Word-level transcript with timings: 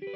when 0.00 0.14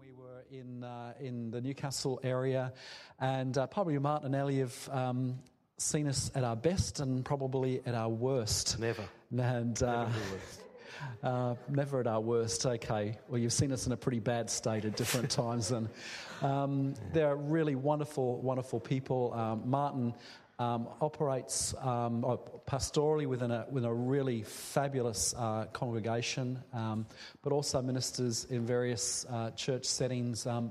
we 0.00 0.12
were 0.12 0.44
in 0.50 0.84
uh, 0.84 1.14
in 1.20 1.50
the 1.50 1.60
Newcastle 1.60 2.20
area, 2.22 2.72
and 3.18 3.56
uh, 3.56 3.66
probably 3.66 3.98
Martin 3.98 4.26
and 4.26 4.34
Ellie 4.34 4.58
have 4.58 4.88
um, 4.92 5.38
seen 5.78 6.06
us 6.06 6.30
at 6.34 6.44
our 6.44 6.56
best 6.56 7.00
and 7.00 7.24
probably 7.24 7.80
at 7.86 7.94
our 7.94 8.10
worst. 8.10 8.78
Never. 8.78 9.04
And 9.36 9.82
uh, 9.82 10.08
uh, 11.22 11.54
never 11.68 12.00
at 12.00 12.06
our 12.06 12.20
worst. 12.20 12.66
Okay. 12.66 13.16
Well, 13.28 13.38
you've 13.38 13.52
seen 13.54 13.72
us 13.72 13.86
in 13.86 13.92
a 13.92 13.96
pretty 13.96 14.20
bad 14.20 14.50
state 14.50 14.84
at 14.84 14.96
different 14.96 15.30
times, 15.42 15.70
and 15.70 15.88
um, 16.42 16.94
they're 17.12 17.36
really 17.36 17.74
wonderful, 17.74 18.40
wonderful 18.40 18.80
people. 18.80 19.32
Um, 19.32 19.62
Martin. 19.64 20.14
Um, 20.62 20.86
operates 21.00 21.74
um, 21.80 22.24
uh, 22.24 22.36
pastorally 22.68 23.26
within 23.26 23.50
a, 23.50 23.66
within 23.68 23.90
a 23.90 23.92
really 23.92 24.44
fabulous 24.44 25.34
uh, 25.36 25.64
congregation, 25.72 26.62
um, 26.72 27.04
but 27.42 27.52
also 27.52 27.82
ministers 27.82 28.44
in 28.44 28.64
various 28.64 29.26
uh, 29.28 29.50
church 29.50 29.84
settings. 29.84 30.46
Um, 30.46 30.70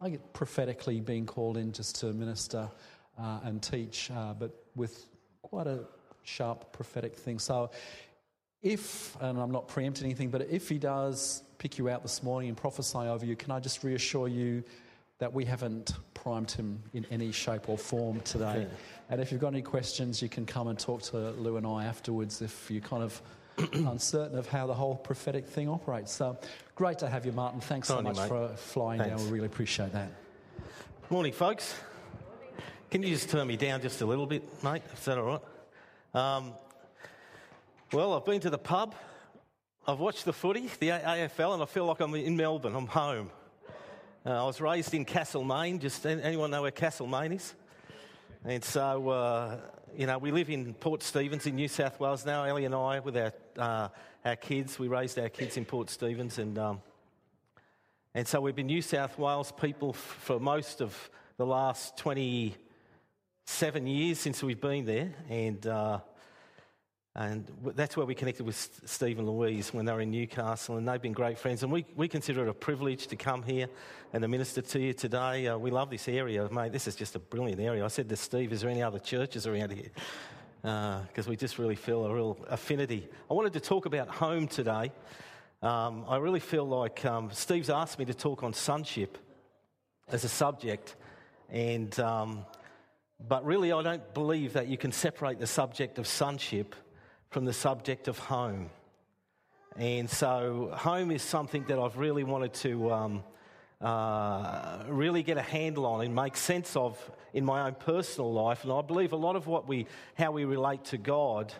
I 0.00 0.10
get 0.10 0.32
prophetically 0.32 1.00
being 1.00 1.26
called 1.26 1.56
in 1.56 1.72
just 1.72 1.96
to 2.00 2.12
minister 2.12 2.70
uh, 3.18 3.40
and 3.42 3.60
teach, 3.60 4.12
uh, 4.12 4.32
but 4.34 4.54
with 4.76 5.08
quite 5.42 5.66
a 5.66 5.80
sharp 6.22 6.72
prophetic 6.72 7.16
thing. 7.16 7.40
So, 7.40 7.72
if, 8.62 9.16
and 9.20 9.40
I'm 9.40 9.50
not 9.50 9.66
preempting 9.66 10.04
anything, 10.04 10.30
but 10.30 10.42
if 10.42 10.68
he 10.68 10.78
does 10.78 11.42
pick 11.58 11.78
you 11.78 11.88
out 11.88 12.02
this 12.02 12.22
morning 12.22 12.48
and 12.48 12.56
prophesy 12.56 12.98
over 12.98 13.26
you, 13.26 13.34
can 13.34 13.50
I 13.50 13.58
just 13.58 13.82
reassure 13.82 14.28
you 14.28 14.62
that 15.20 15.32
we 15.32 15.44
haven't 15.44 15.92
primed 16.14 16.50
him 16.50 16.82
in 16.92 17.06
any 17.10 17.30
shape 17.30 17.68
or 17.68 17.78
form 17.78 18.20
today? 18.20 18.66
And 19.08 19.20
if 19.20 19.30
you've 19.30 19.40
got 19.40 19.48
any 19.48 19.62
questions, 19.62 20.20
you 20.20 20.28
can 20.28 20.44
come 20.44 20.68
and 20.68 20.78
talk 20.78 21.02
to 21.02 21.30
Lou 21.32 21.56
and 21.56 21.66
I 21.66 21.84
afterwards 21.84 22.42
if 22.42 22.70
you're 22.70 22.80
kind 22.80 23.02
of 23.02 23.22
uncertain 23.72 24.38
of 24.38 24.48
how 24.48 24.66
the 24.66 24.74
whole 24.74 24.96
prophetic 24.96 25.46
thing 25.46 25.68
operates. 25.68 26.12
So 26.12 26.38
great 26.74 26.98
to 26.98 27.08
have 27.08 27.26
you, 27.26 27.32
Martin. 27.32 27.60
Thanks 27.60 27.88
so 27.88 28.02
much 28.02 28.16
mate. 28.16 28.28
for 28.28 28.48
flying 28.56 29.00
Thanks. 29.00 29.16
down. 29.16 29.30
We 29.30 29.34
really 29.34 29.46
appreciate 29.46 29.92
that. 29.92 30.10
Morning, 31.10 31.32
folks. 31.32 31.74
Can 32.90 33.02
you 33.02 33.10
just 33.10 33.30
turn 33.30 33.46
me 33.46 33.56
down 33.56 33.82
just 33.82 34.00
a 34.00 34.06
little 34.06 34.26
bit, 34.26 34.42
mate? 34.64 34.82
Is 34.96 35.04
that 35.04 35.18
all 35.18 35.40
right? 36.14 36.36
Um, 36.36 36.54
well, 37.92 38.14
I've 38.14 38.24
been 38.24 38.40
to 38.40 38.50
the 38.50 38.58
pub. 38.58 38.94
I've 39.86 39.98
watched 39.98 40.24
the 40.24 40.32
footy, 40.32 40.68
the 40.78 40.88
AFL, 40.88 41.54
and 41.54 41.62
I 41.62 41.66
feel 41.66 41.84
like 41.84 42.00
I'm 42.00 42.14
in 42.14 42.36
Melbourne. 42.36 42.74
I'm 42.74 42.86
home. 42.86 43.30
Uh, 44.24 44.32
I 44.32 44.46
was 44.46 44.60
raised 44.60 44.92
in 44.92 45.06
Castlemaine. 45.06 45.78
Just 45.78 46.04
anyone 46.04 46.50
know 46.50 46.60
where 46.60 46.70
Castlemaine 46.70 47.32
is? 47.32 47.54
And 48.44 48.62
so, 48.62 49.08
uh, 49.08 49.56
you 49.96 50.06
know, 50.06 50.18
we 50.18 50.30
live 50.30 50.50
in 50.50 50.74
Port 50.74 51.02
Stephens 51.02 51.46
in 51.46 51.56
New 51.56 51.68
South 51.68 51.98
Wales 51.98 52.26
now. 52.26 52.44
Ellie 52.44 52.66
and 52.66 52.74
I, 52.74 53.00
with 53.00 53.16
our 53.16 53.32
uh, 53.56 53.88
our 54.22 54.36
kids, 54.36 54.78
we 54.78 54.88
raised 54.88 55.18
our 55.18 55.30
kids 55.30 55.56
in 55.56 55.64
Port 55.64 55.88
Stephens, 55.88 56.38
and 56.38 56.58
um, 56.58 56.82
and 58.14 58.28
so 58.28 58.42
we've 58.42 58.54
been 58.54 58.66
New 58.66 58.82
South 58.82 59.18
Wales 59.18 59.54
people 59.58 59.90
f- 59.94 59.96
for 59.96 60.38
most 60.38 60.82
of 60.82 61.10
the 61.38 61.46
last 61.46 61.96
27 61.96 63.86
years 63.86 64.18
since 64.18 64.42
we've 64.42 64.60
been 64.60 64.84
there. 64.84 65.14
And, 65.30 65.66
uh, 65.66 66.00
and 67.16 67.44
that's 67.74 67.96
where 67.96 68.06
we 68.06 68.14
connected 68.14 68.46
with 68.46 68.80
Steve 68.84 69.18
and 69.18 69.28
Louise 69.28 69.74
when 69.74 69.84
they 69.84 69.92
were 69.92 70.00
in 70.00 70.12
Newcastle. 70.12 70.76
And 70.76 70.86
they've 70.86 71.02
been 71.02 71.12
great 71.12 71.38
friends. 71.38 71.64
And 71.64 71.72
we, 71.72 71.84
we 71.96 72.06
consider 72.06 72.46
it 72.46 72.48
a 72.48 72.54
privilege 72.54 73.08
to 73.08 73.16
come 73.16 73.42
here 73.42 73.66
and 74.12 74.22
to 74.22 74.28
minister 74.28 74.62
to 74.62 74.78
you 74.78 74.92
today. 74.92 75.48
Uh, 75.48 75.58
we 75.58 75.72
love 75.72 75.90
this 75.90 76.06
area. 76.08 76.48
Mate, 76.52 76.70
this 76.70 76.86
is 76.86 76.94
just 76.94 77.16
a 77.16 77.18
brilliant 77.18 77.60
area. 77.60 77.84
I 77.84 77.88
said 77.88 78.08
to 78.10 78.16
Steve, 78.16 78.52
is 78.52 78.60
there 78.60 78.70
any 78.70 78.82
other 78.82 79.00
churches 79.00 79.48
around 79.48 79.72
here? 79.72 79.90
Because 80.62 81.26
we 81.26 81.34
just 81.34 81.58
really 81.58 81.74
feel 81.74 82.04
a 82.04 82.14
real 82.14 82.38
affinity. 82.48 83.08
I 83.28 83.34
wanted 83.34 83.54
to 83.54 83.60
talk 83.60 83.86
about 83.86 84.08
home 84.08 84.46
today. 84.46 84.92
Um, 85.62 86.04
I 86.06 86.18
really 86.18 86.40
feel 86.40 86.66
like 86.66 87.04
um, 87.04 87.30
Steve's 87.32 87.70
asked 87.70 87.98
me 87.98 88.04
to 88.04 88.14
talk 88.14 88.44
on 88.44 88.52
sonship 88.52 89.18
as 90.08 90.24
a 90.24 90.28
subject, 90.28 90.96
and 91.50 91.98
um, 92.00 92.46
but 93.28 93.44
really, 93.44 93.70
I 93.72 93.82
don't 93.82 94.14
believe 94.14 94.54
that 94.54 94.68
you 94.68 94.78
can 94.78 94.92
separate 94.92 95.38
the 95.38 95.46
subject 95.46 95.98
of 95.98 96.06
sonship 96.06 96.74
from 97.30 97.44
the 97.44 97.52
subject 97.52 98.08
of 98.08 98.18
home. 98.18 98.70
And 99.76 100.10
so, 100.10 100.72
home 100.74 101.12
is 101.12 101.22
something 101.22 101.64
that 101.68 101.78
I've 101.78 101.96
really 101.96 102.24
wanted 102.24 102.52
to 102.54 102.92
um, 102.92 103.24
uh, 103.80 104.82
really 104.88 105.22
get 105.22 105.38
a 105.38 105.42
handle 105.42 105.86
on 105.86 106.04
and 106.04 106.12
make 106.12 106.36
sense 106.36 106.74
of 106.74 106.98
in 107.32 107.44
my 107.44 107.68
own 107.68 107.74
personal 107.74 108.32
life. 108.32 108.64
And 108.64 108.72
I 108.72 108.82
believe 108.82 109.12
a 109.12 109.16
lot 109.16 109.36
of 109.36 109.46
what 109.46 109.68
we, 109.68 109.86
how 110.16 110.32
we 110.32 110.44
relate 110.44 110.84
to 110.86 110.98
God, 110.98 111.52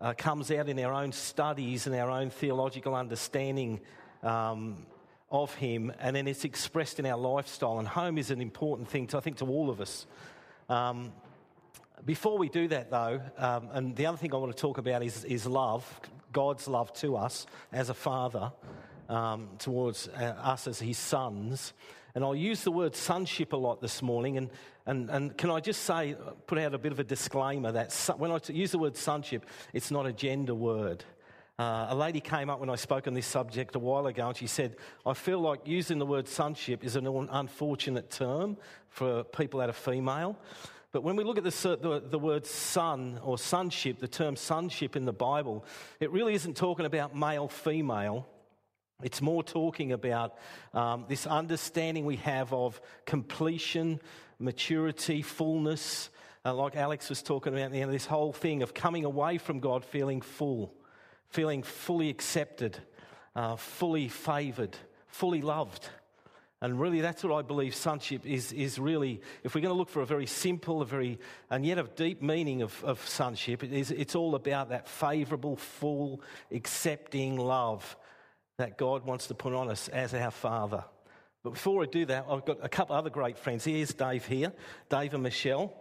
uh, 0.00 0.12
comes 0.12 0.50
out 0.50 0.68
in 0.68 0.78
our 0.80 0.92
own 0.92 1.12
studies 1.12 1.86
and 1.86 1.94
our 1.94 2.10
own 2.10 2.30
theological 2.30 2.94
understanding 2.94 3.80
um, 4.24 4.86
of 5.30 5.54
Him, 5.54 5.92
and 6.00 6.16
then 6.16 6.26
it's 6.26 6.44
expressed 6.44 6.98
in 6.98 7.06
our 7.06 7.16
lifestyle. 7.16 7.78
And 7.78 7.86
home 7.86 8.18
is 8.18 8.32
an 8.32 8.40
important 8.40 8.88
thing, 8.88 9.06
to, 9.08 9.18
I 9.18 9.20
think, 9.20 9.36
to 9.38 9.46
all 9.46 9.70
of 9.70 9.80
us. 9.80 10.04
Um, 10.68 11.12
before 12.04 12.38
we 12.38 12.48
do 12.48 12.68
that, 12.68 12.90
though, 12.90 13.20
um, 13.38 13.68
and 13.72 13.96
the 13.96 14.06
other 14.06 14.18
thing 14.18 14.32
I 14.34 14.36
want 14.36 14.54
to 14.54 14.60
talk 14.60 14.78
about 14.78 15.02
is, 15.02 15.24
is 15.24 15.46
love, 15.46 16.00
God's 16.32 16.68
love 16.68 16.92
to 16.94 17.16
us 17.16 17.46
as 17.72 17.88
a 17.88 17.94
father, 17.94 18.52
um, 19.08 19.48
towards 19.58 20.08
uh, 20.08 20.34
us 20.42 20.66
as 20.66 20.78
his 20.78 20.98
sons. 20.98 21.72
And 22.14 22.24
I'll 22.24 22.34
use 22.34 22.64
the 22.64 22.70
word 22.70 22.96
sonship 22.96 23.52
a 23.52 23.56
lot 23.56 23.80
this 23.80 24.02
morning. 24.02 24.38
And, 24.38 24.50
and, 24.86 25.10
and 25.10 25.36
can 25.36 25.50
I 25.50 25.60
just 25.60 25.82
say, 25.82 26.16
put 26.46 26.58
out 26.58 26.74
a 26.74 26.78
bit 26.78 26.92
of 26.92 26.98
a 26.98 27.04
disclaimer 27.04 27.72
that 27.72 27.92
when 28.16 28.30
I 28.30 28.38
use 28.48 28.72
the 28.72 28.78
word 28.78 28.96
sonship, 28.96 29.44
it's 29.72 29.90
not 29.90 30.06
a 30.06 30.12
gender 30.12 30.54
word. 30.54 31.04
Uh, 31.58 31.86
a 31.88 31.96
lady 31.96 32.20
came 32.20 32.50
up 32.50 32.60
when 32.60 32.68
I 32.68 32.76
spoke 32.76 33.06
on 33.06 33.14
this 33.14 33.26
subject 33.26 33.76
a 33.76 33.78
while 33.78 34.06
ago 34.06 34.28
and 34.28 34.36
she 34.36 34.46
said, 34.46 34.76
I 35.06 35.14
feel 35.14 35.40
like 35.40 35.60
using 35.64 35.98
the 35.98 36.04
word 36.04 36.28
sonship 36.28 36.84
is 36.84 36.96
an 36.96 37.06
unfortunate 37.06 38.10
term 38.10 38.58
for 38.90 39.24
people 39.24 39.60
that 39.60 39.70
are 39.70 39.74
female. 39.74 40.38
But 40.96 41.02
when 41.02 41.16
we 41.16 41.24
look 41.24 41.36
at 41.36 41.44
the, 41.44 41.50
the, 41.50 42.02
the 42.08 42.18
word 42.18 42.46
son 42.46 43.20
or 43.22 43.36
sonship, 43.36 43.98
the 43.98 44.08
term 44.08 44.34
sonship 44.34 44.96
in 44.96 45.04
the 45.04 45.12
Bible, 45.12 45.66
it 46.00 46.10
really 46.10 46.32
isn't 46.32 46.56
talking 46.56 46.86
about 46.86 47.14
male 47.14 47.48
female. 47.48 48.26
It's 49.02 49.20
more 49.20 49.42
talking 49.42 49.92
about 49.92 50.38
um, 50.72 51.04
this 51.06 51.26
understanding 51.26 52.06
we 52.06 52.16
have 52.16 52.50
of 52.50 52.80
completion, 53.04 54.00
maturity, 54.38 55.20
fullness. 55.20 56.08
Uh, 56.46 56.54
like 56.54 56.76
Alex 56.76 57.10
was 57.10 57.22
talking 57.22 57.52
about, 57.52 57.74
you 57.74 57.84
know, 57.84 57.92
this 57.92 58.06
whole 58.06 58.32
thing 58.32 58.62
of 58.62 58.72
coming 58.72 59.04
away 59.04 59.36
from 59.36 59.60
God 59.60 59.84
feeling 59.84 60.22
full, 60.22 60.72
feeling 61.28 61.62
fully 61.62 62.08
accepted, 62.08 62.78
uh, 63.34 63.56
fully 63.56 64.08
favoured, 64.08 64.74
fully 65.08 65.42
loved. 65.42 65.90
And 66.66 66.80
really, 66.80 67.00
that's 67.00 67.22
what 67.22 67.32
I 67.32 67.42
believe 67.42 67.76
sonship 67.76 68.26
is, 68.26 68.50
is 68.50 68.76
really, 68.80 69.20
if 69.44 69.54
we're 69.54 69.60
going 69.60 69.72
to 69.72 69.78
look 69.78 69.88
for 69.88 70.02
a 70.02 70.06
very 70.06 70.26
simple, 70.26 70.82
a 70.82 70.84
very, 70.84 71.20
and 71.48 71.64
yet 71.64 71.78
a 71.78 71.84
deep 71.84 72.20
meaning 72.20 72.60
of, 72.62 72.82
of 72.82 72.98
sonship, 73.08 73.62
it 73.62 73.72
is, 73.72 73.92
it's 73.92 74.16
all 74.16 74.34
about 74.34 74.70
that 74.70 74.88
favourable, 74.88 75.54
full, 75.54 76.20
accepting 76.50 77.36
love 77.36 77.96
that 78.58 78.78
God 78.78 79.06
wants 79.06 79.28
to 79.28 79.34
put 79.34 79.52
on 79.52 79.70
us 79.70 79.86
as 79.86 80.12
our 80.12 80.32
Father. 80.32 80.82
But 81.44 81.50
before 81.50 81.84
I 81.84 81.86
do 81.86 82.04
that, 82.06 82.26
I've 82.28 82.44
got 82.44 82.58
a 82.60 82.68
couple 82.68 82.96
other 82.96 83.10
great 83.10 83.38
friends. 83.38 83.64
Here's 83.64 83.94
Dave 83.94 84.26
here, 84.26 84.52
Dave 84.88 85.14
and 85.14 85.22
Michelle. 85.22 85.72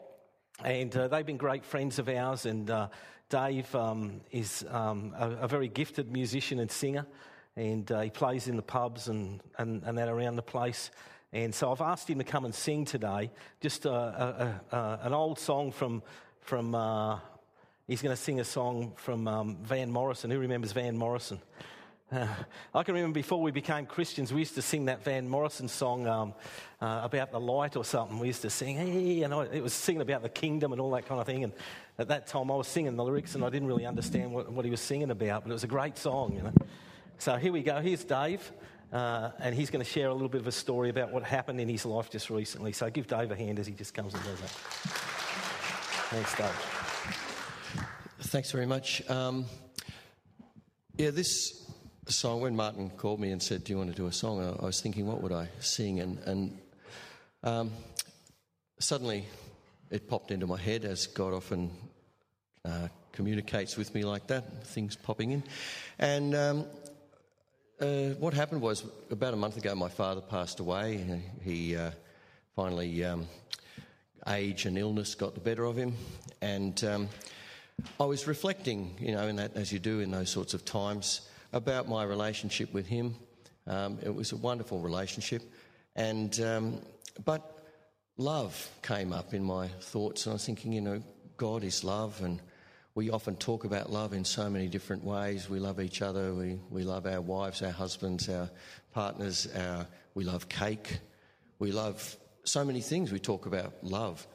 And 0.64 0.96
uh, 0.96 1.08
they've 1.08 1.26
been 1.26 1.38
great 1.38 1.66
friends 1.66 1.98
of 1.98 2.10
ours. 2.10 2.46
And 2.46 2.70
uh, 2.70 2.90
Dave 3.30 3.74
um, 3.74 4.22
is 4.30 4.64
um, 4.70 5.16
a, 5.18 5.32
a 5.32 5.48
very 5.48 5.68
gifted 5.68 6.12
musician 6.12 6.60
and 6.60 6.70
singer. 6.70 7.08
And 7.56 7.90
uh, 7.92 8.02
he 8.02 8.10
plays 8.10 8.48
in 8.48 8.58
the 8.58 8.62
pubs 8.62 9.08
and, 9.08 9.42
and, 9.58 9.84
and 9.84 9.98
that 9.98 10.10
around 10.10 10.36
the 10.36 10.42
place. 10.42 10.92
And 11.32 11.54
so 11.54 11.72
I've 11.72 11.82
asked 11.82 12.10
him 12.10 12.18
to 12.20 12.24
come 12.24 12.46
and 12.46 12.54
sing 12.54 12.86
today, 12.86 13.32
just 13.62 13.86
a, 13.86 13.92
a, 13.92 14.62
a, 14.72 15.00
an 15.04 15.14
old 15.14 15.40
song 15.40 15.72
from, 15.72 16.04
from 16.42 16.76
uh, 16.76 17.20
he's 17.88 18.02
going 18.02 18.16
to 18.16 18.22
sing 18.22 18.40
a 18.40 18.44
song 18.44 18.94
from 18.96 19.28
um, 19.28 19.58
Van 19.64 19.92
Morrison. 19.92 20.32
Who 20.32 20.40
remembers 20.40 20.72
Van 20.72 20.98
Morrison? 20.98 21.40
Uh, 22.12 22.28
I 22.74 22.84
can 22.84 22.94
remember 22.94 23.16
before 23.16 23.42
we 23.42 23.52
became 23.52 23.86
Christians, 23.86 24.32
we 24.32 24.40
used 24.40 24.56
to 24.56 24.62
sing 24.62 24.86
that 24.86 25.04
Van 25.04 25.28
Morrison 25.28 25.68
song 25.68 26.08
um, 26.08 26.34
uh, 26.80 27.02
about 27.04 27.32
the 27.32 27.40
light 27.40 27.76
or 27.76 27.84
something. 27.84 28.20
We 28.20 28.28
used 28.28 28.44
to 28.44 28.50
sing, 28.50 28.78
hey, 28.78 29.24
and 29.24 29.34
I, 29.34 29.46
it 29.46 29.64
was 29.64 29.74
singing 29.74 30.02
about 30.02 30.22
the 30.22 30.30
kingdom 30.30 30.72
and 30.72 30.80
all 30.80 30.92
that 30.92 31.08
kind 31.08 31.20
of 31.20 31.26
thing. 31.26 31.44
And 31.44 31.54
at 31.98 32.10
that 32.10 32.28
time, 32.28 32.52
I 32.52 32.56
was 32.56 32.68
singing 32.68 32.96
the 32.96 33.04
lyrics 33.04 33.34
and 33.34 33.44
I 33.44 33.50
didn't 33.50 33.68
really 33.68 33.86
understand 33.86 34.32
what, 34.34 34.52
what 34.52 34.66
he 34.66 34.72
was 34.72 34.82
singing 34.82 35.10
about, 35.10 35.44
but 35.44 35.50
it 35.50 35.54
was 35.54 35.64
a 35.64 35.68
great 35.68 35.98
song, 35.98 36.36
you 36.36 36.44
know. 36.44 36.54
So 37.18 37.36
here 37.38 37.52
we 37.52 37.64
go. 37.64 37.80
Here's 37.80 38.04
Dave, 38.04 38.52
uh, 38.92 39.32
and 39.40 39.56
he's 39.56 39.70
going 39.70 39.84
to 39.84 39.90
share 39.90 40.10
a 40.10 40.14
little 40.14 40.30
bit 40.30 40.42
of 40.42 40.48
a 40.48 40.52
story 40.52 40.90
about 40.90 41.12
what 41.12 41.24
happened 41.24 41.60
in 41.62 41.70
his 41.70 41.86
life 41.86 42.10
just 42.10 42.30
recently. 42.30 42.74
So 42.74 42.90
give 42.90 43.08
Dave 43.08 43.32
a 43.32 43.36
hand 43.36 43.58
as 43.58 43.68
he 43.68 43.74
just 43.74 43.94
comes 43.94 44.14
and 44.14 44.24
does 44.24 44.42
that. 44.42 44.50
Thanks, 46.10 46.36
Dave. 46.36 47.86
Thanks 48.20 48.52
very 48.52 48.66
much. 48.66 49.08
Um, 49.10 49.46
yeah, 50.98 51.12
this 51.12 51.66
song, 52.08 52.42
when 52.42 52.56
Martin 52.56 52.90
called 52.90 53.20
me 53.20 53.32
and 53.32 53.42
said, 53.42 53.64
Do 53.64 53.74
you 53.74 53.78
want 53.78 53.90
to 53.90 53.96
do 53.96 54.08
a 54.08 54.12
song? 54.12 54.42
I, 54.42 54.64
I 54.64 54.66
was 54.66 54.82
thinking, 54.82 55.08
what 55.08 55.22
would 55.22 55.32
I 55.32 55.48
sing? 55.60 56.00
And, 56.00 56.20
and 56.20 56.58
um, 57.44 57.72
suddenly 58.80 59.26
it 59.90 60.08
popped 60.08 60.32
into 60.32 60.48
my 60.48 60.58
head, 60.60 60.86
as 60.86 61.08
God 61.08 61.34
often 61.34 61.72
uh, 62.66 62.90
communicates 63.14 63.78
with 63.78 63.94
me 63.96 64.04
like 64.04 64.28
that, 64.28 64.66
things 64.68 64.96
popping 64.96 65.32
in. 65.32 65.44
And 65.98 66.36
um, 66.36 66.66
uh, 67.80 68.10
what 68.20 68.34
happened 68.34 68.62
was 68.62 68.84
about 69.12 69.34
a 69.34 69.38
month 69.38 69.58
ago, 69.58 69.76
my 69.76 69.90
father 69.90 70.22
passed 70.22 70.60
away. 70.60 71.22
He 71.44 71.76
uh, 71.76 71.92
finally, 72.56 73.04
um, 73.04 73.28
age 74.28 74.66
and 74.66 74.78
illness 74.78 75.16
got 75.16 75.34
the 75.34 75.42
better 75.42 75.66
of 75.66 75.76
him. 75.76 75.94
And 76.42 76.82
um, 76.84 77.10
I 78.00 78.06
was 78.06 78.28
reflecting, 78.28 78.96
you 79.00 79.12
know, 79.12 79.28
in 79.28 79.36
that, 79.36 79.56
as 79.56 79.72
you 79.72 79.80
do 79.80 80.00
in 80.00 80.12
those 80.12 80.30
sorts 80.30 80.54
of 80.54 80.64
times, 80.64 81.28
about 81.54 81.88
my 81.88 82.04
relationship 82.04 82.74
with 82.74 82.88
him. 82.88 83.16
Um, 83.68 84.00
it 84.04 84.14
was 84.14 84.32
a 84.32 84.38
wonderful 84.38 84.80
relationship. 84.80 85.42
And, 85.96 86.40
um, 86.40 86.82
but 87.24 87.66
love 88.18 88.70
came 88.84 89.12
up 89.12 89.34
in 89.34 89.44
my 89.44 89.68
thoughts, 89.68 90.26
and 90.26 90.32
I 90.32 90.36
was 90.36 90.46
thinking, 90.46 90.74
you 90.74 90.82
know, 90.82 91.04
God 91.38 91.64
is 91.64 91.84
love, 91.84 92.22
and 92.22 92.42
we 92.96 93.10
often 93.10 93.36
talk 93.36 93.66
about 93.66 93.92
love 93.92 94.14
in 94.14 94.24
so 94.24 94.50
many 94.50 94.68
different 94.68 95.04
ways. 95.04 95.50
We 95.50 95.60
love 95.60 95.82
each 95.82 96.02
other, 96.02 96.34
we, 96.34 96.60
we 96.70 96.84
love 96.84 97.06
our 97.06 97.20
wives, 97.20 97.62
our 97.62 97.72
husbands, 97.72 98.30
our 98.30 98.50
partners, 98.94 99.48
our, 99.54 99.86
we 100.14 100.24
love 100.24 100.48
cake, 100.48 101.00
we 101.60 101.74
love 101.74 102.16
so 102.46 102.64
many 102.64 102.80
things 102.80 103.12
we 103.12 103.20
talk 103.20 103.46
about 103.46 103.74
love. 103.84 104.26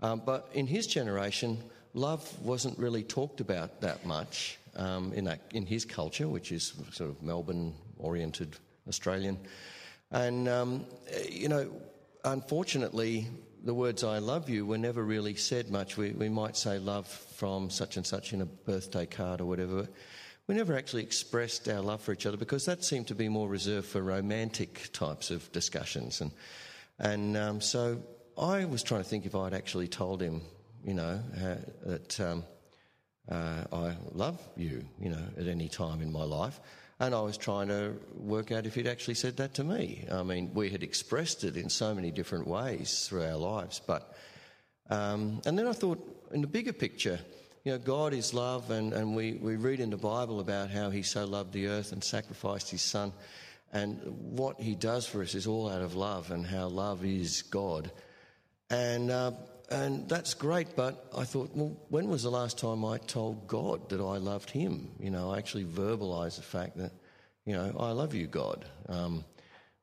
Um, 0.00 0.22
but 0.24 0.48
in 0.54 0.68
his 0.68 0.86
generation, 0.86 1.58
love 1.92 2.22
wasn't 2.40 2.78
really 2.78 3.02
talked 3.02 3.40
about 3.40 3.80
that 3.80 4.06
much 4.06 4.58
um, 4.76 5.12
in, 5.12 5.24
that, 5.24 5.40
in 5.52 5.66
his 5.66 5.84
culture, 5.84 6.28
which 6.28 6.52
is 6.52 6.72
sort 6.92 7.10
of 7.10 7.20
Melbourne 7.20 7.74
oriented 7.98 8.56
Australian. 8.88 9.38
And, 10.12 10.48
um, 10.48 10.86
you 11.28 11.48
know, 11.48 11.68
unfortunately, 12.24 13.26
the 13.64 13.74
words 13.74 14.04
I 14.04 14.18
love 14.18 14.50
you 14.50 14.66
were 14.66 14.76
never 14.76 15.02
really 15.02 15.34
said 15.34 15.70
much. 15.70 15.96
We, 15.96 16.10
we 16.10 16.28
might 16.28 16.54
say 16.54 16.78
love 16.78 17.06
from 17.08 17.70
such 17.70 17.96
and 17.96 18.06
such 18.06 18.34
in 18.34 18.42
a 18.42 18.46
birthday 18.46 19.06
card 19.06 19.40
or 19.40 19.46
whatever. 19.46 19.88
We 20.46 20.54
never 20.54 20.76
actually 20.76 21.02
expressed 21.02 21.66
our 21.68 21.80
love 21.80 22.02
for 22.02 22.12
each 22.12 22.26
other 22.26 22.36
because 22.36 22.66
that 22.66 22.84
seemed 22.84 23.08
to 23.08 23.14
be 23.14 23.30
more 23.30 23.48
reserved 23.48 23.86
for 23.86 24.02
romantic 24.02 24.90
types 24.92 25.30
of 25.30 25.50
discussions. 25.52 26.20
And, 26.20 26.30
and 26.98 27.36
um, 27.38 27.60
so 27.62 28.02
I 28.36 28.66
was 28.66 28.82
trying 28.82 29.02
to 29.02 29.08
think 29.08 29.24
if 29.24 29.34
I'd 29.34 29.54
actually 29.54 29.88
told 29.88 30.20
him, 30.20 30.42
you 30.84 30.92
know, 30.92 31.22
uh, 31.34 31.54
that 31.86 32.20
um, 32.20 32.44
uh, 33.30 33.64
I 33.72 33.96
love 34.12 34.38
you, 34.58 34.84
you 35.00 35.08
know, 35.08 35.24
at 35.38 35.46
any 35.46 35.70
time 35.70 36.02
in 36.02 36.12
my 36.12 36.24
life. 36.24 36.60
And 37.00 37.14
I 37.14 37.20
was 37.20 37.36
trying 37.36 37.68
to 37.68 37.94
work 38.16 38.52
out 38.52 38.66
if 38.66 38.74
he'd 38.74 38.86
actually 38.86 39.14
said 39.14 39.36
that 39.38 39.54
to 39.54 39.64
me. 39.64 40.06
I 40.10 40.22
mean, 40.22 40.52
we 40.54 40.70
had 40.70 40.82
expressed 40.82 41.42
it 41.42 41.56
in 41.56 41.68
so 41.68 41.94
many 41.94 42.10
different 42.10 42.46
ways 42.46 43.06
through 43.08 43.24
our 43.24 43.36
lives. 43.36 43.80
But, 43.84 44.14
um, 44.90 45.42
and 45.44 45.58
then 45.58 45.66
I 45.66 45.72
thought, 45.72 45.98
in 46.32 46.40
the 46.40 46.46
bigger 46.46 46.72
picture, 46.72 47.18
you 47.64 47.72
know, 47.72 47.78
God 47.78 48.12
is 48.12 48.32
love, 48.32 48.70
and, 48.70 48.92
and 48.92 49.16
we, 49.16 49.34
we 49.34 49.56
read 49.56 49.80
in 49.80 49.90
the 49.90 49.96
Bible 49.96 50.38
about 50.38 50.70
how 50.70 50.90
he 50.90 51.02
so 51.02 51.24
loved 51.24 51.52
the 51.52 51.66
earth 51.66 51.92
and 51.92 52.04
sacrificed 52.04 52.70
his 52.70 52.82
son. 52.82 53.12
And 53.72 53.98
what 54.30 54.60
he 54.60 54.74
does 54.74 55.06
for 55.06 55.22
us 55.22 55.34
is 55.34 55.46
all 55.46 55.68
out 55.68 55.82
of 55.82 55.96
love, 55.96 56.30
and 56.30 56.46
how 56.46 56.68
love 56.68 57.04
is 57.04 57.42
God. 57.42 57.90
And, 58.70 59.10
uh, 59.10 59.32
and 59.70 60.08
that's 60.08 60.34
great, 60.34 60.76
but 60.76 61.08
I 61.16 61.24
thought, 61.24 61.50
well, 61.54 61.76
when 61.88 62.08
was 62.08 62.22
the 62.22 62.30
last 62.30 62.58
time 62.58 62.84
I 62.84 62.98
told 62.98 63.46
God 63.46 63.88
that 63.90 64.00
I 64.00 64.18
loved 64.18 64.50
Him? 64.50 64.90
You 64.98 65.10
know, 65.10 65.32
I 65.32 65.38
actually 65.38 65.64
verbalised 65.64 66.36
the 66.36 66.42
fact 66.42 66.76
that, 66.76 66.92
you 67.44 67.54
know, 67.54 67.74
I 67.78 67.92
love 67.92 68.14
you, 68.14 68.26
God. 68.26 68.64
Um, 68.88 69.24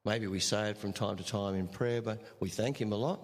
maybe 0.05 0.27
we 0.27 0.39
say 0.39 0.69
it 0.69 0.77
from 0.77 0.93
time 0.93 1.17
to 1.17 1.23
time 1.23 1.55
in 1.55 1.67
prayer, 1.67 2.01
but 2.01 2.21
we 2.39 2.49
thank 2.49 2.79
Him 2.79 2.91
a 2.91 2.97
lot. 2.97 3.19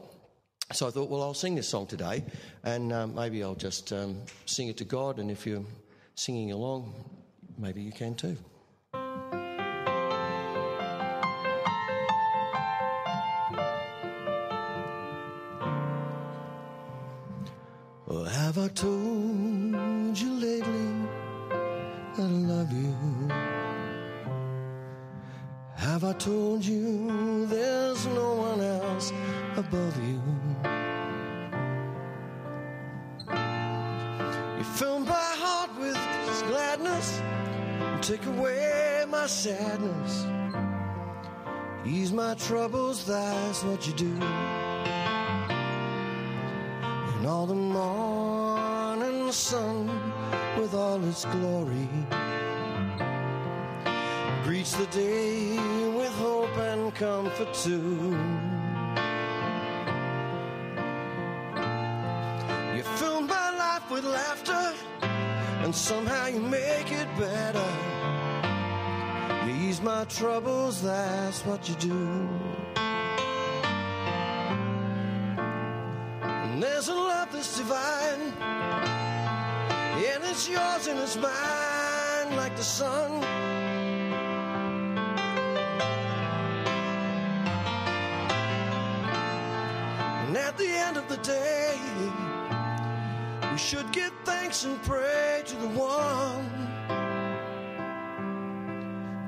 So 0.74 0.88
I 0.88 0.92
thought, 0.92 1.10
well, 1.10 1.22
I'll 1.22 1.34
sing 1.34 1.56
this 1.56 1.70
song 1.70 1.88
today, 1.88 2.26
and 2.64 2.92
um, 2.92 3.16
maybe 3.16 3.44
I'll 3.44 3.56
just 3.56 3.94
um, 3.94 4.22
sing 4.46 4.68
it 4.68 4.78
to 4.78 4.86
God, 4.86 5.20
and 5.20 5.32
if 5.32 5.46
you're 5.46 5.64
singing 6.16 6.52
along, 6.52 6.94
maybe 7.58 7.82
you 7.82 7.92
can 7.92 8.16
too. 8.16 8.36
I 18.68 18.70
told 18.72 20.20
you 20.20 20.32
lately 20.34 21.08
I 22.18 22.22
love 22.52 22.70
you? 22.74 22.96
Have 25.76 26.04
I 26.04 26.12
told 26.12 26.66
you 26.66 27.46
there's 27.46 28.06
no 28.08 28.36
one 28.36 28.60
else 28.60 29.14
above 29.56 29.96
you? 30.06 30.22
You 34.58 34.66
fill 34.76 35.00
my 35.00 35.30
heart 35.42 35.72
with 35.80 35.96
gladness 36.50 37.22
take 38.02 38.26
away 38.26 39.06
my 39.08 39.28
sadness. 39.28 40.26
Ease 41.86 42.12
my 42.12 42.34
troubles, 42.34 43.06
that's 43.06 43.64
what 43.64 43.88
you 43.88 43.94
do. 43.94 44.57
With 50.68 50.76
all 50.82 51.02
its 51.08 51.24
glory 51.24 51.88
greets 54.44 54.74
the 54.74 54.86
day 54.88 55.56
with 55.96 56.12
hope 56.16 56.58
and 56.58 56.94
comfort 56.94 57.54
too. 57.54 58.18
You 62.76 62.84
fill 63.00 63.22
my 63.22 63.50
life 63.64 63.90
with 63.90 64.04
laughter, 64.04 64.74
and 65.64 65.74
somehow 65.74 66.28
you 66.28 66.42
make 66.42 66.92
it 66.92 67.08
better. 67.18 67.70
You 69.46 69.70
ease 69.70 69.82
my 69.82 70.04
troubles, 70.06 70.82
that's 70.82 71.46
what 71.46 71.70
you 71.70 71.76
do. 71.76 72.30
And 76.50 76.62
there's 76.62 76.90
a 76.90 76.94
love 76.94 77.32
that's 77.32 77.58
divine, 77.58 78.34
and 80.18 80.26
it's 80.26 80.50
yours 80.50 80.88
and 80.88 80.98
it's 81.00 81.16
mine 81.16 82.36
like 82.36 82.56
the 82.56 82.64
sun. 82.64 83.24
And 90.26 90.36
at 90.36 90.58
the 90.58 90.68
end 90.68 90.98
of 90.98 91.08
the 91.08 91.18
day, 91.18 91.78
we 93.52 93.58
should 93.60 93.92
give 93.92 94.12
thanks 94.24 94.66
and 94.66 94.82
pray 94.82 95.44
to 95.46 95.56
the 95.56 95.68
one, 95.68 96.50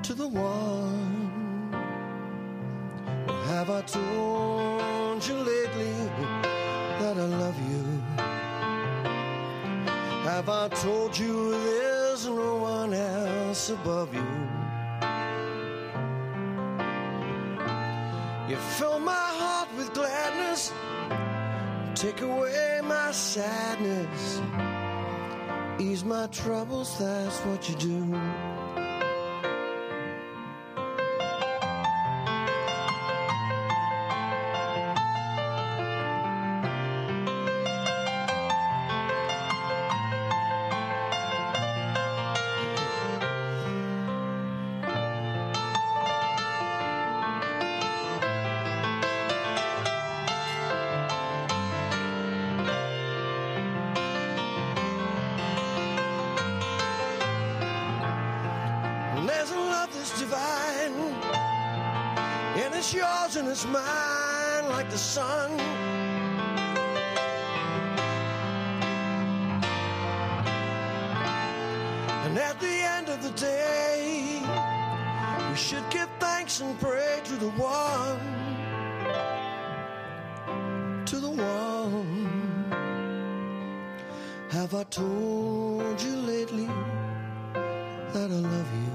to 0.02 0.14
the 0.14 0.26
one. 0.26 1.70
Have 3.46 3.70
I 3.70 3.82
told 3.82 5.24
you 5.28 5.34
lately 5.34 6.39
Have 10.40 10.48
I 10.48 10.68
told 10.68 11.18
you 11.18 11.50
there's 11.50 12.24
no 12.24 12.56
one 12.56 12.94
else 12.94 13.68
above 13.68 14.14
you? 14.14 14.26
You 18.48 18.56
fill 18.78 19.00
my 19.00 19.12
heart 19.12 19.68
with 19.76 19.92
gladness, 19.92 20.72
take 21.94 22.22
away 22.22 22.80
my 22.82 23.12
sadness, 23.12 24.40
ease 25.78 26.06
my 26.06 26.26
troubles, 26.28 26.98
that's 26.98 27.38
what 27.40 27.68
you 27.68 27.74
do. 27.74 28.49
And 72.30 72.38
at 72.38 72.60
the 72.60 72.68
end 72.68 73.08
of 73.08 73.20
the 73.24 73.30
day, 73.30 74.40
we 75.50 75.56
should 75.56 75.82
give 75.90 76.08
thanks 76.20 76.60
and 76.60 76.78
pray 76.78 77.20
to 77.24 77.32
the 77.32 77.50
one, 77.58 78.20
to 81.06 81.16
the 81.18 81.28
one. 81.28 82.70
Have 84.50 84.76
I 84.76 84.84
told 84.84 86.00
you 86.00 86.14
lately 86.18 86.68
that 88.12 88.30
I 88.30 88.40
love 88.54 88.72
you? 88.78 88.92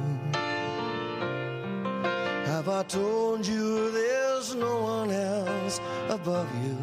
Have 2.53 2.69
I 2.69 2.83
told 2.83 3.45
you 3.45 3.91
there's 3.91 4.55
no 4.55 4.81
one 4.81 5.11
else 5.11 5.81
above 6.07 6.47
you? 6.63 6.77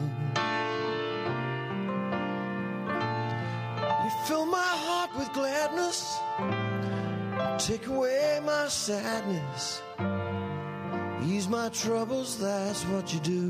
You 4.04 4.10
fill 4.26 4.44
my 4.44 4.72
heart 4.84 5.16
with 5.16 5.32
gladness, 5.32 6.18
take 7.66 7.86
away 7.86 8.40
my 8.44 8.66
sadness, 8.66 9.82
ease 11.24 11.48
my 11.48 11.68
troubles, 11.68 12.36
that's 12.36 12.82
what 12.86 13.14
you 13.14 13.20
do. 13.20 13.42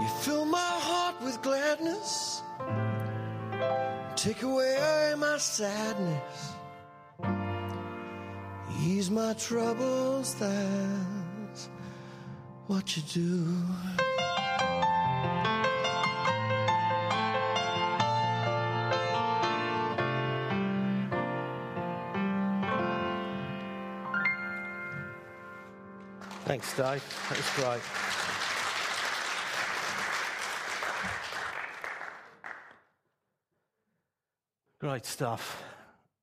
You 0.00 0.08
fill 0.20 0.44
my 0.44 0.72
heart 0.86 1.22
with 1.22 1.40
gladness, 1.40 2.42
take 4.14 4.42
away 4.42 5.14
my 5.16 5.38
sadness, 5.38 6.52
ease 8.82 9.10
my 9.10 9.32
troubles, 9.34 10.34
that's 10.34 11.70
what 12.66 12.94
you 12.94 13.02
do. 13.14 14.09
Thanks, 26.50 26.76
Dave. 26.76 27.28
That 27.28 27.36
was 27.36 27.48
great. 27.54 27.80
Great 34.80 35.06
stuff. 35.06 35.62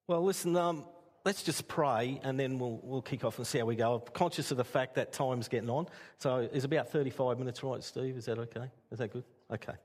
Well, 0.09 0.21
listen, 0.25 0.57
um, 0.57 0.83
let's 1.23 1.43
just 1.43 1.69
pray 1.69 2.19
and 2.23 2.37
then 2.37 2.59
we'll, 2.59 2.81
we'll 2.83 3.01
kick 3.01 3.23
off 3.23 3.37
and 3.37 3.47
see 3.47 3.59
how 3.59 3.63
we 3.63 3.77
go. 3.77 3.93
I'm 3.93 4.01
conscious 4.13 4.51
of 4.51 4.57
the 4.57 4.65
fact 4.65 4.95
that 4.95 5.13
time's 5.13 5.47
getting 5.47 5.69
on. 5.69 5.87
So 6.17 6.49
it's 6.51 6.65
about 6.65 6.91
35 6.91 7.39
minutes, 7.39 7.63
right, 7.63 7.81
Steve? 7.81 8.17
Is 8.17 8.25
that 8.25 8.37
okay? 8.37 8.69
Is 8.91 8.99
that 8.99 9.13
good? 9.13 9.23
Okay. 9.49 9.75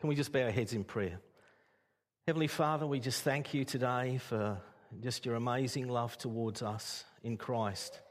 Can 0.00 0.08
we 0.10 0.14
just 0.14 0.32
bow 0.32 0.42
our 0.42 0.50
heads 0.50 0.74
in 0.74 0.84
prayer? 0.84 1.18
Heavenly 2.26 2.48
Father, 2.48 2.86
we 2.86 3.00
just 3.00 3.22
thank 3.22 3.54
you 3.54 3.64
today 3.64 4.18
for 4.18 4.60
just 5.00 5.24
your 5.24 5.36
amazing 5.36 5.88
love 5.88 6.18
towards 6.18 6.60
us 6.60 7.06
in 7.22 7.38
Christ. 7.38 8.02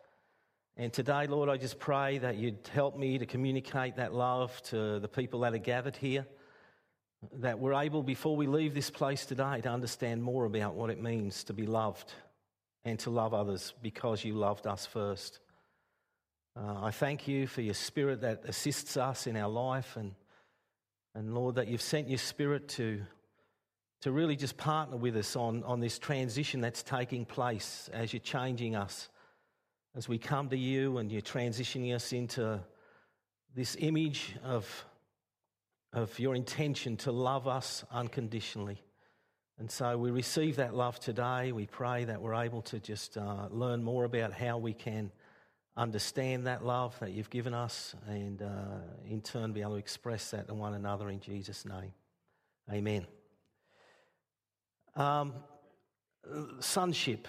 And 0.78 0.94
today, 0.94 1.28
Lord, 1.28 1.50
I 1.50 1.58
just 1.58 1.80
pray 1.80 2.18
that 2.20 2.38
you'd 2.38 2.70
help 2.74 2.98
me 2.98 3.18
to 3.18 3.26
communicate 3.26 3.98
that 3.98 4.14
love 4.14 4.60
to 4.64 5.00
the 5.00 5.08
people 5.10 5.42
that 5.42 5.54
are 5.54 5.60
gathered 5.60 5.98
here, 5.98 6.26
that 7.40 7.60
we're 7.60 7.74
able, 7.74 8.04
before 8.04 8.38
we 8.38 8.48
leave 8.48 8.74
this 8.74 8.90
place 8.90 9.26
today, 9.26 9.60
to 9.62 9.70
understand 9.70 10.24
more 10.24 10.46
about 10.46 10.76
what 10.76 10.90
it 10.90 11.02
means 11.02 11.44
to 11.46 11.54
be 11.54 11.66
loved 11.66 12.14
and 12.86 12.98
to 13.00 13.10
love 13.10 13.34
others 13.34 13.74
because 13.82 14.24
you 14.24 14.34
loved 14.34 14.66
us 14.66 14.86
first. 14.86 15.40
Uh, 16.56 16.84
I 16.84 16.92
thank 16.92 17.28
you 17.28 17.48
for 17.48 17.62
your 17.62 17.74
spirit 17.74 18.22
that 18.22 18.44
assists 18.46 18.96
us 18.96 19.28
in 19.28 19.36
our 19.36 19.50
life, 19.50 19.98
and, 19.98 20.14
and 21.16 21.36
Lord, 21.36 21.56
that 21.56 21.68
you've 21.68 21.82
sent 21.82 22.08
your 22.08 22.18
spirit 22.18 22.70
to, 22.70 23.02
to 24.02 24.12
really 24.12 24.38
just 24.38 24.56
partner 24.56 24.96
with 24.96 25.18
us 25.18 25.36
on, 25.36 25.64
on 25.64 25.82
this 25.82 26.00
transition 26.00 26.62
that's 26.62 26.82
taking 26.82 27.26
place 27.26 27.90
as 27.92 28.14
you're 28.14 28.22
changing 28.22 28.78
us 28.78 29.10
as 29.96 30.08
we 30.08 30.18
come 30.18 30.50
to 30.50 30.58
you 30.58 30.98
and 30.98 31.12
you're 31.12 31.22
transitioning 31.22 31.94
us 31.94 32.14
into 32.14 32.60
this 33.56 33.76
image 33.80 34.36
of, 34.44 34.86
of 35.92 36.18
your 36.18 36.36
intention 36.36 36.96
to 36.98 37.12
love 37.12 37.48
us 37.48 37.84
unconditionally. 37.92 38.82
And 39.60 39.70
so 39.70 39.98
we 39.98 40.10
receive 40.10 40.56
that 40.56 40.74
love 40.74 41.00
today. 41.00 41.52
We 41.52 41.66
pray 41.66 42.06
that 42.06 42.22
we're 42.22 42.36
able 42.36 42.62
to 42.64 42.80
just 42.80 43.18
uh, 43.18 43.48
learn 43.52 43.84
more 43.84 44.06
about 44.06 44.32
how 44.34 44.58
we 44.58 44.74
can 44.74 45.12
understand 45.76 46.48
that 46.48 46.66
love 46.66 46.98
that 47.00 47.12
you've 47.12 47.30
given 47.30 47.54
us 47.54 47.96
and 48.08 48.42
uh, 48.42 48.48
in 49.06 49.22
turn 49.22 49.54
be 49.54 49.62
able 49.62 49.72
to 49.72 49.78
express 49.78 50.32
that 50.32 50.48
to 50.48 50.54
one 50.54 50.74
another 50.74 51.10
in 51.10 51.20
Jesus' 51.20 51.66
name. 51.66 51.94
Amen. 52.72 53.06
Um, 54.96 55.34
sonship. 56.60 57.28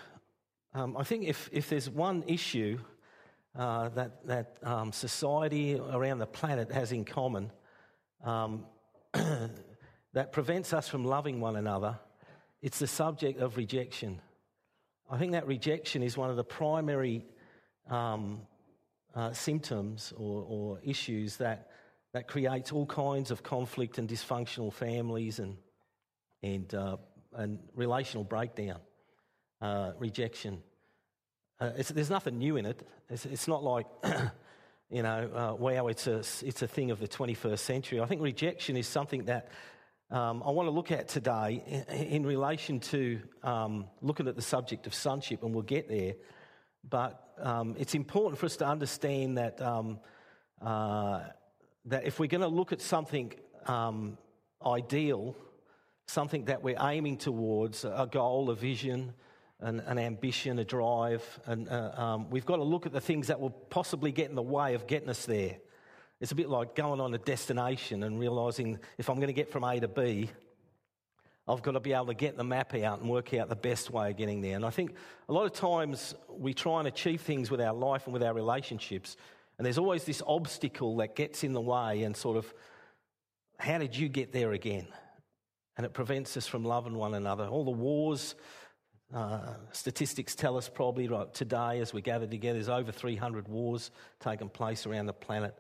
Um, 0.75 0.97
I 0.97 1.03
think 1.03 1.25
if, 1.25 1.51
if 1.53 1.69
there's 1.69 1.91
one 1.91 2.25
issue 2.27 2.79
uh, 3.55 3.91
that, 3.91 4.27
that 4.27 4.57
um, 4.63 4.91
society 4.91 5.79
around 5.79 6.19
the 6.19 6.27
planet 6.27 6.73
has 6.73 6.93
in 6.93 7.05
common 7.05 7.53
um, 8.25 8.65
that 9.13 10.33
prevents 10.33 10.73
us 10.73 10.89
from 10.89 11.05
loving 11.05 11.41
one 11.41 11.57
another, 11.57 11.99
it's 12.63 12.79
the 12.79 12.87
subject 12.87 13.39
of 13.39 13.59
rejection. 13.59 14.23
I 15.11 15.19
think 15.19 15.33
that 15.33 15.47
rejection 15.47 16.03
is 16.03 16.17
one 16.17 16.31
of 16.31 16.37
the 16.37 16.45
primary 16.45 17.27
um, 17.91 18.41
uh, 19.15 19.35
symptoms 19.35 20.15
or, 20.17 20.47
or, 20.49 20.81
issues 20.83 21.37
that, 21.37 21.69
that 22.15 22.29
creates 22.29 22.73
all 22.73 22.87
kinds 22.87 23.31
of 23.31 23.43
conflict 23.43 23.99
and 23.99 24.09
dysfunctional 24.09 24.73
families 24.73 25.39
and, 25.39 25.59
and, 26.43 26.75
uh, 26.75 26.97
and 27.35 27.59
relational 27.75 28.25
breakdown 28.25 28.79
uh, 29.63 29.93
rejection. 29.99 30.63
Uh, 31.61 31.71
there's 31.91 32.11
nothing 32.11 32.39
new 32.39 32.57
in 32.57 32.67
it. 32.67 32.87
It's, 33.09 33.25
it's 33.25 33.47
not 33.47 33.63
like, 33.63 33.87
you 34.91 35.03
know, 35.03 35.31
uh, 35.33 35.55
wow, 35.55 35.87
it's 35.87 36.09
a, 36.09 36.19
it's 36.45 36.63
a 36.63 36.67
thing 36.67 36.91
of 36.91 36.99
the 36.99 37.07
21st 37.07 37.59
century. 37.61 38.01
I 38.01 38.07
think 38.07 38.21
rejection 38.21 38.77
is 38.77 38.89
something 38.89 39.27
that 39.27 39.49
um, 40.11 40.43
I 40.45 40.51
want 40.51 40.67
to 40.67 40.71
look 40.73 40.91
at 40.91 41.09
today 41.09 41.63
in, 41.89 41.97
in 41.97 42.27
relation 42.27 42.81
to 42.81 43.21
um, 43.45 43.87
looking 44.03 44.27
at 44.27 44.35
the 44.35 44.43
subject 44.43 44.87
of 44.87 44.95
sonship, 44.95 45.45
and 45.45 45.55
we'll 45.55 45.63
get 45.63 45.89
there. 45.89 46.15
But 46.89 47.23
um, 47.41 47.77
it's 47.79 47.95
important 47.95 48.39
for 48.39 48.47
us 48.47 48.57
to 48.57 48.67
understand 48.67 49.39
that, 49.39 49.63
um, 49.63 50.01
uh, 50.61 51.21
that 51.87 52.05
if 52.05 52.19
we're 52.19 52.27
going 52.27 52.43
to 52.43 52.49
look 52.49 52.73
at 52.73 52.83
something 52.83 53.33
um, 53.67 54.19
ideal, 54.67 55.37
something 56.07 56.47
that 56.47 56.63
we're 56.63 56.77
aiming 56.81 57.17
towards, 57.17 57.85
a 57.85 58.09
goal, 58.11 58.51
a 58.51 58.57
vision, 58.57 59.15
an, 59.63 59.81
an 59.81 59.99
ambition, 59.99 60.59
a 60.59 60.65
drive, 60.65 61.41
and 61.47 61.69
uh, 61.69 61.93
um, 61.97 62.31
we've 62.31 62.45
got 62.45 62.57
to 62.57 62.63
look 62.63 62.85
at 62.85 62.93
the 62.93 63.01
things 63.01 63.29
that 63.29 63.41
will 63.41 63.51
possibly 63.51 64.13
get 64.13 64.29
in 64.29 64.37
the 64.37 64.43
way 64.43 64.75
of 64.75 64.87
getting 64.87 65.09
us 65.09 65.25
there. 65.25 65.57
It's 66.21 66.33
a 66.33 66.35
bit 66.35 66.49
like 66.49 66.75
going 66.75 67.01
on 67.01 67.15
a 67.15 67.19
destination 67.19 68.03
and 68.03 68.21
realizing 68.21 68.79
if 68.99 69.09
I'm 69.09 69.17
going 69.17 69.29
to 69.29 69.33
get 69.33 69.51
from 69.51 69.65
A 69.65 69.81
to 69.81 69.89
B, 69.89 70.31
I've 71.49 71.63
got 71.63 71.73
to 71.73 71.81
be 71.81 71.93
able 71.93 72.07
to 72.07 72.15
get 72.15 72.37
the 72.37 72.45
map 72.45 72.75
out 72.75 73.01
and 73.01 73.11
work 73.11 73.35
out 73.35 73.49
the 73.49 73.57
best 73.57 73.91
way 73.91 74.11
of 74.11 74.17
getting 74.17 74.41
there. 74.41 74.55
And 74.55 74.65
I 74.65 74.71
think 74.71 74.95
a 75.29 75.33
lot 75.33 75.47
of 75.47 75.53
times 75.53 76.15
we 76.29 76.55
try 76.55 76.79
and 76.79 76.87
achieve 76.87 77.23
things 77.23 77.51
with 77.51 77.61
our 77.61 77.75
life 77.75 78.07
and 78.07 78.13
with 78.13 78.23
our 78.23 78.35
relationships, 78.35 79.17
and 79.59 79.67
there's 79.67 79.79
always 79.79 80.05
this 80.05 80.23
obstacle 80.27 80.97
that 80.99 81.17
gets 81.17 81.45
in 81.45 81.53
the 81.53 81.61
way 81.61 82.03
and 82.05 82.17
sort 82.17 82.37
of, 82.37 82.53
how 83.59 83.79
did 83.79 83.97
you 83.97 84.09
get 84.09 84.33
there 84.33 84.53
again? 84.53 84.87
And 85.77 85.87
it 85.87 85.93
prevents 85.93 86.37
us 86.37 86.47
from 86.47 86.65
loving 86.65 86.95
one 86.95 87.15
another. 87.15 87.47
All 87.47 87.65
the 87.65 87.71
wars, 87.71 88.35
uh, 89.15 89.55
statistics 89.73 90.35
tell 90.35 90.57
us 90.57 90.69
probably 90.69 91.07
right 91.07 91.33
today, 91.35 91.81
as 91.81 91.93
we 91.93 92.01
gather 92.01 92.27
together, 92.27 92.55
there's 92.55 92.69
over 92.69 92.91
300 92.91 93.47
wars 93.47 93.91
taking 94.21 94.49
place 94.49 94.87
around 94.87 95.07
the 95.07 95.13
planet. 95.13 95.55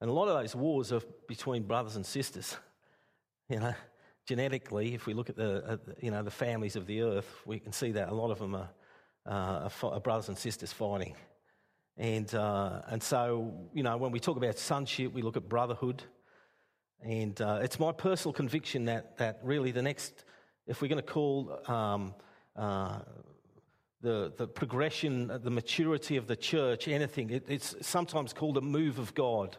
And 0.00 0.10
a 0.10 0.12
lot 0.12 0.28
of 0.28 0.40
those 0.40 0.54
wars 0.54 0.92
are 0.92 1.00
between 1.28 1.62
brothers 1.62 1.96
and 1.96 2.04
sisters. 2.04 2.56
You 3.48 3.58
know, 3.58 3.74
genetically, 4.24 4.94
if 4.94 5.04
we 5.04 5.12
look 5.12 5.28
at 5.28 5.36
the, 5.36 5.72
uh, 5.72 5.76
you 6.00 6.10
know, 6.10 6.22
the 6.22 6.30
families 6.30 6.74
of 6.74 6.86
the 6.86 7.02
earth, 7.02 7.26
we 7.44 7.58
can 7.58 7.72
see 7.72 7.92
that 7.92 8.08
a 8.08 8.14
lot 8.14 8.30
of 8.30 8.38
them 8.38 8.54
are, 8.54 8.70
uh, 9.26 9.68
are 9.82 10.00
brothers 10.00 10.28
and 10.28 10.38
sisters 10.38 10.72
fighting. 10.72 11.14
And, 11.98 12.34
uh, 12.34 12.80
and 12.86 13.02
so, 13.02 13.52
you 13.74 13.82
know, 13.82 13.98
when 13.98 14.10
we 14.10 14.20
talk 14.20 14.38
about 14.38 14.56
sonship, 14.58 15.12
we 15.12 15.20
look 15.20 15.36
at 15.36 15.50
brotherhood. 15.50 16.02
And 17.04 17.38
uh, 17.42 17.58
it's 17.62 17.78
my 17.78 17.92
personal 17.92 18.32
conviction 18.32 18.86
that, 18.86 19.18
that 19.18 19.40
really 19.42 19.70
the 19.70 19.82
next, 19.82 20.24
if 20.66 20.80
we're 20.80 20.88
going 20.88 21.02
to 21.02 21.12
call 21.12 21.60
um, 21.66 22.14
the, 22.56 24.32
the 24.36 24.46
progression, 24.46 25.28
the 25.42 25.50
maturity 25.50 26.16
of 26.16 26.26
the 26.26 26.36
church, 26.36 26.88
anything, 26.88 27.30
it, 27.30 27.44
it's 27.48 27.74
sometimes 27.80 28.32
called 28.32 28.56
a 28.56 28.60
move 28.60 28.98
of 28.98 29.14
God. 29.14 29.56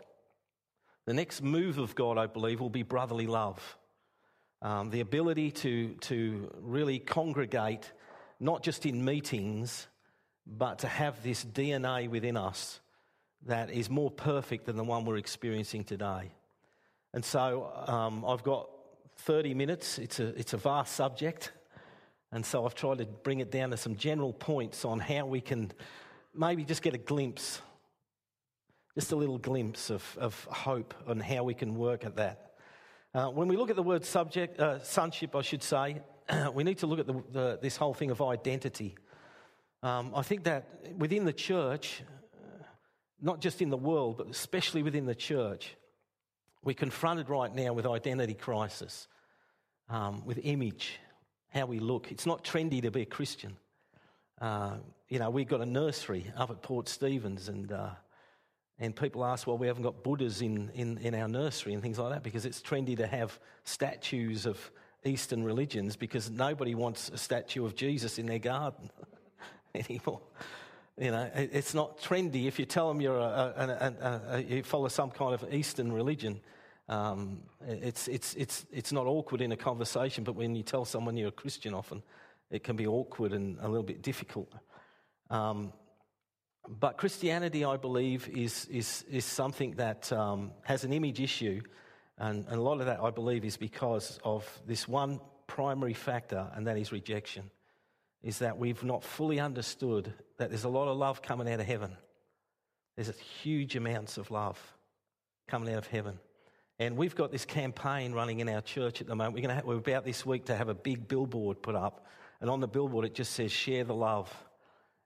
The 1.06 1.14
next 1.14 1.42
move 1.42 1.78
of 1.78 1.96
God, 1.96 2.18
I 2.18 2.28
believe, 2.28 2.60
will 2.60 2.70
be 2.70 2.84
brotherly 2.84 3.28
love. 3.28 3.78
Um, 4.62 4.90
the 4.90 5.02
ability 5.02 5.52
to, 5.52 5.96
to 5.96 6.50
really 6.62 7.00
congregate, 7.00 7.92
not 8.40 8.64
just 8.64 8.86
in 8.86 9.04
meetings, 9.04 9.88
but 10.46 10.80
to 10.80 10.88
have 10.88 11.22
this 11.24 11.44
DNA 11.44 12.10
within 12.10 12.38
us 12.38 12.80
that 13.46 13.70
is 13.70 13.90
more 13.90 14.12
perfect 14.12 14.66
than 14.66 14.78
the 14.78 14.84
one 14.84 15.04
we're 15.04 15.18
experiencing 15.18 15.84
today. 15.84 16.32
And 17.14 17.24
so 17.24 17.72
um, 17.88 18.24
I've 18.26 18.44
got 18.44 18.70
30 19.18 19.54
minutes. 19.54 20.00
It's 20.00 20.20
a, 20.20 20.28
it's 20.40 20.54
a 20.54 20.58
vast 20.58 20.96
subject. 20.96 21.52
And 22.34 22.46
so 22.46 22.66
I've 22.66 22.76
tried 22.76 22.98
to 22.98 23.06
bring 23.06 23.40
it 23.40 23.52
down 23.52 23.70
to 23.70 23.78
some 23.78 23.96
general 23.96 24.34
points 24.34 24.84
on 24.84 25.00
how 25.00 25.26
we 25.26 25.40
can 25.40 25.72
maybe 26.36 26.66
just 26.66 26.82
get 26.82 26.94
a 26.94 26.98
glimpse 26.98 27.62
just 28.96 29.12
a 29.12 29.16
little 29.16 29.40
glimpse 29.40 29.90
of, 29.90 30.18
of 30.20 30.44
hope 30.46 30.94
on 31.08 31.20
how 31.20 31.44
we 31.44 31.54
can 31.54 31.76
work 31.76 32.06
at 32.06 32.16
that. 32.18 32.52
Uh, 33.14 33.28
when 33.30 33.48
we 33.48 33.58
look 33.58 33.70
at 33.70 33.76
the 33.76 33.84
word 33.84 34.06
subject, 34.06 34.60
uh, 34.60 34.80
sonship, 34.84 35.36
I 35.36 35.42
should 35.42 35.64
say, 35.64 36.02
we 36.54 36.64
need 36.64 36.78
to 36.80 36.88
look 36.88 37.00
at 37.00 37.08
the, 37.08 37.24
the, 37.32 37.60
this 37.62 37.76
whole 37.76 37.94
thing 37.94 38.12
of 38.12 38.22
identity. 38.22 38.96
Um, 39.82 40.12
I 40.16 40.22
think 40.22 40.44
that 40.44 40.96
within 40.98 41.26
the 41.26 41.34
church, 41.34 42.04
uh, 42.36 42.64
not 43.20 43.42
just 43.42 43.62
in 43.62 43.70
the 43.70 43.78
world, 43.78 44.18
but 44.18 44.28
especially 44.28 44.84
within 44.84 45.06
the 45.06 45.16
church, 45.16 45.76
we're 46.64 46.76
confronted 46.76 47.30
right 47.30 47.54
now 47.54 47.74
with 47.74 47.86
identity 47.86 48.36
crisis, 48.36 49.08
um, 49.90 50.24
with 50.24 50.40
image, 50.44 51.00
how 51.54 51.66
we 51.66 51.80
look. 51.80 52.12
It's 52.12 52.26
not 52.26 52.44
trendy 52.44 52.82
to 52.82 52.92
be 52.92 53.02
a 53.02 53.06
Christian. 53.06 53.58
Uh, 54.42 54.78
you 55.10 55.20
know, 55.20 55.30
we've 55.30 55.48
got 55.48 55.62
a 55.62 55.66
nursery 55.66 56.32
up 56.36 56.50
at 56.50 56.62
Port 56.62 56.90
Stephens, 56.90 57.48
and 57.48 57.72
uh, 57.72 57.90
and 58.80 58.96
people 58.96 59.24
ask, 59.24 59.46
well, 59.48 59.58
we 59.58 59.68
haven't 59.68 59.84
got 59.84 60.04
Buddhas 60.04 60.42
in, 60.42 60.70
in, 60.74 60.98
in 60.98 61.14
our 61.14 61.28
nursery 61.28 61.74
and 61.74 61.82
things 61.82 62.00
like 62.00 62.12
that 62.12 62.24
because 62.24 62.46
it's 62.46 62.60
trendy 62.60 62.98
to 62.98 63.08
have 63.08 63.40
statues 63.64 64.46
of 64.46 64.72
Eastern 65.06 65.44
religions 65.44 65.96
because 65.96 66.30
nobody 66.30 66.76
wants 66.76 67.10
a 67.10 67.18
statue 67.18 67.66
of 67.66 67.76
Jesus 67.76 68.18
in 68.18 68.26
their 68.26 68.40
garden 68.40 68.90
anymore. 69.76 70.22
You 70.98 71.12
know, 71.12 71.30
it's 71.34 71.74
not 71.74 72.00
trendy. 72.00 72.46
If 72.46 72.60
you 72.60 72.66
tell 72.66 72.88
them 72.88 73.02
you're 73.02 73.18
a, 73.18 73.22
a, 73.22 73.96
a, 74.02 74.22
a 74.36 74.42
you 74.42 74.64
follow 74.64 74.88
some 74.88 75.12
kind 75.12 75.34
of 75.34 75.54
Eastern 75.54 75.92
religion, 75.92 76.40
um, 76.90 77.44
it's, 77.68 78.08
it's, 78.08 78.34
it's, 78.36 78.66
it's 78.72 78.92
not 78.92 79.06
awkward 79.06 79.42
in 79.42 79.52
a 79.52 79.58
conversation, 79.58 80.24
but 80.24 80.36
when 80.36 80.56
you 80.56 80.64
tell 80.64 80.86
someone 80.86 81.16
you're 81.16 81.30
a 81.30 81.32
Christian, 81.32 81.74
often 81.74 82.04
it 82.52 82.64
can 82.64 82.76
be 82.76 82.86
awkward 82.86 83.34
and 83.34 83.58
a 83.60 83.68
little 83.68 83.84
bit 83.84 84.02
difficult. 84.02 84.52
Um, 85.30 85.74
but 86.68 86.98
Christianity, 86.98 87.66
I 87.66 87.78
believe, 87.78 88.30
is, 88.30 88.66
is, 88.66 89.04
is 89.10 89.26
something 89.26 89.72
that 89.72 90.12
um, 90.14 90.52
has 90.64 90.84
an 90.84 90.94
image 90.94 91.20
issue. 91.20 91.62
And, 92.18 92.46
and 92.48 92.56
a 92.56 92.62
lot 92.62 92.80
of 92.80 92.86
that, 92.86 93.02
I 93.02 93.10
believe, 93.10 93.44
is 93.44 93.58
because 93.58 94.20
of 94.24 94.48
this 94.66 94.88
one 94.88 95.20
primary 95.48 95.94
factor, 95.94 96.50
and 96.54 96.68
that 96.68 96.78
is 96.78 96.92
rejection. 96.92 97.50
Is 98.22 98.40
that 98.40 98.58
we've 98.58 98.84
not 98.84 99.04
fully 99.04 99.40
understood 99.40 100.14
that 100.38 100.50
there's 100.50 100.64
a 100.64 100.70
lot 100.70 100.88
of 100.88 100.98
love 100.98 101.22
coming 101.22 101.52
out 101.52 101.60
of 101.60 101.66
heaven. 101.66 101.98
There's 102.96 103.12
huge 103.20 103.76
amounts 103.76 104.18
of 104.18 104.32
love 104.32 104.60
coming 105.48 105.74
out 105.74 105.80
of 105.80 105.88
heaven. 105.88 106.20
And 106.86 106.98
we've 106.98 107.16
got 107.16 107.32
this 107.32 107.46
campaign 107.46 108.12
running 108.12 108.42
in 108.42 108.50
our 108.50 108.60
church 108.60 109.00
at 109.00 109.08
the 109.08 109.16
moment. 109.16 109.36
We're, 109.36 109.42
going 109.42 109.50
to 109.50 109.56
have, 109.56 109.66
we're 109.66 109.78
about 109.78 110.04
this 110.04 110.26
week 110.26 110.46
to 110.46 110.56
have 110.56 110.68
a 110.68 110.74
big 110.74 111.08
billboard 111.08 111.62
put 111.62 111.76
up. 111.76 112.06
And 112.42 112.50
on 112.50 112.60
the 112.60 112.68
billboard, 112.68 113.06
it 113.06 113.14
just 113.14 113.32
says, 113.32 113.54
Share 113.54 113.86
the 113.86 113.96
love. 113.96 114.30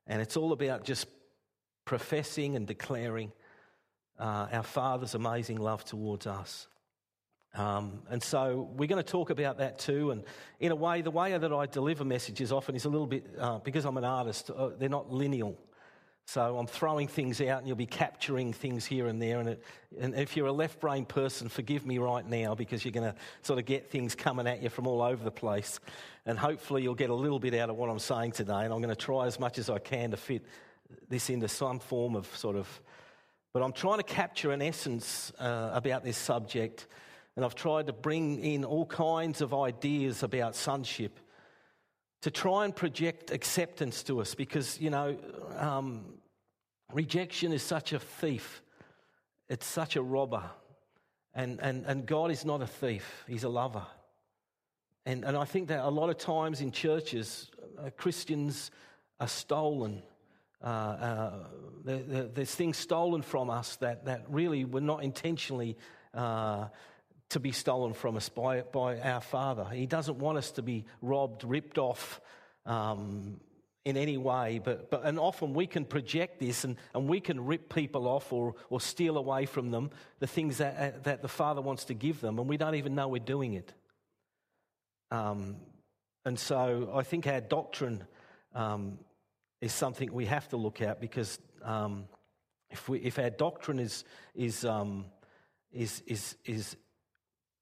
And 0.07 0.19
it's 0.19 0.35
all 0.35 0.53
about 0.53 0.83
just 0.83 1.07
professing 1.85 2.55
and 2.55 2.65
declaring 2.65 3.31
uh, 4.17 4.47
our 4.51 4.63
Father's 4.63 5.13
amazing 5.13 5.57
love 5.57 5.85
towards 5.85 6.25
us. 6.25 6.67
Um, 7.53 8.01
and 8.09 8.23
so 8.23 8.69
we're 8.75 8.87
going 8.87 9.03
to 9.03 9.11
talk 9.11 9.29
about 9.29 9.59
that 9.59 9.77
too. 9.77 10.09
And 10.09 10.23
in 10.59 10.71
a 10.71 10.75
way, 10.75 11.01
the 11.01 11.11
way 11.11 11.37
that 11.37 11.53
I 11.53 11.67
deliver 11.67 12.03
messages 12.03 12.51
often 12.51 12.75
is 12.75 12.85
a 12.85 12.89
little 12.89 13.05
bit, 13.05 13.23
uh, 13.37 13.59
because 13.59 13.85
I'm 13.85 13.97
an 13.97 14.03
artist, 14.03 14.49
uh, 14.49 14.69
they're 14.79 14.89
not 14.89 15.11
lineal. 15.11 15.55
So 16.29 16.57
I'm 16.57 16.67
throwing 16.67 17.07
things 17.07 17.39
out 17.39 17.59
and 17.59 17.67
you'll 17.67 17.77
be 17.77 17.85
capturing 17.85 18.51
things 18.51 18.85
here 18.85 19.07
and 19.07 19.21
there. 19.21 19.39
And, 19.39 19.47
it, 19.47 19.63
and 19.97 20.13
if 20.13 20.35
you're 20.35 20.47
a 20.47 20.51
left 20.51 20.81
brain 20.81 21.05
person, 21.05 21.47
forgive 21.47 21.85
me 21.85 21.99
right 21.99 22.27
now 22.27 22.53
because 22.53 22.83
you're 22.83 22.91
going 22.91 23.09
to 23.09 23.17
sort 23.43 23.59
of 23.59 23.65
get 23.65 23.89
things 23.89 24.13
coming 24.13 24.45
at 24.45 24.61
you 24.61 24.67
from 24.67 24.87
all 24.87 25.01
over 25.01 25.23
the 25.23 25.31
place. 25.31 25.79
And 26.25 26.37
hopefully 26.37 26.83
you'll 26.83 26.95
get 26.95 27.09
a 27.09 27.15
little 27.15 27.39
bit 27.39 27.53
out 27.53 27.69
of 27.69 27.77
what 27.77 27.89
I'm 27.89 27.97
saying 27.97 28.33
today. 28.33 28.65
And 28.65 28.73
I'm 28.73 28.81
going 28.81 28.89
to 28.89 28.95
try 28.95 29.25
as 29.25 29.39
much 29.39 29.57
as 29.57 29.69
I 29.69 29.79
can 29.79 30.11
to 30.11 30.17
fit 30.17 30.45
this 31.07 31.29
into 31.29 31.47
some 31.47 31.79
form 31.79 32.13
of 32.13 32.27
sort 32.35 32.57
of, 32.57 32.81
but 33.53 33.63
I'm 33.63 33.71
trying 33.73 33.99
to 33.99 34.03
capture 34.03 34.51
an 34.51 34.61
essence 34.61 35.31
uh, 35.39 35.71
about 35.73 36.03
this 36.03 36.17
subject, 36.17 36.87
and 37.35 37.45
I've 37.45 37.55
tried 37.55 37.87
to 37.87 37.93
bring 37.93 38.39
in 38.39 38.65
all 38.65 38.85
kinds 38.85 39.41
of 39.41 39.53
ideas 39.53 40.23
about 40.23 40.55
sonship 40.55 41.19
to 42.27 42.31
try 42.31 42.65
and 42.65 42.75
project 42.75 43.31
acceptance 43.31 44.03
to 44.03 44.19
us 44.19 44.35
because, 44.35 44.81
you 44.81 44.89
know, 44.89 45.17
um, 45.55 46.03
rejection 46.91 47.53
is 47.53 47.63
such 47.63 47.93
a 47.93 47.99
thief, 47.99 48.61
it's 49.47 49.65
such 49.65 49.95
a 49.95 50.01
robber. 50.01 50.43
And, 51.33 51.57
and, 51.61 51.85
and 51.85 52.05
God 52.05 52.29
is 52.29 52.43
not 52.43 52.61
a 52.61 52.67
thief, 52.67 53.23
He's 53.29 53.45
a 53.45 53.49
lover. 53.49 53.85
And, 55.05 55.23
and 55.23 55.37
I 55.37 55.45
think 55.45 55.69
that 55.69 55.85
a 55.85 55.89
lot 55.89 56.09
of 56.09 56.17
times 56.17 56.59
in 56.59 56.73
churches, 56.73 57.49
uh, 57.79 57.91
Christians 57.91 58.71
are 59.21 59.29
stolen 59.29 60.03
uh, 60.61 60.67
uh, 60.67 61.31
there's 61.85 62.55
things 62.55 62.75
stolen 62.77 63.21
from 63.21 63.49
us 63.49 63.75
that, 63.77 64.03
that 64.05 64.25
really 64.27 64.65
were 64.65 64.81
not 64.81 65.01
intentionally 65.03 65.77
uh, 66.13 66.65
to 67.29 67.39
be 67.39 67.51
stolen 67.51 67.93
from 67.93 68.15
us 68.15 68.29
by, 68.29 68.61
by 68.61 68.99
our 68.99 69.21
Father. 69.21 69.65
He 69.65 69.85
doesn't 69.85 70.17
want 70.17 70.37
us 70.37 70.51
to 70.51 70.61
be 70.61 70.85
robbed, 71.01 71.43
ripped 71.43 71.77
off 71.77 72.21
um, 72.65 73.39
in 73.83 73.97
any 73.97 74.17
way, 74.17 74.59
but, 74.63 74.89
but, 74.89 75.03
and 75.05 75.19
often 75.19 75.53
we 75.53 75.67
can 75.67 75.85
project 75.85 76.39
this 76.39 76.63
and, 76.63 76.77
and 76.93 77.07
we 77.07 77.19
can 77.19 77.45
rip 77.45 77.73
people 77.73 78.07
off 78.07 78.31
or, 78.31 78.55
or 78.69 78.79
steal 78.79 79.17
away 79.17 79.45
from 79.45 79.71
them 79.71 79.89
the 80.19 80.27
things 80.27 80.57
that, 80.57 80.77
uh, 80.77 80.97
that 81.03 81.21
the 81.21 81.27
Father 81.27 81.61
wants 81.61 81.85
to 81.85 81.93
give 81.93 82.21
them, 82.21 82.39
and 82.39 82.49
we 82.49 82.57
don't 82.57 82.75
even 82.75 82.95
know 82.95 83.07
we're 83.07 83.19
doing 83.19 83.53
it. 83.53 83.73
Um, 85.11 85.57
and 86.25 86.37
so 86.37 86.91
I 86.93 87.03
think 87.03 87.27
our 87.27 87.39
doctrine 87.39 88.03
um, 88.53 88.99
is 89.61 89.73
something 89.73 90.11
we 90.11 90.25
have 90.25 90.49
to 90.49 90.57
look 90.57 90.81
at 90.81 90.99
because 90.99 91.39
um, 91.63 92.05
if, 92.69 92.89
we, 92.89 92.99
if 92.99 93.19
our 93.19 93.29
doctrine 93.29 93.79
is, 93.79 94.03
is, 94.35 94.65
um, 94.65 95.05
is, 95.71 96.03
is, 96.05 96.35
is 96.45 96.75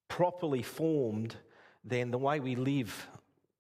properly 0.07 0.61
formed, 0.61 1.35
then 1.83 2.11
the 2.11 2.17
way 2.17 2.39
we 2.39 2.55
live, 2.55 3.07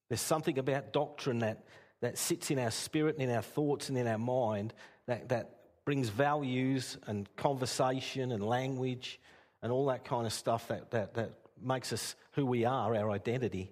there's 0.09 0.21
something 0.21 0.57
about 0.57 0.93
doctrine 0.93 1.39
that, 1.39 1.65
that 2.01 2.17
sits 2.17 2.51
in 2.51 2.59
our 2.59 2.71
spirit 2.71 3.15
and 3.15 3.29
in 3.29 3.35
our 3.35 3.41
thoughts 3.41 3.89
and 3.89 3.97
in 3.97 4.07
our 4.07 4.17
mind 4.17 4.73
that, 5.07 5.29
that 5.29 5.51
brings 5.85 6.09
values 6.09 6.97
and 7.05 7.33
conversation 7.35 8.31
and 8.31 8.43
language 8.43 9.19
and 9.61 9.71
all 9.71 9.87
that 9.87 10.03
kind 10.03 10.25
of 10.25 10.33
stuff 10.33 10.67
that, 10.67 10.91
that, 10.91 11.13
that 11.13 11.31
makes 11.61 11.93
us 11.93 12.15
who 12.31 12.45
we 12.45 12.65
are, 12.65 12.95
our 12.95 13.11
identity. 13.11 13.71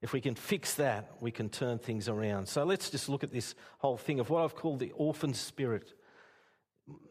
If 0.00 0.12
we 0.12 0.20
can 0.20 0.36
fix 0.36 0.74
that, 0.74 1.10
we 1.20 1.32
can 1.32 1.48
turn 1.48 1.78
things 1.78 2.08
around. 2.08 2.48
So 2.48 2.64
let's 2.64 2.90
just 2.90 3.08
look 3.08 3.24
at 3.24 3.32
this 3.32 3.54
whole 3.78 3.96
thing 3.96 4.20
of 4.20 4.30
what 4.30 4.44
I've 4.44 4.54
called 4.54 4.78
the 4.78 4.92
orphan 4.92 5.34
spirit. 5.34 5.94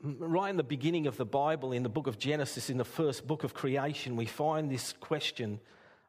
Right 0.01 0.49
in 0.49 0.57
the 0.57 0.63
beginning 0.63 1.07
of 1.07 1.17
the 1.17 1.25
Bible, 1.25 1.71
in 1.71 1.83
the 1.83 1.89
book 1.89 2.07
of 2.07 2.17
Genesis, 2.17 2.69
in 2.69 2.77
the 2.77 2.85
first 2.85 3.27
book 3.27 3.43
of 3.43 3.53
creation, 3.53 4.15
we 4.15 4.25
find 4.25 4.69
this 4.69 4.93
question 4.93 5.59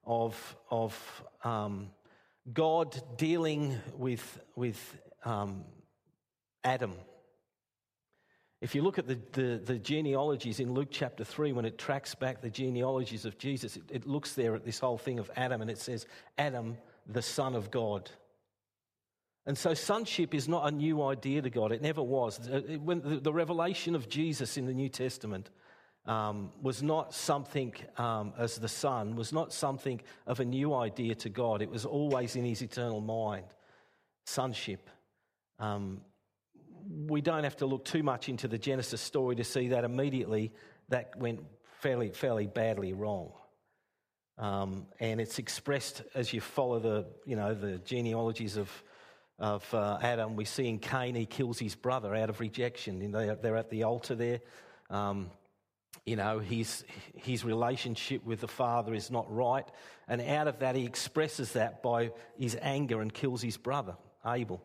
of, 0.05 0.57
of 0.71 1.25
um, 1.45 1.91
God 2.53 3.01
dealing 3.17 3.77
with, 3.97 4.41
with 4.57 4.99
um, 5.25 5.65
Adam 6.65 6.95
if 8.61 8.75
you 8.75 8.83
look 8.83 8.99
at 8.99 9.07
the, 9.07 9.19
the, 9.33 9.61
the, 9.65 9.79
genealogies 9.79 10.59
in 10.59 10.73
Luke 10.73 10.89
chapter 10.91 11.23
3, 11.23 11.53
when 11.53 11.65
it 11.65 11.79
tracks 11.79 12.17
back 12.17 12.41
the 12.41 12.51
genealogies 12.51 13.25
of 13.25 13.39
Jesus, 13.39 13.77
it, 13.77 13.83
it 13.89 14.07
looks 14.07 14.33
there 14.35 14.57
at 14.57 14.65
this 14.65 14.81
whole 14.81 14.99
thing 14.99 15.21
of 15.21 15.31
Adam 15.37 15.63
and 15.63 15.71
it 15.71 15.79
says, 15.79 16.07
Adam, 16.39 16.77
the 17.07 17.23
Son 17.23 17.55
of 17.55 17.71
God. 17.71 18.11
And 19.49 19.57
so, 19.57 19.73
sonship 19.73 20.35
is 20.35 20.47
not 20.47 20.69
a 20.69 20.71
new 20.71 21.03
idea 21.03 21.41
to 21.41 21.49
God. 21.49 21.73
It 21.73 21.81
never 21.81 22.03
was. 22.03 22.39
When 22.85 23.01
the, 23.01 23.17
the 23.17 23.33
revelation 23.33 23.95
of 23.95 24.07
Jesus 24.07 24.59
in 24.59 24.67
the 24.67 24.75
New 24.75 24.91
Testament 24.91 25.49
um, 26.05 26.53
was 26.61 26.83
not 26.83 27.15
something 27.15 27.73
um, 27.97 28.35
as 28.37 28.57
the 28.57 28.69
Son, 28.69 29.17
was 29.17 29.33
not 29.33 29.55
something 29.55 30.03
of 30.27 30.41
a 30.41 30.45
new 30.45 30.75
idea 30.75 31.15
to 31.15 31.31
God. 31.31 31.63
It 31.63 31.71
was 31.71 31.87
always 31.87 32.37
in 32.37 32.45
his 32.45 32.61
eternal 32.61 33.01
mind. 33.01 33.47
Sonship. 34.27 34.91
Um, 35.59 36.03
we 37.07 37.23
don't 37.23 37.45
have 37.45 37.57
to 37.57 37.67
look 37.67 37.87
too 37.87 38.03
much 38.03 38.29
into 38.29 38.49
the 38.49 38.59
Genesis 38.59 39.01
story 39.01 39.37
to 39.37 39.45
see 39.45 39.69
that 39.69 39.83
immediately 39.83 40.53
that 40.91 41.17
went 41.17 41.41
fairly, 41.81 42.11
fairly 42.11 42.47
badly 42.47 42.93
wrong. 42.93 43.33
Um, 44.37 44.89
and 45.01 45.23
it's 45.23 45.39
expressed 45.39 46.03
as 46.15 46.35
you 46.35 46.43
follow 46.43 46.79
the, 46.81 47.07
you 47.25 47.35
know, 47.35 47.55
the 47.55 47.79
genealogies 47.79 48.59
of, 48.59 48.71
of 49.39 49.73
uh, 49.73 49.99
Adam. 50.03 50.37
We 50.37 50.45
see 50.45 50.69
in 50.69 50.79
Cain, 50.79 51.15
he 51.15 51.27
kills 51.27 51.59
his 51.59 51.75
brother 51.75 52.15
out 52.15 52.31
of 52.31 52.41
rejection. 52.41 53.01
You 53.01 53.09
know, 53.09 53.35
they're 53.41 53.57
at 53.57 53.71
the 53.71 53.85
altar 53.85 54.15
there. 54.15 54.41
Um, 54.91 55.31
you 56.05 56.17
know, 56.17 56.39
his, 56.39 56.85
his 57.15 57.45
relationship 57.45 58.25
with 58.25 58.41
the 58.41 58.49
father 58.49 58.95
is 58.95 59.11
not 59.11 59.33
right. 59.33 59.67
And 60.09 60.21
out 60.21 60.49
of 60.49 60.61
that, 60.61 60.75
he 60.75 60.85
expresses 60.85 61.53
that 61.53 61.83
by 61.83 62.11
his 62.39 62.57
anger 62.61 63.01
and 63.01 63.13
kills 63.13 63.43
his 63.43 63.57
brother, 63.57 63.97
Abel. 64.27 64.63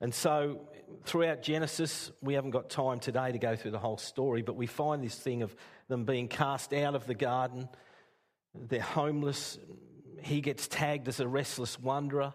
And 0.00 0.14
so, 0.14 0.60
throughout 1.04 1.42
Genesis, 1.42 2.10
we 2.22 2.34
haven't 2.34 2.52
got 2.52 2.70
time 2.70 3.00
today 3.00 3.32
to 3.32 3.38
go 3.38 3.54
through 3.54 3.72
the 3.72 3.78
whole 3.78 3.98
story, 3.98 4.40
but 4.40 4.56
we 4.56 4.66
find 4.66 5.04
this 5.04 5.14
thing 5.14 5.42
of 5.42 5.54
them 5.88 6.04
being 6.04 6.28
cast 6.28 6.72
out 6.72 6.94
of 6.94 7.06
the 7.06 7.14
garden. 7.14 7.68
They're 8.54 8.80
homeless. 8.80 9.58
He 10.22 10.40
gets 10.40 10.66
tagged 10.66 11.06
as 11.08 11.20
a 11.20 11.28
restless 11.28 11.78
wanderer. 11.78 12.32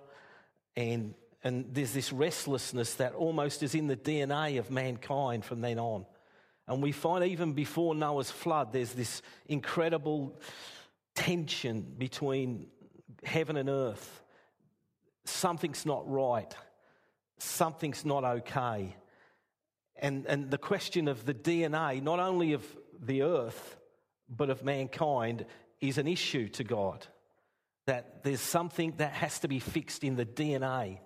And, 0.78 1.16
and 1.46 1.68
there's 1.72 1.94
this 1.94 2.12
restlessness 2.12 2.96
that 2.96 3.14
almost 3.14 3.62
is 3.62 3.76
in 3.76 3.86
the 3.86 3.96
DNA 3.96 4.58
of 4.58 4.72
mankind 4.72 5.46
from 5.46 5.62
then 5.62 5.78
on. 5.78 6.08
And 6.68 6.82
we 6.82 6.92
find 6.92 7.24
even 7.24 7.54
before 7.54 7.94
Noah's 7.94 8.32
flood, 8.32 8.74
there's 8.74 8.94
this 8.94 9.22
incredible 9.46 10.42
tension 11.14 11.86
between 12.00 12.66
heaven 13.24 13.58
and 13.58 13.70
earth. 13.70 14.24
Something's 15.26 15.86
not 15.86 16.10
right. 16.10 16.52
Something's 17.38 18.04
not 18.04 18.24
okay. 18.24 18.96
And, 19.98 20.26
and 20.26 20.50
the 20.50 20.58
question 20.58 21.08
of 21.08 21.28
the 21.28 21.36
DNA, 21.36 22.02
not 22.02 22.20
only 22.20 22.54
of 22.54 22.66
the 23.00 23.22
earth, 23.22 23.78
but 24.28 24.50
of 24.50 24.64
mankind, 24.64 25.46
is 25.80 26.00
an 26.00 26.08
issue 26.08 26.50
to 26.50 26.64
God. 26.64 27.06
That 27.86 28.24
there's 28.24 28.42
something 28.42 28.96
that 28.98 29.12
has 29.12 29.38
to 29.40 29.48
be 29.48 29.60
fixed 29.60 30.04
in 30.04 30.16
the 30.16 30.26
DNA. 30.26 31.02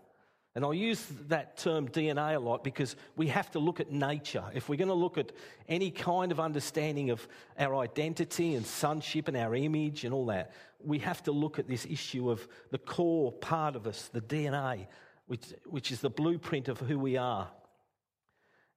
And 0.56 0.66
I'll 0.66 0.74
use 0.74 1.06
that 1.28 1.58
term 1.58 1.88
DNA 1.88 2.36
a 2.36 2.40
lot 2.40 2.64
because 2.64 2.96
we 3.16 3.28
have 3.28 3.52
to 3.52 3.60
look 3.60 3.80
at 3.80 3.92
nature. 3.92 4.44
If 4.54 4.68
we're 4.68 4.78
going 4.78 4.88
to 4.88 4.94
look 4.96 5.18
at 5.18 5.32
any 5.68 5.92
kind 5.92 6.32
of 6.32 6.40
understanding 6.40 7.12
of 7.12 7.28
our 7.58 7.76
identity 7.76 8.56
and 8.56 8.66
sonship 8.66 9.28
and 9.28 9.38
our 9.38 9.54
image 9.56 10.06
and 10.06 10.14
all 10.14 10.26
that, 10.28 10.52
we 10.84 11.00
have 11.00 11.22
to 11.24 11.32
look 11.32 11.60
at 11.60 11.68
this 11.68 11.86
issue 11.86 12.32
of 12.32 12.48
the 12.72 12.80
core 12.80 13.32
part 13.32 13.76
of 13.76 13.86
us, 13.86 14.10
the 14.12 14.22
DNA, 14.22 14.88
which, 15.28 15.54
which 15.66 15.92
is 15.92 16.02
the 16.02 16.10
blueprint 16.10 16.68
of 16.68 16.80
who 16.80 16.98
we 16.98 17.16
are. 17.16 17.48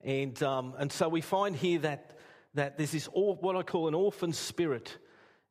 And, 0.02 0.40
um, 0.42 0.74
and 0.78 0.92
so 0.92 1.08
we 1.08 1.20
find 1.22 1.56
here 1.56 1.78
that, 1.80 2.18
that 2.54 2.76
there's 2.76 2.90
this, 2.90 3.06
what 3.06 3.56
I 3.56 3.62
call 3.62 3.88
an 3.88 3.94
orphan 3.94 4.32
spirit 4.32 4.98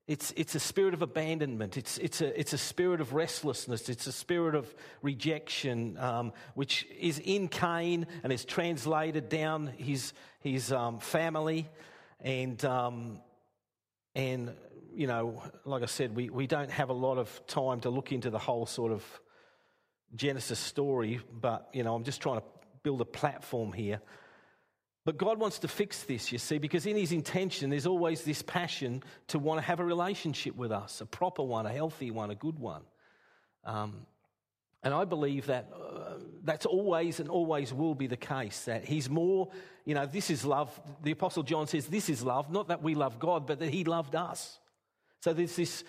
it's, 0.08 0.34
it's 0.36 0.56
a 0.56 0.60
spirit 0.60 0.94
of 0.94 1.02
abandonment. 1.02 1.78
It's, 1.78 1.98
it's, 1.98 2.22
a, 2.22 2.40
it's 2.40 2.54
a 2.54 2.58
spirit 2.58 3.02
of 3.02 3.14
restlessness. 3.14 3.88
It's 3.88 4.08
a 4.08 4.12
spirit 4.12 4.56
of 4.56 4.74
rejection, 5.02 5.98
um, 5.98 6.34
which 6.56 6.88
is 7.00 7.20
in 7.20 7.48
Cain 7.48 8.08
and 8.24 8.34
is 8.34 8.44
translated 8.44 9.30
down 9.30 9.68
his, 9.68 10.14
his 10.40 10.72
um, 10.72 11.00
family. 11.00 11.70
And, 12.20 12.64
um, 12.66 13.20
and, 14.16 14.54
you 14.94 15.08
know, 15.08 15.42
like 15.66 15.84
I 15.84 15.88
said, 15.88 16.16
we, 16.16 16.30
we 16.30 16.48
don't 16.48 16.72
have 16.72 16.90
a 16.90 16.94
lot 16.94 17.18
of 17.18 17.48
time 17.48 17.80
to 17.82 17.90
look 17.90 18.12
into 18.12 18.30
the 18.30 18.40
whole 18.40 18.66
sort 18.66 18.92
of 18.92 19.04
Genesis 20.14 20.60
story, 20.60 21.22
but, 21.32 21.70
you 21.74 21.84
know, 21.84 21.96
I'm 21.96 22.04
just 22.04 22.22
trying 22.22 22.40
to 22.40 22.46
build 22.84 23.00
a 23.00 23.06
platform 23.06 23.72
here. 23.72 24.02
But 25.04 25.18
God 25.18 25.40
wants 25.40 25.60
to 25.60 25.68
fix 25.68 26.04
this, 26.04 26.32
you 26.32 26.38
see, 26.38 26.60
because 26.60 26.86
in 26.86 26.96
His 26.96 27.12
intention, 27.12 27.72
there's 27.72 27.88
always 27.88 28.24
this 28.24 28.44
passion 28.44 29.02
to 29.28 29.40
want 29.40 29.60
to 29.60 29.66
have 29.66 29.80
a 29.80 29.86
relationship 29.86 30.56
with 30.56 30.72
us, 30.72 31.02
a 31.02 31.06
proper 31.08 31.42
one, 31.42 31.66
a 31.66 31.72
healthy 31.72 32.12
one, 32.12 32.30
a 32.30 32.36
good 32.36 32.60
one. 32.60 32.84
Um, 33.64 34.06
and 34.84 34.94
I 34.94 35.06
believe 35.06 35.48
that 35.48 35.72
uh, 35.74 36.14
that's 36.44 36.66
always 36.66 37.20
and 37.20 37.30
always 37.30 37.74
will 37.74 37.96
be 37.96 38.08
the 38.08 38.18
case. 38.18 38.66
That 38.66 38.86
He's 38.86 39.10
more, 39.10 39.50
you 39.86 39.96
know, 39.96 40.06
this 40.06 40.30
is 40.30 40.46
love. 40.46 40.80
The 41.04 41.12
Apostle 41.12 41.44
John 41.44 41.66
says, 41.66 41.88
This 41.88 42.08
is 42.08 42.24
love, 42.24 42.52
not 42.52 42.68
that 42.68 42.84
we 42.84 42.94
love 42.94 43.18
God, 43.18 43.48
but 43.48 43.60
that 43.60 43.70
He 43.70 43.84
loved 43.84 44.16
us. 44.16 44.60
So 45.22 45.34
there's 45.34 45.56
this, 45.56 45.84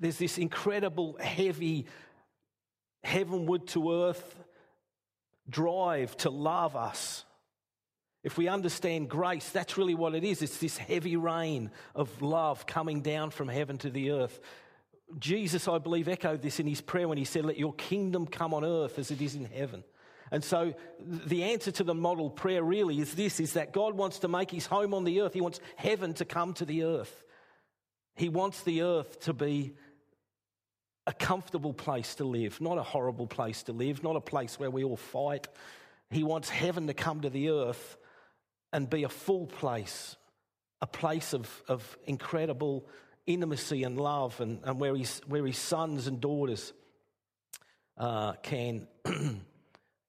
there's 0.00 0.18
this 0.18 0.38
incredible, 0.38 1.18
heavy, 1.20 1.86
heavenward 3.04 3.66
to 3.68 4.04
earth 4.04 4.36
drive 5.48 6.16
to 6.18 6.30
love 6.30 6.76
us 6.76 7.24
if 8.22 8.36
we 8.36 8.48
understand 8.48 9.08
grace, 9.08 9.48
that's 9.48 9.78
really 9.78 9.94
what 9.94 10.14
it 10.14 10.24
is. 10.24 10.42
It's 10.42 10.58
this 10.58 10.76
heavy 10.76 11.16
rain 11.16 11.70
of 11.94 12.20
love 12.20 12.66
coming 12.66 13.00
down 13.00 13.30
from 13.30 13.48
heaven 13.48 13.78
to 13.78 13.90
the 13.90 14.10
earth. 14.10 14.40
Jesus, 15.18 15.66
I 15.66 15.78
believe, 15.78 16.06
echoed 16.06 16.42
this 16.42 16.60
in 16.60 16.66
his 16.66 16.80
prayer 16.80 17.08
when 17.08 17.18
he 17.18 17.24
said, 17.24 17.44
Let 17.44 17.58
your 17.58 17.72
kingdom 17.72 18.26
come 18.26 18.52
on 18.52 18.64
earth 18.64 18.98
as 18.98 19.10
it 19.10 19.22
is 19.22 19.34
in 19.34 19.46
heaven. 19.46 19.84
And 20.30 20.44
so 20.44 20.74
the 21.00 21.44
answer 21.44 21.72
to 21.72 21.84
the 21.84 21.94
model 21.94 22.30
prayer 22.30 22.62
really 22.62 23.00
is 23.00 23.14
this 23.14 23.40
is 23.40 23.54
that 23.54 23.72
God 23.72 23.94
wants 23.94 24.20
to 24.20 24.28
make 24.28 24.50
his 24.50 24.66
home 24.66 24.94
on 24.94 25.04
the 25.04 25.22
earth. 25.22 25.32
He 25.32 25.40
wants 25.40 25.60
heaven 25.76 26.14
to 26.14 26.24
come 26.24 26.52
to 26.54 26.64
the 26.64 26.84
earth. 26.84 27.24
He 28.14 28.28
wants 28.28 28.62
the 28.62 28.82
earth 28.82 29.20
to 29.20 29.32
be 29.32 29.72
a 31.06 31.12
comfortable 31.12 31.72
place 31.72 32.14
to 32.16 32.24
live, 32.24 32.60
not 32.60 32.78
a 32.78 32.82
horrible 32.82 33.26
place 33.26 33.64
to 33.64 33.72
live, 33.72 34.04
not 34.04 34.14
a 34.14 34.20
place 34.20 34.60
where 34.60 34.70
we 34.70 34.84
all 34.84 34.96
fight. 34.96 35.48
He 36.10 36.22
wants 36.22 36.48
heaven 36.48 36.86
to 36.86 36.94
come 36.94 37.22
to 37.22 37.30
the 37.30 37.50
earth 37.50 37.96
and 38.72 38.88
be 38.88 39.04
a 39.04 39.08
full 39.08 39.46
place, 39.46 40.16
a 40.80 40.86
place 40.86 41.32
of, 41.32 41.62
of 41.68 41.98
incredible 42.04 42.86
intimacy 43.26 43.82
and 43.82 43.98
love, 43.98 44.40
and, 44.40 44.60
and 44.64 44.80
where, 44.80 44.96
his, 44.96 45.20
where 45.26 45.46
his 45.46 45.58
sons 45.58 46.06
and 46.06 46.20
daughters 46.20 46.72
uh, 47.96 48.32
can, 48.42 48.86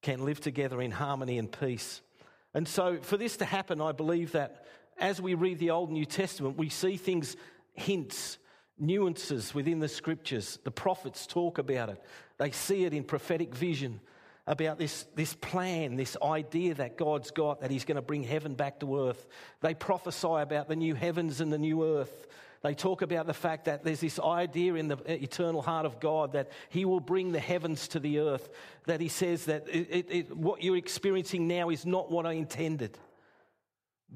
can 0.01 0.25
live 0.25 0.39
together 0.39 0.81
in 0.81 0.91
harmony 0.91 1.37
and 1.37 1.51
peace. 1.51 2.01
And 2.53 2.67
so, 2.67 2.97
for 3.01 3.17
this 3.17 3.37
to 3.37 3.45
happen, 3.45 3.81
I 3.81 3.91
believe 3.91 4.33
that 4.33 4.65
as 4.97 5.21
we 5.21 5.33
read 5.33 5.59
the 5.59 5.71
Old 5.71 5.89
and 5.89 5.97
New 5.97 6.05
Testament, 6.05 6.57
we 6.57 6.69
see 6.69 6.97
things, 6.97 7.35
hints, 7.73 8.37
nuances 8.77 9.53
within 9.53 9.79
the 9.79 9.87
scriptures. 9.87 10.59
The 10.63 10.71
prophets 10.71 11.25
talk 11.27 11.57
about 11.57 11.89
it, 11.89 12.01
they 12.37 12.51
see 12.51 12.85
it 12.85 12.93
in 12.93 13.03
prophetic 13.03 13.53
vision 13.53 14.01
about 14.47 14.79
this, 14.79 15.05
this 15.15 15.33
plan, 15.33 15.95
this 15.95 16.17
idea 16.21 16.73
that 16.75 16.97
God's 16.97 17.31
got, 17.31 17.61
that 17.61 17.71
He's 17.71 17.85
going 17.85 17.95
to 17.95 18.01
bring 18.01 18.23
heaven 18.23 18.55
back 18.55 18.79
to 18.79 19.07
earth. 19.07 19.27
They 19.61 19.73
prophesy 19.73 20.27
about 20.27 20.67
the 20.67 20.75
new 20.75 20.95
heavens 20.95 21.41
and 21.41 21.53
the 21.53 21.57
new 21.57 21.83
earth. 21.83 22.27
They 22.63 22.75
talk 22.75 23.01
about 23.01 23.25
the 23.25 23.33
fact 23.33 23.65
that 23.65 23.83
there's 23.83 24.01
this 24.01 24.19
idea 24.19 24.75
in 24.75 24.87
the 24.87 24.97
eternal 25.07 25.61
heart 25.61 25.85
of 25.85 25.99
God 25.99 26.33
that 26.33 26.51
He 26.69 26.85
will 26.85 26.99
bring 26.99 27.31
the 27.31 27.39
heavens 27.39 27.87
to 27.89 27.99
the 27.99 28.19
earth, 28.19 28.49
that 28.85 29.01
He 29.01 29.07
says 29.07 29.45
that 29.45 29.67
it, 29.67 29.87
it, 29.89 30.07
it, 30.09 30.37
what 30.37 30.63
you're 30.63 30.77
experiencing 30.77 31.47
now 31.47 31.69
is 31.69 31.85
not 31.85 32.11
what 32.11 32.25
I 32.25 32.33
intended, 32.33 32.97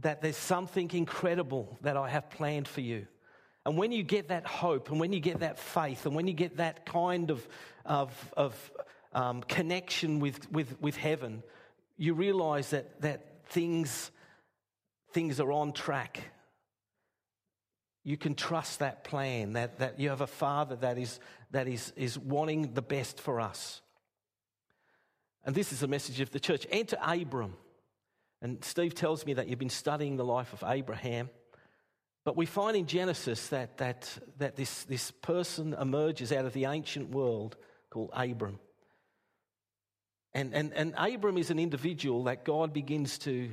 that 0.02 0.22
there's 0.22 0.38
something 0.38 0.92
incredible 0.94 1.78
that 1.82 1.98
I 1.98 2.10
have 2.10 2.30
planned 2.30 2.68
for 2.68 2.82
you. 2.82 3.08
And 3.66 3.78
when 3.78 3.92
you 3.92 4.04
get 4.04 4.28
that 4.28 4.46
hope, 4.46 4.92
and 4.92 5.00
when 5.00 5.12
you 5.12 5.20
get 5.20 5.40
that 5.40 5.58
faith, 5.58 6.06
and 6.06 6.16
when 6.16 6.28
you 6.28 6.34
get 6.34 6.58
that 6.58 6.86
kind 6.86 7.32
of, 7.32 7.48
of, 7.84 8.34
of 8.38 8.72
um, 9.16 9.42
connection 9.44 10.20
with, 10.20 10.52
with, 10.52 10.80
with 10.82 10.98
heaven, 10.98 11.42
you 11.98 12.14
realize 12.14 12.72
that, 12.72 13.02
that 13.02 13.46
things, 13.46 14.12
things 15.14 15.40
are 15.40 15.52
on 15.52 15.72
track. 15.72 16.20
You 18.04 18.18
can 18.18 18.36
trust 18.36 18.80
that 18.80 19.06
plan, 19.06 19.54
that, 19.54 19.80
that 19.80 20.00
you 20.00 20.10
have 20.10 20.22
a 20.22 20.28
father 20.28 20.76
that, 20.76 20.98
is, 20.98 21.20
that 21.52 21.68
is, 21.68 21.94
is 21.96 22.20
wanting 22.20 22.74
the 22.74 22.82
best 22.82 23.20
for 23.20 23.40
us. 23.40 23.82
And 25.46 25.56
this 25.56 25.72
is 25.72 25.80
the 25.80 25.88
message 25.88 26.20
of 26.20 26.32
the 26.32 26.40
church. 26.40 26.68
Enter 26.70 26.98
Abram. 27.02 27.56
And 28.42 28.64
Steve 28.66 28.94
tells 28.94 29.26
me 29.26 29.34
that 29.36 29.48
you've 29.48 29.60
been 29.60 29.70
studying 29.70 30.18
the 30.18 30.26
life 30.26 30.52
of 30.52 30.64
Abraham. 30.68 31.30
But 32.26 32.36
we 32.36 32.46
find 32.46 32.76
in 32.76 32.86
Genesis 32.86 33.48
that, 33.48 33.78
that, 33.78 34.12
that 34.40 34.58
this, 34.58 34.84
this 34.84 35.12
person 35.12 35.74
emerges 35.80 36.34
out 36.34 36.46
of 36.46 36.54
the 36.54 36.66
ancient 36.66 37.12
world 37.12 37.56
called 37.90 38.10
Abram. 38.14 38.60
And, 40.36 40.54
and, 40.54 40.74
and 40.74 40.94
Abram 40.98 41.38
is 41.38 41.50
an 41.50 41.60
individual 41.60 42.26
that 42.26 42.44
God 42.44 42.74
begins 42.74 43.18
to 43.20 43.52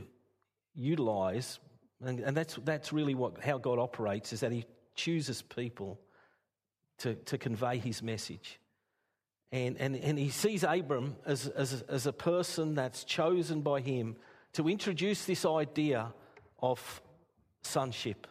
utilize, 0.75 1.61
and, 2.05 2.19
and 2.19 2.37
that's, 2.37 2.57
that's 2.65 2.93
really 2.93 3.15
what, 3.15 3.41
how 3.41 3.57
God 3.57 3.79
operates, 3.79 4.33
is 4.33 4.41
that 4.41 4.51
he 4.51 4.65
chooses 4.97 5.43
people 5.43 6.01
to, 6.99 7.15
to 7.15 7.39
convey 7.39 7.79
his 7.79 8.03
message. 8.03 8.59
And, 9.53 9.77
and, 9.79 9.95
and 9.95 10.19
he 10.19 10.31
sees 10.31 10.65
Abram 10.65 11.15
as, 11.25 11.47
as, 11.47 11.83
as 11.83 12.09
a 12.09 12.13
person 12.13 12.75
that's 12.75 13.05
chosen 13.05 13.61
by 13.61 13.81
him 13.81 14.17
to 14.55 14.69
introduce 14.69 15.25
this 15.25 15.47
idea 15.47 16.13
of 16.61 17.01
sonship. 17.63 18.27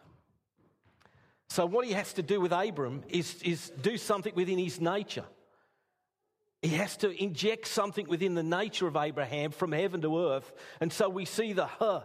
So, 1.48 1.64
what 1.64 1.86
he 1.86 1.92
has 1.92 2.12
to 2.14 2.22
do 2.22 2.38
with 2.38 2.52
Abram 2.52 3.02
is, 3.08 3.40
is 3.42 3.70
do 3.80 3.96
something 3.96 4.34
within 4.34 4.58
his 4.58 4.78
nature. 4.78 5.24
He 6.62 6.68
has 6.68 6.96
to 6.98 7.10
inject 7.10 7.66
something 7.66 8.08
within 8.08 8.34
the 8.34 8.42
nature 8.44 8.86
of 8.86 8.96
Abraham 8.96 9.50
from 9.50 9.72
heaven 9.72 10.00
to 10.02 10.28
earth. 10.28 10.52
And 10.80 10.92
so 10.92 11.08
we 11.08 11.24
see 11.24 11.52
the 11.52 11.66
huh 11.66 12.02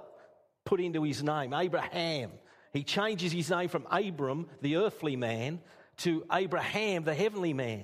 put 0.65 0.81
into 0.81 1.03
his 1.03 1.23
name, 1.23 1.53
Abraham. 1.53 2.31
He 2.73 2.83
changes 2.83 3.31
his 3.31 3.49
name 3.51 3.69
from 3.69 3.85
Abram, 3.91 4.47
the 4.61 4.77
earthly 4.77 5.15
man, 5.15 5.61
to 5.97 6.25
Abraham, 6.31 7.03
the 7.03 7.13
heavenly 7.13 7.53
man. 7.53 7.83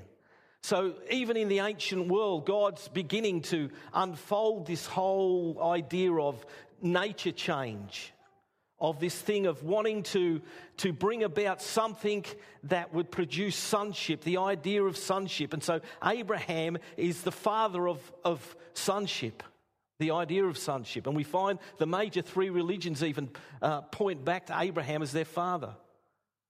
So 0.62 0.96
even 1.12 1.38
in 1.38 1.48
the 1.48 1.60
ancient 1.60 2.08
world, 2.08 2.46
God's 2.46 2.88
beginning 2.88 3.42
to 3.44 3.70
unfold 3.94 4.66
this 4.66 4.86
whole 4.86 5.62
idea 5.62 6.14
of 6.14 6.46
nature 6.82 7.32
change 7.32 8.13
of 8.84 9.00
this 9.00 9.16
thing 9.16 9.46
of 9.46 9.64
wanting 9.64 10.04
to, 10.04 10.42
to 10.76 10.92
bring 10.92 11.24
about 11.24 11.62
something 11.62 12.26
that 12.64 12.94
would 12.94 13.10
produce 13.10 13.56
sonship, 13.56 14.22
the 14.26 14.38
idea 14.38 14.84
of 14.84 14.98
sonship. 14.98 15.54
And 15.54 15.64
so 15.64 15.80
Abraham 16.04 16.78
is 16.98 17.22
the 17.22 17.32
father 17.32 17.88
of, 17.88 18.12
of 18.26 18.58
sonship, 18.74 19.42
the 20.00 20.12
idea 20.12 20.44
of 20.44 20.58
sonship. 20.58 21.08
And 21.08 21.16
we 21.16 21.24
find 21.24 21.60
the 21.78 21.86
major 21.86 22.22
three 22.22 22.50
religions 22.50 23.02
even 23.02 23.30
uh, 23.62 23.82
point 23.84 24.26
back 24.26 24.48
to 24.48 24.60
Abraham 24.60 25.02
as 25.02 25.14
their 25.14 25.24
father. 25.26 25.76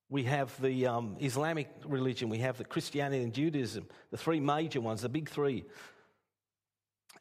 We 0.09 0.23
have 0.23 0.59
the 0.59 0.87
um, 0.87 1.17
Islamic 1.19 1.69
religion, 1.85 2.29
we 2.29 2.39
have 2.39 2.57
the 2.57 2.65
Christianity 2.65 3.23
and 3.23 3.31
Judaism, 3.31 3.87
the 4.09 4.17
three 4.17 4.39
major 4.39 4.81
ones, 4.81 5.01
the 5.03 5.09
big 5.09 5.29
three. 5.29 5.65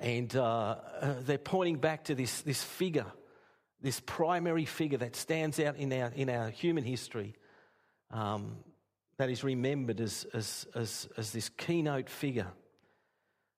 And 0.01 0.35
uh, 0.35 0.77
uh, 1.01 1.15
they're 1.21 1.37
pointing 1.37 1.77
back 1.77 2.05
to 2.05 2.15
this, 2.15 2.41
this 2.41 2.63
figure 2.63 3.07
this 3.83 4.01
primary 4.01 4.65
figure 4.65 4.99
that 4.99 5.17
stands 5.17 5.59
out 5.59 5.77
in 5.77 5.93
our, 5.93 6.11
in 6.15 6.31
our 6.31 6.49
human 6.49 6.85
history 6.85 7.35
um, 8.11 8.57
that 9.19 9.29
is 9.29 9.43
remembered 9.45 10.01
as, 10.01 10.27
as, 10.33 10.67
as, 10.75 11.09
as 11.17 11.33
this 11.33 11.49
keynote 11.51 12.09
figure. 12.09 12.49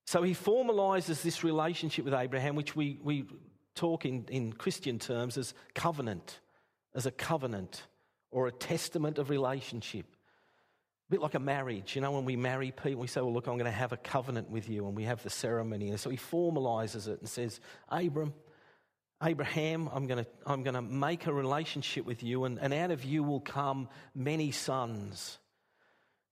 So 0.07 0.23
he 0.23 0.35
formalizes 0.35 1.23
this 1.23 1.45
relationship 1.45 2.05
with 2.05 2.15
Abraham, 2.15 2.57
which 2.57 2.75
we, 2.75 2.99
we 3.03 3.25
talk 3.75 4.05
in, 4.05 4.25
in 4.29 4.53
Christian 4.53 4.99
terms 4.99 5.37
as 5.37 5.55
covenant, 5.75 6.41
as 6.95 7.07
a 7.07 7.11
covenant 7.11 7.85
or 8.31 8.47
a 8.47 8.53
testament 8.53 9.19
of 9.19 9.31
relationship. 9.31 10.07
A 11.09 11.13
bit 11.13 11.21
like 11.21 11.35
a 11.35 11.39
marriage, 11.39 11.95
you 11.95 12.01
know, 12.01 12.13
when 12.13 12.25
we 12.25 12.37
marry 12.37 12.71
people, 12.71 13.01
we 13.01 13.07
say, 13.07 13.21
Well, 13.21 13.33
look, 13.33 13.47
I'm 13.47 13.59
going 13.59 13.71
to 13.71 13.71
have 13.71 13.93
a 13.93 13.99
covenant 13.99 14.51
with 14.51 14.71
you, 14.71 14.87
and 14.87 14.97
we 14.97 15.05
have 15.05 15.23
the 15.23 15.31
ceremony. 15.31 15.91
And 15.91 16.01
so 16.01 16.09
he 16.09 16.17
formalizes 16.17 17.09
it 17.09 17.21
and 17.21 17.29
says, 17.29 17.61
Abram, 17.91 18.33
Abraham, 19.23 19.89
I'm 19.93 20.07
going 20.07 20.25
to, 20.25 20.31
I'm 20.47 20.63
going 20.63 20.75
to 20.75 20.83
make 20.83 21.27
a 21.27 21.33
relationship 21.33 22.05
with 22.05 22.23
you, 22.23 22.45
and, 22.45 22.59
and 22.59 22.75
out 22.75 22.91
of 22.91 23.05
you 23.05 23.23
will 23.23 23.41
come 23.41 23.89
many 24.15 24.51
sons. 24.51 25.39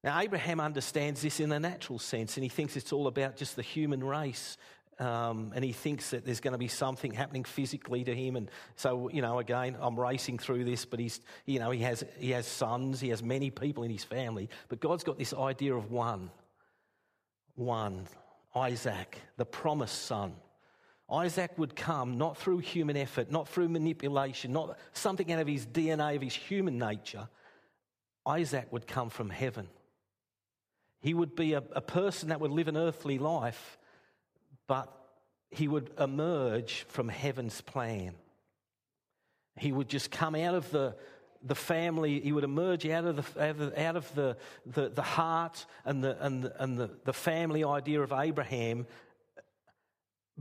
Now, 0.04 0.18
Abraham 0.18 0.60
understands 0.60 1.22
this 1.22 1.38
in 1.38 1.52
a 1.52 1.60
natural 1.60 1.98
sense, 1.98 2.36
and 2.36 2.42
he 2.42 2.48
thinks 2.48 2.76
it's 2.76 2.92
all 2.92 3.06
about 3.06 3.36
just 3.36 3.56
the 3.56 3.62
human 3.62 4.02
race. 4.02 4.56
Um, 4.98 5.52
and 5.54 5.64
he 5.64 5.72
thinks 5.72 6.10
that 6.10 6.24
there's 6.24 6.40
going 6.40 6.52
to 6.52 6.58
be 6.58 6.68
something 6.68 7.12
happening 7.12 7.44
physically 7.44 8.04
to 8.04 8.14
him. 8.14 8.36
And 8.36 8.50
so, 8.76 9.08
you 9.08 9.22
know, 9.22 9.38
again, 9.38 9.76
I'm 9.80 9.98
racing 9.98 10.38
through 10.38 10.64
this, 10.64 10.84
but 10.84 11.00
he's, 11.00 11.20
you 11.46 11.58
know, 11.58 11.70
he 11.70 11.80
has, 11.80 12.04
he 12.18 12.30
has 12.32 12.46
sons, 12.46 13.00
he 13.00 13.08
has 13.08 13.22
many 13.22 13.50
people 13.50 13.84
in 13.84 13.90
his 13.90 14.04
family. 14.04 14.48
But 14.68 14.80
God's 14.80 15.02
got 15.02 15.18
this 15.18 15.32
idea 15.32 15.74
of 15.74 15.90
one. 15.90 16.30
One. 17.54 18.06
Isaac, 18.54 19.18
the 19.38 19.46
promised 19.46 20.04
son. 20.04 20.34
Isaac 21.12 21.52
would 21.58 21.76
come 21.76 22.16
not 22.16 22.38
through 22.38 22.58
human 22.58 22.96
effort, 22.96 23.30
not 23.30 23.46
through 23.46 23.68
manipulation, 23.68 24.52
not 24.52 24.78
something 24.94 25.30
out 25.30 25.40
of 25.40 25.46
his 25.46 25.66
DNA, 25.66 26.16
of 26.16 26.22
his 26.22 26.34
human 26.34 26.78
nature. 26.78 27.28
Isaac 28.26 28.68
would 28.70 28.86
come 28.86 29.10
from 29.10 29.28
heaven. 29.28 29.68
He 31.00 31.12
would 31.12 31.34
be 31.34 31.52
a, 31.52 31.62
a 31.72 31.80
person 31.80 32.30
that 32.30 32.40
would 32.40 32.50
live 32.50 32.68
an 32.68 32.76
earthly 32.76 33.18
life, 33.18 33.78
but 34.66 34.90
he 35.50 35.68
would 35.68 35.90
emerge 35.98 36.86
from 36.88 37.08
heaven's 37.08 37.60
plan. 37.60 38.14
He 39.56 39.70
would 39.70 39.88
just 39.88 40.10
come 40.10 40.34
out 40.34 40.54
of 40.54 40.70
the, 40.70 40.96
the 41.42 41.54
family, 41.54 42.20
he 42.20 42.32
would 42.32 42.44
emerge 42.44 42.86
out 42.86 43.04
of 43.04 43.34
the, 43.34 43.82
out 43.84 43.96
of 43.96 44.14
the, 44.14 44.36
the, 44.64 44.88
the 44.88 45.02
heart 45.02 45.66
and, 45.84 46.02
the, 46.02 46.16
and, 46.24 46.44
the, 46.44 46.62
and 46.62 46.78
the, 46.78 46.90
the 47.04 47.12
family 47.12 47.64
idea 47.64 48.00
of 48.00 48.12
Abraham 48.12 48.86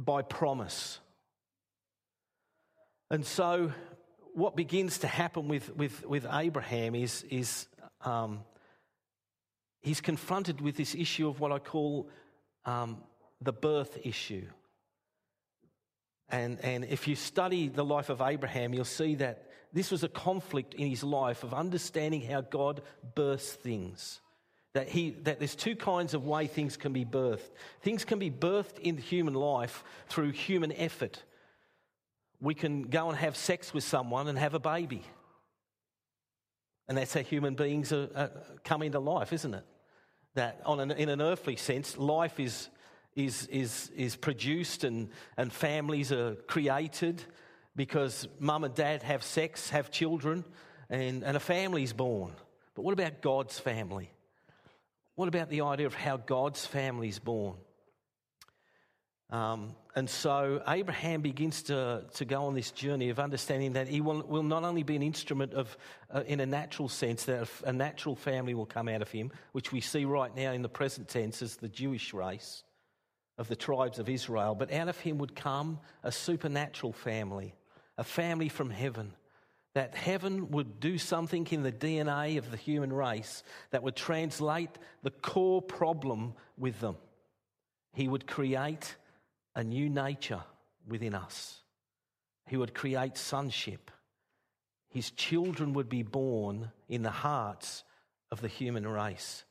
by 0.03 0.21
promise. 0.21 0.99
And 3.09 3.25
so, 3.25 3.73
what 4.33 4.55
begins 4.55 4.99
to 4.99 5.07
happen 5.07 5.47
with, 5.47 5.75
with, 5.75 6.05
with 6.05 6.25
Abraham 6.31 6.95
is, 6.95 7.23
is 7.29 7.67
um, 8.05 8.41
he's 9.81 10.01
confronted 10.01 10.61
with 10.61 10.77
this 10.77 10.95
issue 10.95 11.27
of 11.27 11.39
what 11.39 11.51
I 11.51 11.59
call 11.59 12.09
um, 12.65 12.97
the 13.41 13.51
birth 13.51 13.97
issue. 14.03 14.47
And, 16.29 16.59
and 16.61 16.85
if 16.85 17.07
you 17.07 17.15
study 17.15 17.67
the 17.67 17.83
life 17.83 18.09
of 18.09 18.21
Abraham, 18.21 18.73
you'll 18.73 18.85
see 18.85 19.15
that 19.15 19.49
this 19.73 19.91
was 19.91 20.03
a 20.03 20.09
conflict 20.09 20.73
in 20.73 20.87
his 20.87 21.03
life 21.03 21.43
of 21.43 21.53
understanding 21.53 22.21
how 22.21 22.41
God 22.41 22.81
births 23.15 23.51
things. 23.51 24.21
That, 24.73 24.88
he, 24.88 25.12
that 25.23 25.39
there's 25.39 25.55
two 25.55 25.75
kinds 25.75 26.13
of 26.13 26.25
way 26.25 26.47
things 26.47 26.77
can 26.77 26.93
be 26.93 27.03
birthed. 27.03 27.49
Things 27.81 28.05
can 28.05 28.19
be 28.19 28.31
birthed 28.31 28.79
in 28.79 28.97
human 28.97 29.34
life 29.34 29.84
through 30.07 30.31
human 30.31 30.71
effort. 30.71 31.21
We 32.39 32.53
can 32.53 32.84
go 32.84 33.10
and 33.10 33.17
have 33.17 33.36
sex 33.36 33.73
with 33.73 33.84
someone 33.84 34.29
and 34.29 34.38
have 34.38 34.53
a 34.53 34.60
baby. 34.60 35.03
And 36.88 36.97
that's 36.97 37.13
how 37.13 37.21
human 37.21 37.55
beings 37.55 37.91
are, 37.91 38.10
are, 38.15 38.31
come 38.63 38.81
into 38.81 38.99
life, 38.99 39.34
isn't 39.34 39.53
it? 39.53 39.65
That 40.36 40.62
on 40.65 40.79
an, 40.79 40.91
in 40.91 41.10
an 41.10 41.21
earthly 41.21 41.57
sense, 41.57 41.97
life 41.97 42.39
is, 42.39 42.69
is, 43.15 43.47
is, 43.47 43.91
is 43.95 44.15
produced 44.15 44.86
and, 44.86 45.10
and 45.36 45.51
families 45.51 46.13
are 46.13 46.36
created 46.47 47.23
because 47.75 48.27
mum 48.39 48.63
and 48.63 48.73
dad 48.73 49.03
have 49.03 49.23
sex, 49.23 49.69
have 49.69 49.91
children, 49.91 50.45
and, 50.89 51.23
and 51.23 51.36
a 51.36 51.39
family's 51.39 51.93
born. 51.93 52.31
But 52.75 52.84
what 52.84 52.93
about 52.93 53.21
God's 53.21 53.60
family? 53.60 54.12
What 55.21 55.27
about 55.27 55.51
the 55.51 55.62
idea 55.62 55.86
of 55.86 55.93
how 55.93 56.17
God's 56.17 56.65
family 56.65 57.07
is 57.07 57.19
born? 57.19 57.53
Um, 59.29 59.75
and 59.95 60.10
so 60.10 60.63
Abraham 60.67 61.21
begins 61.21 61.62
to, 61.65 62.05
to 62.15 62.25
go 62.25 62.45
on 62.45 62.55
this 62.55 62.71
journey 62.71 63.10
of 63.10 63.19
understanding 63.19 63.73
that 63.73 63.88
he 63.88 64.01
will, 64.01 64.23
will 64.23 64.41
not 64.41 64.63
only 64.63 64.81
be 64.81 64.95
an 64.95 65.03
instrument 65.03 65.53
of, 65.53 65.77
uh, 66.10 66.23
in 66.25 66.39
a 66.39 66.47
natural 66.47 66.89
sense, 66.89 67.25
that 67.25 67.47
a 67.63 67.71
natural 67.71 68.15
family 68.15 68.55
will 68.55 68.65
come 68.65 68.88
out 68.88 69.03
of 69.03 69.12
him, 69.12 69.31
which 69.51 69.71
we 69.71 69.79
see 69.79 70.05
right 70.05 70.36
now 70.36 70.53
in 70.53 70.63
the 70.63 70.69
present 70.69 71.07
tense 71.07 71.43
as 71.43 71.55
the 71.55 71.69
Jewish 71.69 72.15
race 72.15 72.63
of 73.38 73.47
the 73.47 73.55
tribes 73.55 73.99
of 73.99 74.10
Israel, 74.10 74.55
but 74.55 74.73
out 74.73 74.88
of 74.88 74.97
him 74.97 75.19
would 75.19 75.36
come 75.36 75.79
a 76.01 76.12
supernatural 76.12 76.93
family, 76.93 77.53
a 77.95 78.03
family 78.03 78.49
from 78.49 78.71
heaven 78.71 79.13
that 79.73 79.95
heaven 79.95 80.51
would 80.51 80.79
do 80.79 80.97
something 80.97 81.47
in 81.49 81.63
the 81.63 81.71
DNA 81.71 82.38
of 82.38 82.51
the 82.51 82.57
human 82.57 82.91
race 82.91 83.43
that 83.71 83.84
would 83.84 83.95
translate 83.95 84.69
the 85.03 85.12
core 85.12 85.62
problem 85.62 86.34
with 86.57 86.79
them. 86.79 86.97
He 87.93 88.07
would 88.07 88.27
create 88.27 88.95
a 89.55 89.63
new 89.63 89.89
nature 89.89 90.43
within 90.88 91.13
us, 91.13 91.62
He 92.47 92.57
would 92.57 92.73
create 92.73 93.17
sonship. 93.17 93.91
His 94.89 95.12
children 95.12 95.71
would 95.73 95.88
be 95.88 96.03
born 96.03 96.69
in 96.89 97.01
the 97.01 97.12
hearts 97.12 97.86
of 98.29 98.41
the 98.41 98.49
human 98.49 98.86
race. 98.86 99.45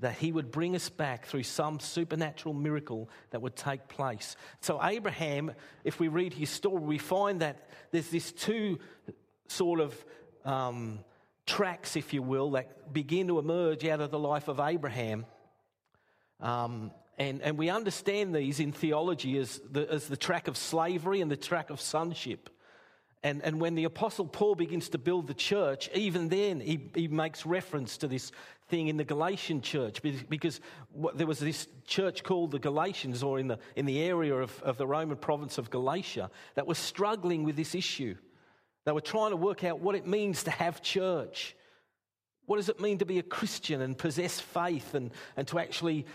That 0.00 0.12
he 0.12 0.30
would 0.30 0.50
bring 0.50 0.76
us 0.76 0.90
back 0.90 1.24
through 1.24 1.44
some 1.44 1.80
supernatural 1.80 2.54
miracle 2.54 3.08
that 3.30 3.40
would 3.40 3.56
take 3.56 3.88
place. 3.88 4.36
So, 4.60 4.78
Abraham, 4.84 5.52
if 5.84 6.00
we 6.00 6.08
read 6.08 6.34
his 6.34 6.50
story, 6.50 6.82
we 6.82 6.98
find 6.98 7.40
that 7.40 7.68
there's 7.92 8.10
this 8.10 8.30
two 8.30 8.78
sort 9.48 9.80
of 9.80 10.04
um, 10.44 11.00
tracks, 11.46 11.96
if 11.96 12.12
you 12.12 12.22
will, 12.22 12.52
that 12.52 12.92
begin 12.92 13.28
to 13.28 13.38
emerge 13.38 13.84
out 13.84 14.00
of 14.00 14.10
the 14.10 14.18
life 14.18 14.48
of 14.48 14.60
Abraham. 14.60 15.26
Um, 16.40 16.90
and, 17.18 17.42
and 17.42 17.56
we 17.56 17.70
understand 17.70 18.34
these 18.34 18.60
in 18.60 18.72
theology 18.72 19.38
as 19.38 19.60
the, 19.70 19.90
as 19.90 20.08
the 20.08 20.16
track 20.16 20.48
of 20.48 20.56
slavery 20.56 21.20
and 21.20 21.30
the 21.30 21.36
track 21.36 21.70
of 21.70 21.80
sonship. 21.80 22.50
And, 23.22 23.42
and 23.42 23.58
when 23.58 23.74
the 23.74 23.84
Apostle 23.84 24.26
Paul 24.26 24.54
begins 24.54 24.90
to 24.90 24.98
build 24.98 25.28
the 25.28 25.34
church, 25.34 25.88
even 25.94 26.28
then 26.28 26.60
he, 26.60 26.90
he 26.94 27.08
makes 27.08 27.46
reference 27.46 27.96
to 27.98 28.08
this 28.08 28.32
thing 28.68 28.88
in 28.88 28.96
the 28.98 29.04
Galatian 29.04 29.62
church 29.62 30.02
because 30.02 30.60
there 31.14 31.26
was 31.26 31.38
this 31.38 31.66
church 31.86 32.22
called 32.22 32.50
the 32.50 32.58
Galatians, 32.58 33.22
or 33.22 33.38
in 33.38 33.48
the, 33.48 33.58
in 33.76 33.86
the 33.86 34.02
area 34.02 34.34
of, 34.34 34.60
of 34.62 34.76
the 34.76 34.86
Roman 34.86 35.16
province 35.16 35.56
of 35.56 35.70
Galatia, 35.70 36.30
that 36.54 36.66
was 36.66 36.76
struggling 36.76 37.44
with 37.44 37.56
this 37.56 37.74
issue. 37.74 38.14
They 38.84 38.92
were 38.92 39.00
trying 39.00 39.30
to 39.30 39.36
work 39.36 39.64
out 39.64 39.80
what 39.80 39.94
it 39.94 40.06
means 40.06 40.44
to 40.44 40.50
have 40.50 40.82
church. 40.82 41.56
What 42.46 42.56
does 42.56 42.68
it 42.68 42.80
mean 42.80 42.98
to 42.98 43.06
be 43.06 43.18
a 43.18 43.22
Christian 43.22 43.80
and 43.80 43.96
possess 43.96 44.38
faith 44.38 44.94
and, 44.94 45.10
and 45.36 45.48
to 45.48 45.58
actually 45.58 46.06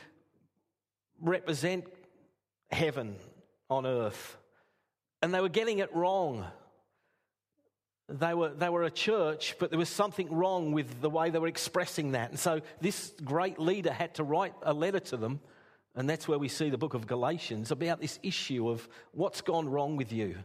represent 1.19 1.86
heaven 2.69 3.15
on 3.69 3.86
earth? 3.86 4.38
And 5.21 5.34
they 5.34 5.41
were 5.41 5.49
getting 5.49 5.79
it 5.79 5.93
wrong. 5.95 6.45
They 8.08 8.34
were, 8.34 8.49
they 8.49 8.69
were 8.69 8.84
a 8.84 8.91
church, 8.91 9.55
but 9.60 9.71
there 9.71 9.79
was 9.79 9.89
something 9.89 10.32
wrong 10.32 10.71
with 10.71 11.01
the 11.01 11.10
way 11.10 11.29
they 11.29 11.39
were 11.39 11.47
expressing 11.47 12.12
that. 12.12 12.29
And 12.29 12.39
so 12.39 12.62
this 12.82 13.13
great 13.23 13.60
leader 13.60 13.91
had 13.91 14.15
to 14.15 14.23
write 14.23 14.53
a 14.62 14.73
letter 14.73 14.99
to 14.99 15.17
them. 15.17 15.41
And 15.95 16.08
that's 16.10 16.27
where 16.27 16.39
we 16.39 16.47
see 16.47 16.69
the 16.69 16.77
book 16.77 16.93
of 16.93 17.08
Galatians 17.08 17.71
about 17.71 17.99
this 17.99 18.19
issue 18.23 18.69
of 18.69 18.88
what's 19.12 19.41
gone 19.41 19.67
wrong 19.67 19.97
with 19.97 20.13
you. 20.13 20.38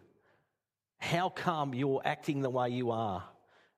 How 1.05 1.29
come 1.29 1.75
you're 1.75 2.01
acting 2.03 2.41
the 2.41 2.49
way 2.49 2.71
you 2.71 2.91
are? 2.91 3.23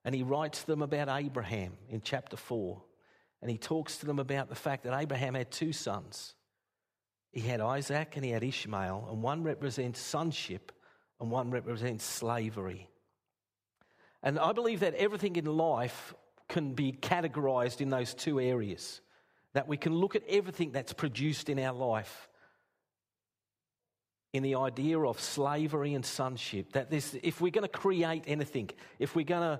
And 0.05 0.15
he 0.15 0.23
writes 0.23 0.63
them 0.63 0.81
about 0.81 1.09
Abraham 1.09 1.73
in 1.89 1.99
chapter 1.99 2.37
4. 2.37 2.81
And 3.41 3.51
he 3.51 3.57
talks 3.57 3.97
to 3.97 4.05
them 4.05 4.17
about 4.17 4.47
the 4.47 4.55
fact 4.55 4.85
that 4.85 4.97
Abraham 4.97 5.33
had 5.33 5.51
two 5.51 5.73
sons. 5.73 6.35
He 7.33 7.41
had 7.41 7.59
Isaac 7.59 8.13
and 8.15 8.23
he 8.23 8.31
had 8.31 8.45
Ishmael, 8.45 9.09
and 9.11 9.21
one 9.21 9.43
represents 9.43 9.99
sonship 9.99 10.71
and 11.19 11.29
one 11.29 11.51
represents 11.51 12.05
slavery. 12.05 12.87
And 14.23 14.39
I 14.39 14.53
believe 14.53 14.79
that 14.79 14.95
everything 14.95 15.35
in 15.35 15.45
life 15.45 16.13
can 16.47 16.75
be 16.75 16.93
categorized 16.93 17.81
in 17.81 17.89
those 17.89 18.13
two 18.13 18.39
areas. 18.39 19.01
That 19.51 19.67
we 19.67 19.75
can 19.75 19.93
look 19.93 20.15
at 20.15 20.23
everything 20.29 20.71
that's 20.71 20.93
produced 20.93 21.49
in 21.49 21.59
our 21.59 21.73
life 21.73 22.26
in 24.33 24.43
the 24.43 24.55
idea 24.55 24.99
of 24.99 25.19
slavery 25.19 25.93
and 25.93 26.05
sonship. 26.05 26.73
That 26.73 26.89
this, 26.89 27.15
if 27.23 27.41
we're 27.41 27.51
going 27.51 27.63
to 27.63 27.67
create 27.67 28.23
anything, 28.27 28.69
if 28.99 29.15
we're 29.15 29.25
going 29.25 29.57
to 29.57 29.59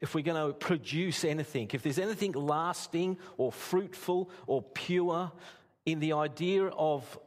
if 0.00 0.14
we're 0.14 0.22
going 0.22 0.46
to 0.46 0.54
produce 0.54 1.24
anything, 1.24 1.68
if 1.72 1.82
there's 1.82 1.98
anything 1.98 2.32
lasting 2.32 3.18
or 3.36 3.50
fruitful 3.50 4.30
or 4.46 4.62
pure 4.62 5.32
in 5.86 5.98
the 6.00 6.12
idea 6.12 6.66
of 6.66 7.18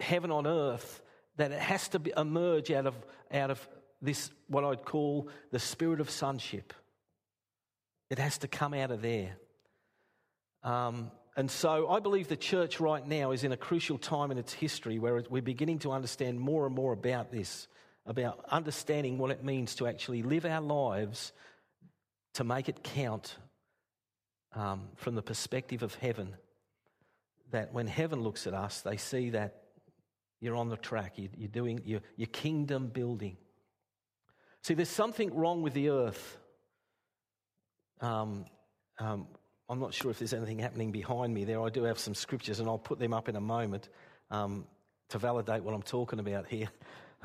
heaven 0.00 0.30
on 0.30 0.46
earth, 0.46 1.02
that 1.36 1.52
it 1.52 1.60
has 1.60 1.88
to 1.88 1.98
be, 1.98 2.12
emerge 2.16 2.70
out 2.70 2.86
of, 2.86 2.94
out 3.32 3.50
of 3.50 3.68
this, 4.02 4.30
what 4.48 4.64
I'd 4.64 4.84
call 4.84 5.28
the 5.52 5.58
spirit 5.58 6.00
of 6.00 6.10
sonship. 6.10 6.72
It 8.10 8.18
has 8.18 8.38
to 8.38 8.48
come 8.48 8.74
out 8.74 8.90
of 8.90 9.02
there. 9.02 9.36
Um, 10.62 11.10
and 11.36 11.50
so 11.50 11.88
I 11.90 12.00
believe 12.00 12.28
the 12.28 12.36
church 12.36 12.80
right 12.80 13.06
now 13.06 13.32
is 13.32 13.44
in 13.44 13.52
a 13.52 13.58
crucial 13.58 13.98
time 13.98 14.30
in 14.30 14.38
its 14.38 14.54
history 14.54 14.98
where 14.98 15.22
we're 15.28 15.42
beginning 15.42 15.80
to 15.80 15.92
understand 15.92 16.40
more 16.40 16.64
and 16.64 16.74
more 16.74 16.94
about 16.94 17.30
this, 17.30 17.68
about 18.06 18.42
understanding 18.50 19.18
what 19.18 19.30
it 19.30 19.44
means 19.44 19.74
to 19.74 19.86
actually 19.86 20.22
live 20.22 20.46
our 20.46 20.62
lives 20.62 21.32
to 22.34 22.44
make 22.44 22.70
it 22.70 22.82
count 22.82 23.36
um, 24.54 24.88
from 24.96 25.14
the 25.14 25.22
perspective 25.22 25.82
of 25.82 25.94
heaven. 25.96 26.34
That 27.50 27.72
when 27.74 27.86
heaven 27.86 28.20
looks 28.22 28.46
at 28.46 28.54
us, 28.54 28.80
they 28.80 28.96
see 28.96 29.30
that 29.30 29.62
you're 30.40 30.56
on 30.56 30.70
the 30.70 30.76
track, 30.78 31.14
you're, 31.16 31.48
doing 31.48 31.82
your, 31.84 32.00
kingdom 32.28 32.88
building. 32.88 33.36
See, 34.62 34.72
there's 34.72 34.88
something 34.88 35.34
wrong 35.34 35.60
with 35.60 35.74
the 35.74 35.90
earth. 35.90 36.38
Um, 38.00 38.46
um, 38.98 39.26
I'm 39.68 39.80
not 39.80 39.92
sure 39.92 40.10
if 40.10 40.18
there's 40.18 40.32
anything 40.32 40.60
happening 40.60 40.92
behind 40.92 41.34
me 41.34 41.44
there. 41.44 41.60
I 41.60 41.70
do 41.70 41.82
have 41.84 41.98
some 41.98 42.14
scriptures, 42.14 42.60
and 42.60 42.68
I'll 42.68 42.78
put 42.78 42.98
them 43.00 43.12
up 43.12 43.28
in 43.28 43.34
a 43.34 43.40
moment 43.40 43.88
um, 44.30 44.64
to 45.08 45.18
validate 45.18 45.62
what 45.64 45.74
I'm 45.74 45.82
talking 45.82 46.20
about 46.20 46.46
here. 46.46 46.68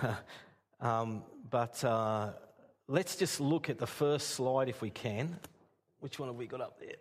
um, 0.82 1.23
but 1.49 1.84
uh, 1.84 2.32
let's 2.88 3.15
just 3.15 3.39
look 3.39 3.69
at 3.69 3.77
the 3.77 3.88
first 3.88 4.32
slide 4.32 4.69
if 4.69 4.82
we 4.82 4.89
can. 4.89 5.39
Which 5.99 6.17
one 6.17 6.30
have 6.30 6.36
we 6.36 6.47
got 6.47 6.62
up 6.62 6.80
there? 6.80 6.95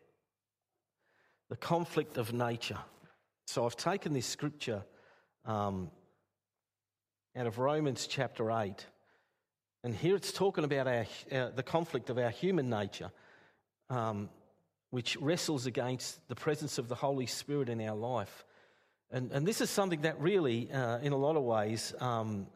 The 1.48 1.56
conflict 1.56 2.18
of 2.18 2.34
nature. 2.34 2.78
So 3.46 3.64
I've 3.64 3.76
taken 3.76 4.12
this 4.12 4.26
scripture 4.26 4.84
um, 5.46 5.90
out 7.34 7.46
of 7.46 7.58
Romans 7.58 8.06
chapter 8.06 8.50
8. 8.50 8.84
And 9.84 9.94
here 9.94 10.14
it's 10.16 10.32
talking 10.32 10.64
about 10.64 10.86
our, 10.86 11.06
uh, 11.32 11.48
the 11.56 11.62
conflict 11.62 12.10
of 12.10 12.18
our 12.18 12.28
human 12.28 12.68
nature. 12.68 13.10
Um, 13.88 14.28
which 14.90 15.16
wrestles 15.20 15.66
against 15.66 16.26
the 16.28 16.34
presence 16.34 16.78
of 16.78 16.88
the 16.88 16.94
Holy 16.94 17.26
Spirit 17.26 17.68
in 17.68 17.80
our 17.80 17.96
life. 17.96 18.44
And, 19.10 19.32
and 19.32 19.46
this 19.46 19.60
is 19.60 19.70
something 19.70 20.02
that 20.02 20.20
really, 20.20 20.70
uh, 20.70 20.98
in 20.98 21.12
a 21.12 21.16
lot 21.16 21.36
of 21.36 21.42
ways, 21.42 21.94
um, 22.00 22.46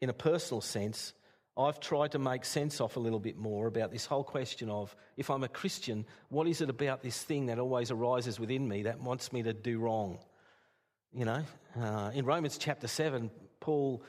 in 0.00 0.08
a 0.08 0.14
personal 0.14 0.60
sense, 0.60 1.12
I've 1.56 1.80
tried 1.80 2.12
to 2.12 2.18
make 2.18 2.44
sense 2.44 2.80
of 2.80 2.96
a 2.96 3.00
little 3.00 3.18
bit 3.18 3.36
more 3.36 3.66
about 3.66 3.90
this 3.90 4.06
whole 4.06 4.22
question 4.22 4.70
of 4.70 4.94
if 5.16 5.28
I'm 5.28 5.42
a 5.42 5.48
Christian, 5.48 6.06
what 6.28 6.46
is 6.46 6.60
it 6.60 6.70
about 6.70 7.02
this 7.02 7.20
thing 7.22 7.46
that 7.46 7.58
always 7.58 7.90
arises 7.90 8.38
within 8.38 8.68
me 8.68 8.84
that 8.84 9.00
wants 9.00 9.32
me 9.32 9.42
to 9.42 9.52
do 9.52 9.78
wrong? 9.78 10.18
You 11.12 11.24
know, 11.24 11.42
uh, 11.80 12.10
in 12.14 12.24
Romans 12.24 12.58
chapter 12.58 12.86
7, 12.86 13.30
Paul 13.60 14.04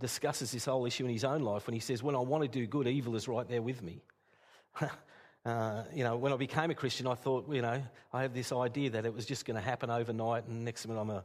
discusses 0.00 0.50
this 0.50 0.64
whole 0.64 0.86
issue 0.86 1.04
in 1.04 1.12
his 1.12 1.24
own 1.24 1.42
life 1.42 1.66
when 1.66 1.74
he 1.74 1.80
says, 1.80 2.02
When 2.02 2.16
I 2.16 2.20
want 2.20 2.42
to 2.42 2.48
do 2.48 2.66
good, 2.66 2.88
evil 2.88 3.14
is 3.14 3.28
right 3.28 3.48
there 3.48 3.62
with 3.62 3.80
me. 3.82 4.02
Uh, 5.44 5.82
you 5.92 6.04
know, 6.04 6.16
when 6.16 6.32
I 6.32 6.36
became 6.36 6.70
a 6.70 6.74
Christian, 6.74 7.06
I 7.08 7.14
thought, 7.14 7.52
you 7.52 7.62
know, 7.62 7.82
I 8.12 8.22
had 8.22 8.32
this 8.32 8.52
idea 8.52 8.90
that 8.90 9.04
it 9.04 9.12
was 9.12 9.26
just 9.26 9.44
going 9.44 9.56
to 9.56 9.60
happen 9.60 9.90
overnight, 9.90 10.46
and 10.46 10.64
next 10.64 10.86
minute 10.86 11.00
I'm 11.00 11.10
a 11.10 11.24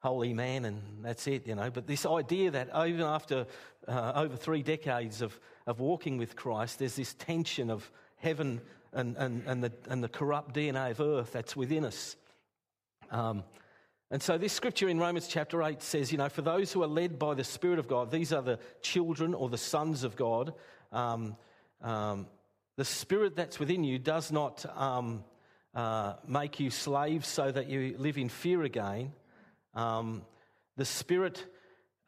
holy 0.00 0.34
man, 0.34 0.64
and 0.64 0.82
that's 1.02 1.26
it, 1.28 1.46
you 1.46 1.54
know. 1.54 1.70
But 1.70 1.86
this 1.86 2.04
idea 2.04 2.50
that 2.50 2.68
even 2.86 3.02
after 3.02 3.46
uh, 3.86 4.12
over 4.16 4.36
three 4.36 4.62
decades 4.62 5.22
of, 5.22 5.38
of 5.66 5.78
walking 5.78 6.18
with 6.18 6.34
Christ, 6.34 6.80
there's 6.80 6.96
this 6.96 7.14
tension 7.14 7.70
of 7.70 7.88
heaven 8.16 8.60
and, 8.92 9.16
and, 9.16 9.42
and, 9.46 9.62
the, 9.62 9.72
and 9.88 10.02
the 10.02 10.08
corrupt 10.08 10.54
DNA 10.54 10.90
of 10.90 11.00
earth 11.00 11.32
that's 11.32 11.54
within 11.54 11.84
us. 11.84 12.16
Um, 13.10 13.44
and 14.10 14.22
so, 14.22 14.36
this 14.36 14.52
scripture 14.52 14.88
in 14.88 14.98
Romans 14.98 15.28
chapter 15.28 15.62
8 15.62 15.80
says, 15.80 16.12
you 16.12 16.18
know, 16.18 16.28
for 16.28 16.42
those 16.42 16.72
who 16.72 16.82
are 16.82 16.88
led 16.88 17.18
by 17.18 17.34
the 17.34 17.44
Spirit 17.44 17.78
of 17.78 17.88
God, 17.88 18.10
these 18.10 18.32
are 18.32 18.42
the 18.42 18.58
children 18.82 19.32
or 19.32 19.48
the 19.48 19.58
sons 19.58 20.04
of 20.04 20.16
God. 20.16 20.54
Um, 20.92 21.36
um, 21.80 22.26
the 22.76 22.84
spirit 22.84 23.36
that's 23.36 23.58
within 23.58 23.84
you 23.84 23.98
does 23.98 24.32
not 24.32 24.64
um, 24.76 25.24
uh, 25.74 26.14
make 26.26 26.58
you 26.58 26.70
slaves 26.70 27.28
so 27.28 27.50
that 27.50 27.68
you 27.68 27.94
live 27.98 28.18
in 28.18 28.28
fear 28.28 28.62
again. 28.62 29.12
Um, 29.74 30.22
the 30.76 30.84
spirit 30.84 31.44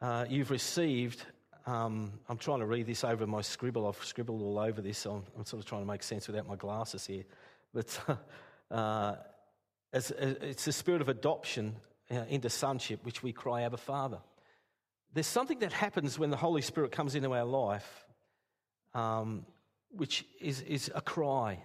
uh, 0.01 0.25
you've 0.29 0.51
received, 0.51 1.23
um, 1.65 2.13
I'm 2.27 2.37
trying 2.37 2.59
to 2.59 2.65
read 2.65 2.85
this 2.85 3.03
over 3.03 3.25
my 3.25 3.41
scribble. 3.41 3.87
I've 3.87 4.03
scribbled 4.03 4.41
all 4.41 4.59
over 4.59 4.81
this, 4.81 4.97
so 4.97 5.11
I'm, 5.15 5.23
I'm 5.37 5.45
sort 5.45 5.61
of 5.61 5.69
trying 5.69 5.81
to 5.81 5.87
make 5.87 6.03
sense 6.03 6.27
without 6.27 6.47
my 6.47 6.55
glasses 6.55 7.05
here. 7.05 7.23
But 7.73 7.99
uh, 8.71 9.15
as, 9.93 10.11
as, 10.11 10.35
it's 10.41 10.65
the 10.65 10.73
spirit 10.73 11.01
of 11.01 11.09
adoption 11.09 11.77
uh, 12.11 12.25
into 12.29 12.49
sonship, 12.49 13.05
which 13.05 13.23
we 13.23 13.31
cry, 13.31 13.63
Abba 13.63 13.77
Father. 13.77 14.19
There's 15.13 15.27
something 15.27 15.59
that 15.59 15.71
happens 15.71 16.19
when 16.19 16.29
the 16.29 16.37
Holy 16.37 16.61
Spirit 16.61 16.91
comes 16.91 17.15
into 17.15 17.33
our 17.33 17.45
life. 17.45 18.05
Um, 18.93 19.45
which 19.89 20.25
is, 20.39 20.61
is 20.61 20.91
a 20.93 21.01
cry. 21.01 21.59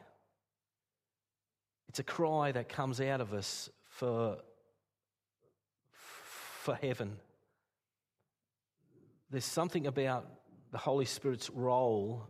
It's 1.88 1.98
a 1.98 2.04
cry 2.04 2.52
that 2.52 2.68
comes 2.68 3.00
out 3.00 3.20
of 3.20 3.34
us 3.34 3.68
for, 3.84 4.38
for 5.90 6.74
heaven. 6.74 7.18
There's 9.30 9.44
something 9.44 9.86
about 9.86 10.26
the 10.70 10.78
Holy 10.78 11.04
Spirit's 11.04 11.50
role. 11.50 12.26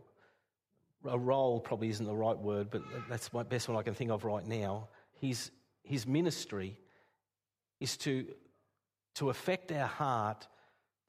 A 1.05 1.17
role 1.17 1.59
probably 1.59 1.89
isn't 1.89 2.05
the 2.05 2.15
right 2.15 2.37
word, 2.37 2.69
but 2.71 2.81
that's 3.09 3.31
my 3.33 3.43
best 3.43 3.69
one 3.69 3.77
I 3.77 3.83
can 3.83 3.93
think 3.93 4.11
of 4.11 4.23
right 4.23 4.45
now. 4.45 4.89
His, 5.19 5.51
his 5.83 6.07
ministry 6.07 6.77
is 7.79 7.97
to, 7.97 8.25
to 9.15 9.29
affect 9.29 9.71
our 9.71 9.87
heart, 9.87 10.47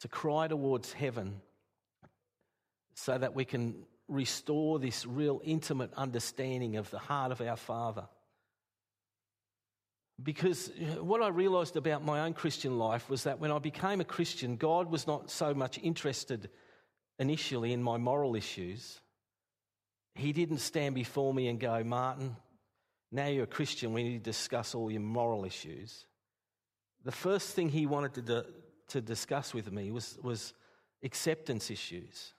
to 0.00 0.08
cry 0.08 0.48
towards 0.48 0.92
heaven, 0.92 1.40
so 2.94 3.16
that 3.18 3.34
we 3.34 3.44
can 3.44 3.74
restore 4.08 4.78
this 4.78 5.06
real 5.06 5.40
intimate 5.44 5.92
understanding 5.94 6.76
of 6.76 6.90
the 6.90 6.98
heart 6.98 7.32
of 7.32 7.40
our 7.40 7.56
Father. 7.56 8.04
Because 10.22 10.70
what 11.00 11.22
I 11.22 11.28
realized 11.28 11.76
about 11.76 12.04
my 12.04 12.20
own 12.20 12.34
Christian 12.34 12.78
life 12.78 13.10
was 13.10 13.24
that 13.24 13.40
when 13.40 13.50
I 13.50 13.58
became 13.58 14.00
a 14.00 14.04
Christian, 14.04 14.56
God 14.56 14.90
was 14.90 15.06
not 15.06 15.30
so 15.30 15.54
much 15.54 15.78
interested 15.82 16.50
initially 17.18 17.72
in 17.72 17.82
my 17.82 17.96
moral 17.96 18.36
issues. 18.36 19.00
He 20.14 20.32
didn't 20.32 20.58
stand 20.58 20.94
before 20.94 21.34
me 21.34 21.48
and 21.48 21.58
go, 21.58 21.82
Martin, 21.82 22.36
now 23.10 23.26
you're 23.26 23.44
a 23.44 23.48
Christian, 23.48 23.92
we 23.92 24.02
need 24.02 24.24
to 24.24 24.30
discuss 24.30 24.74
all 24.74 24.90
your 24.90 25.00
moral 25.00 25.44
issues. 25.44 26.06
The 27.04 27.12
first 27.12 27.54
thing 27.54 27.68
he 27.68 27.86
wanted 27.86 28.26
to, 28.26 28.46
to 28.88 29.00
discuss 29.00 29.52
with 29.52 29.70
me 29.72 29.90
was, 29.90 30.18
was 30.22 30.52
acceptance 31.02 31.70
issues. 31.70 32.33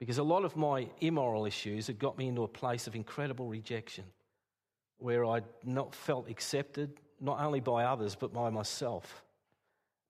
Because 0.00 0.18
a 0.18 0.22
lot 0.22 0.44
of 0.44 0.56
my 0.56 0.88
immoral 1.00 1.46
issues 1.46 1.86
had 1.86 1.98
got 1.98 2.18
me 2.18 2.26
into 2.26 2.42
a 2.42 2.48
place 2.48 2.86
of 2.88 2.96
incredible 2.96 3.46
rejection 3.46 4.04
where 4.98 5.24
I'd 5.24 5.44
not 5.62 5.94
felt 5.94 6.28
accepted, 6.28 6.98
not 7.20 7.38
only 7.38 7.60
by 7.60 7.84
others, 7.84 8.16
but 8.16 8.32
by 8.32 8.50
myself. 8.50 9.22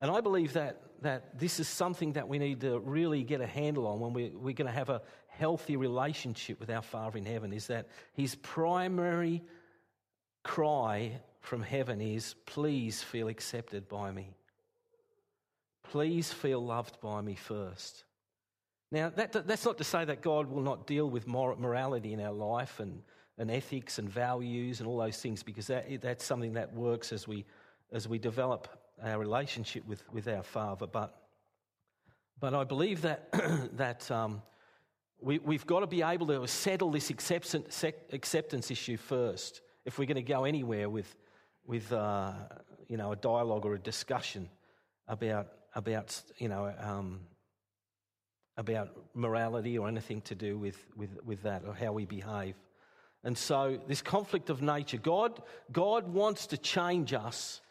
And 0.01 0.09
I 0.09 0.21
believe 0.21 0.53
that, 0.53 0.81
that 1.01 1.37
this 1.37 1.59
is 1.59 1.67
something 1.67 2.13
that 2.13 2.27
we 2.27 2.39
need 2.39 2.61
to 2.61 2.79
really 2.79 3.23
get 3.23 3.41
a 3.41 3.45
handle 3.45 3.85
on 3.85 3.99
when 3.99 4.13
we, 4.13 4.29
we're 4.29 4.53
going 4.53 4.67
to 4.67 4.73
have 4.73 4.89
a 4.89 5.01
healthy 5.27 5.75
relationship 5.75 6.59
with 6.59 6.69
our 6.69 6.81
Father 6.81 7.17
in 7.17 7.25
heaven, 7.25 7.53
is 7.53 7.67
that 7.67 7.87
his 8.13 8.35
primary 8.35 9.43
cry 10.43 11.19
from 11.41 11.61
heaven 11.61 11.99
is, 11.99 12.33
Please 12.45 13.03
feel 13.03 13.27
accepted 13.27 13.89
by 13.89 14.11
me. 14.11 14.33
Please 15.83 16.31
feel 16.31 16.63
loved 16.63 16.99
by 17.01 17.19
me 17.21 17.35
first. 17.35 18.05
Now, 18.91 19.09
that, 19.15 19.31
that's 19.47 19.65
not 19.65 19.77
to 19.77 19.85
say 19.85 20.03
that 20.03 20.21
God 20.21 20.49
will 20.49 20.61
not 20.61 20.85
deal 20.85 21.09
with 21.09 21.25
morality 21.27 22.11
in 22.11 22.19
our 22.19 22.33
life 22.33 22.79
and, 22.81 23.01
and 23.37 23.49
ethics 23.49 23.99
and 23.99 24.09
values 24.09 24.81
and 24.81 24.87
all 24.87 24.97
those 24.97 25.17
things, 25.17 25.43
because 25.43 25.67
that, 25.67 26.01
that's 26.01 26.25
something 26.25 26.53
that 26.53 26.73
works 26.73 27.13
as 27.13 27.27
we, 27.27 27.45
as 27.93 28.07
we 28.07 28.19
develop 28.19 28.67
our 29.01 29.17
relationship 29.17 29.87
with, 29.87 30.03
with 30.11 30.27
our 30.27 30.43
Father. 30.43 30.87
But, 30.87 31.15
but 32.39 32.53
I 32.53 32.65
believe 32.65 33.01
that, 33.03 33.31
that 33.77 34.11
um, 34.11 34.41
we, 35.21 35.39
we've 35.39 35.65
got 35.65 35.79
to 35.79 35.87
be 35.87 36.01
able 36.01 36.27
to 36.27 36.45
settle 36.47 36.91
this 36.91 37.09
acceptance, 37.09 37.85
acceptance 38.11 38.71
issue 38.71 38.97
first 38.97 39.61
if 39.85 39.97
we're 39.97 40.05
going 40.05 40.15
to 40.15 40.21
go 40.21 40.43
anywhere 40.43 40.89
with, 40.89 41.15
with 41.65 41.91
uh, 41.93 42.33
you 42.89 42.97
know, 42.97 43.13
a 43.13 43.15
dialogue 43.15 43.65
or 43.65 43.75
a 43.75 43.79
discussion 43.79 44.49
about, 45.07 45.47
about 45.75 46.21
you 46.37 46.49
know, 46.49 46.73
um, 46.79 47.21
about 48.61 48.95
morality 49.13 49.77
or 49.77 49.87
anything 49.87 50.21
to 50.21 50.35
do 50.35 50.57
with, 50.57 50.77
with, 50.95 51.09
with 51.25 51.43
that 51.43 51.63
or 51.67 51.73
how 51.73 51.91
we 51.91 52.05
behave. 52.05 52.55
And 53.23 53.37
so, 53.37 53.79
this 53.87 54.01
conflict 54.01 54.49
of 54.49 54.61
nature, 54.61 54.97
God, 54.97 55.41
God 55.71 56.07
wants 56.07 56.47
to 56.47 56.57
change 56.57 57.13
us, 57.13 57.61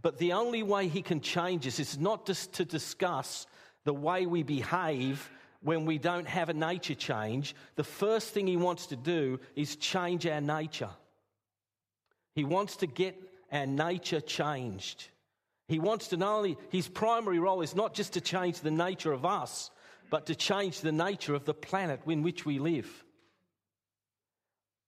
but 0.00 0.16
the 0.18 0.32
only 0.32 0.62
way 0.62 0.88
He 0.88 1.02
can 1.02 1.20
change 1.20 1.66
us 1.66 1.78
is 1.78 1.98
not 1.98 2.24
just 2.24 2.54
to 2.54 2.64
discuss 2.64 3.46
the 3.84 3.92
way 3.92 4.26
we 4.26 4.42
behave 4.42 5.30
when 5.60 5.84
we 5.84 5.98
don't 5.98 6.26
have 6.26 6.48
a 6.48 6.54
nature 6.54 6.94
change. 6.94 7.54
The 7.76 7.84
first 7.84 8.32
thing 8.32 8.46
He 8.46 8.56
wants 8.56 8.86
to 8.86 8.96
do 8.96 9.38
is 9.54 9.76
change 9.76 10.26
our 10.26 10.40
nature. 10.40 10.90
He 12.34 12.44
wants 12.44 12.76
to 12.76 12.86
get 12.86 13.16
our 13.52 13.66
nature 13.66 14.20
changed. 14.20 15.08
He 15.68 15.78
wants 15.78 16.08
to 16.08 16.16
not 16.16 16.36
only, 16.38 16.56
his 16.70 16.88
primary 16.88 17.38
role 17.38 17.60
is 17.60 17.74
not 17.74 17.94
just 17.94 18.14
to 18.14 18.20
change 18.20 18.60
the 18.60 18.70
nature 18.70 19.12
of 19.12 19.24
us, 19.24 19.70
but 20.10 20.26
to 20.26 20.34
change 20.34 20.80
the 20.80 20.92
nature 20.92 21.34
of 21.34 21.44
the 21.44 21.54
planet 21.54 22.00
in 22.06 22.22
which 22.22 22.46
we 22.46 22.58
live. 22.58 23.04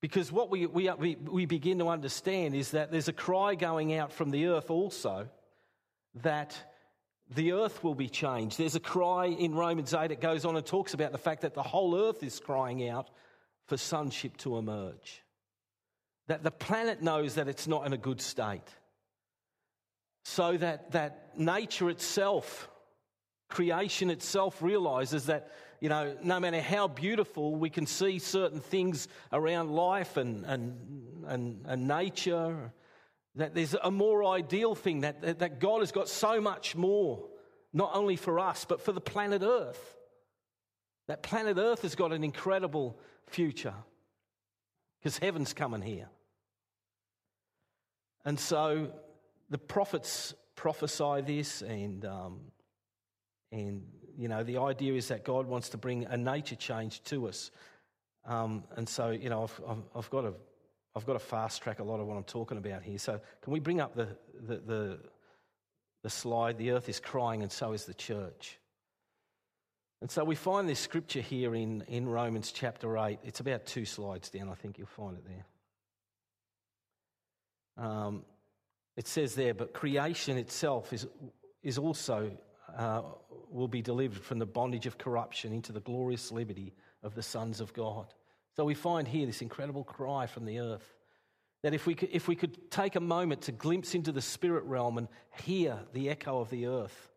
Because 0.01 0.31
what 0.31 0.49
we, 0.49 0.65
we, 0.65 1.15
we, 1.15 1.45
begin 1.45 1.77
to 1.79 1.89
understand 1.89 2.55
is 2.55 2.71
that 2.71 2.91
there's 2.91 3.07
a 3.07 3.13
cry 3.13 3.53
going 3.53 3.93
out 3.93 4.11
from 4.11 4.31
the 4.31 4.47
earth 4.47 4.71
also 4.71 5.27
that 6.23 6.57
the 7.35 7.53
earth 7.53 7.83
will 7.83 7.93
be 7.93 8.09
changed. 8.09 8.57
There's 8.57 8.75
a 8.75 8.79
cry 8.79 9.27
in 9.27 9.53
Romans 9.53 9.93
8, 9.93 10.11
it 10.11 10.19
goes 10.19 10.43
on 10.43 10.57
and 10.57 10.65
talks 10.65 10.95
about 10.95 11.11
the 11.11 11.19
fact 11.19 11.41
that 11.41 11.53
the 11.53 11.63
whole 11.63 11.95
earth 11.95 12.23
is 12.23 12.39
crying 12.39 12.89
out 12.89 13.09
for 13.67 13.77
sonship 13.77 14.37
to 14.37 14.57
emerge. 14.57 15.21
That 16.27 16.43
the 16.43 16.51
planet 16.51 17.01
knows 17.01 17.35
that 17.35 17.47
it's 17.47 17.67
not 17.67 17.85
in 17.85 17.93
a 17.93 17.97
good 17.97 18.21
state. 18.21 18.67
So 20.23 20.57
that, 20.57 20.91
that 20.91 21.37
nature 21.37 21.89
itself, 21.89 22.69
creation 23.51 24.09
itself, 24.09 24.61
realizes 24.61 25.27
that, 25.27 25.51
you 25.79 25.89
know, 25.89 26.15
no 26.23 26.39
matter 26.39 26.61
how 26.61 26.87
beautiful 26.87 27.55
we 27.55 27.69
can 27.69 27.85
see 27.85 28.17
certain 28.17 28.59
things 28.59 29.07
around 29.31 29.69
life 29.71 30.17
and, 30.17 30.45
and, 30.45 31.23
and, 31.27 31.65
and 31.67 31.87
nature, 31.87 32.71
that 33.35 33.53
there's 33.53 33.75
a 33.75 33.91
more 33.91 34.25
ideal 34.25 34.73
thing, 34.73 35.01
that, 35.01 35.39
that 35.39 35.59
God 35.59 35.81
has 35.81 35.91
got 35.91 36.09
so 36.09 36.41
much 36.41 36.75
more, 36.75 37.23
not 37.73 37.91
only 37.93 38.15
for 38.15 38.39
us, 38.39 38.65
but 38.65 38.81
for 38.81 38.91
the 38.91 39.01
planet 39.01 39.43
Earth. 39.43 39.95
That 41.07 41.23
planet 41.23 41.57
Earth 41.57 41.83
has 41.83 41.95
got 41.95 42.11
an 42.11 42.23
incredible 42.23 42.99
future 43.27 43.75
because 44.99 45.17
heaven's 45.17 45.53
coming 45.53 45.81
here. 45.81 46.09
And 48.23 48.39
so 48.39 48.91
the 49.49 49.57
prophets 49.57 50.33
prophesy 50.55 51.21
this, 51.21 51.61
and, 51.61 52.05
um, 52.05 52.39
and 53.51 53.83
you 54.17 54.27
know, 54.27 54.43
the 54.43 54.57
idea 54.57 54.93
is 54.93 55.07
that 55.07 55.23
God 55.23 55.47
wants 55.47 55.69
to 55.69 55.77
bring 55.77 56.05
a 56.05 56.17
nature 56.17 56.55
change 56.55 57.03
to 57.05 57.27
us. 57.27 57.51
Um, 58.25 58.63
and 58.75 58.87
so, 58.87 59.09
you 59.09 59.29
know, 59.29 59.43
I've, 59.43 59.61
I've, 59.67 59.83
I've, 59.95 60.09
got 60.09 60.21
to, 60.21 60.33
I've 60.95 61.05
got 61.05 61.13
to 61.13 61.19
fast 61.19 61.61
track 61.61 61.79
a 61.79 61.83
lot 61.83 61.99
of 61.99 62.07
what 62.07 62.17
I'm 62.17 62.23
talking 62.23 62.57
about 62.57 62.83
here. 62.83 62.97
So, 62.97 63.19
can 63.41 63.53
we 63.53 63.59
bring 63.59 63.81
up 63.81 63.95
the, 63.95 64.09
the, 64.39 64.57
the, 64.57 64.99
the 66.03 66.09
slide? 66.09 66.57
The 66.57 66.71
earth 66.71 66.87
is 66.89 66.99
crying, 66.99 67.41
and 67.41 67.51
so 67.51 67.73
is 67.73 67.85
the 67.85 67.93
church. 67.93 68.59
And 70.01 70.09
so 70.09 70.23
we 70.23 70.35
find 70.35 70.67
this 70.67 70.79
scripture 70.79 71.21
here 71.21 71.53
in, 71.53 71.81
in 71.87 72.09
Romans 72.09 72.51
chapter 72.51 72.97
8. 72.97 73.19
It's 73.23 73.39
about 73.39 73.67
two 73.67 73.85
slides 73.85 74.29
down, 74.29 74.49
I 74.49 74.55
think 74.55 74.79
you'll 74.79 74.87
find 74.87 75.15
it 75.15 75.23
there. 77.77 77.85
Um, 77.85 78.23
it 78.97 79.07
says 79.07 79.35
there, 79.35 79.53
but 79.53 79.73
creation 79.73 80.37
itself 80.37 80.91
is, 80.91 81.07
is 81.63 81.77
also 81.77 82.31
uh, 82.77 83.01
will 83.49 83.67
be 83.67 83.81
delivered 83.81 84.23
from 84.23 84.39
the 84.39 84.45
bondage 84.45 84.85
of 84.85 84.97
corruption 84.97 85.53
into 85.53 85.71
the 85.71 85.79
glorious 85.81 86.31
liberty 86.31 86.73
of 87.03 87.15
the 87.15 87.23
sons 87.23 87.59
of 87.59 87.73
God. 87.73 88.13
So 88.55 88.65
we 88.65 88.73
find 88.73 89.07
here 89.07 89.25
this 89.25 89.41
incredible 89.41 89.83
cry 89.83 90.25
from 90.25 90.45
the 90.45 90.59
earth 90.59 90.93
that 91.63 91.73
if 91.73 91.85
we 91.85 91.93
could, 91.93 92.09
if 92.11 92.27
we 92.27 92.35
could 92.35 92.71
take 92.71 92.95
a 92.95 92.99
moment 92.99 93.43
to 93.43 93.51
glimpse 93.51 93.93
into 93.93 94.11
the 94.11 94.21
spirit 94.21 94.63
realm 94.63 94.97
and 94.97 95.07
hear 95.43 95.77
the 95.93 96.09
echo 96.09 96.39
of 96.39 96.49
the 96.49 96.65
earth, 96.65 97.09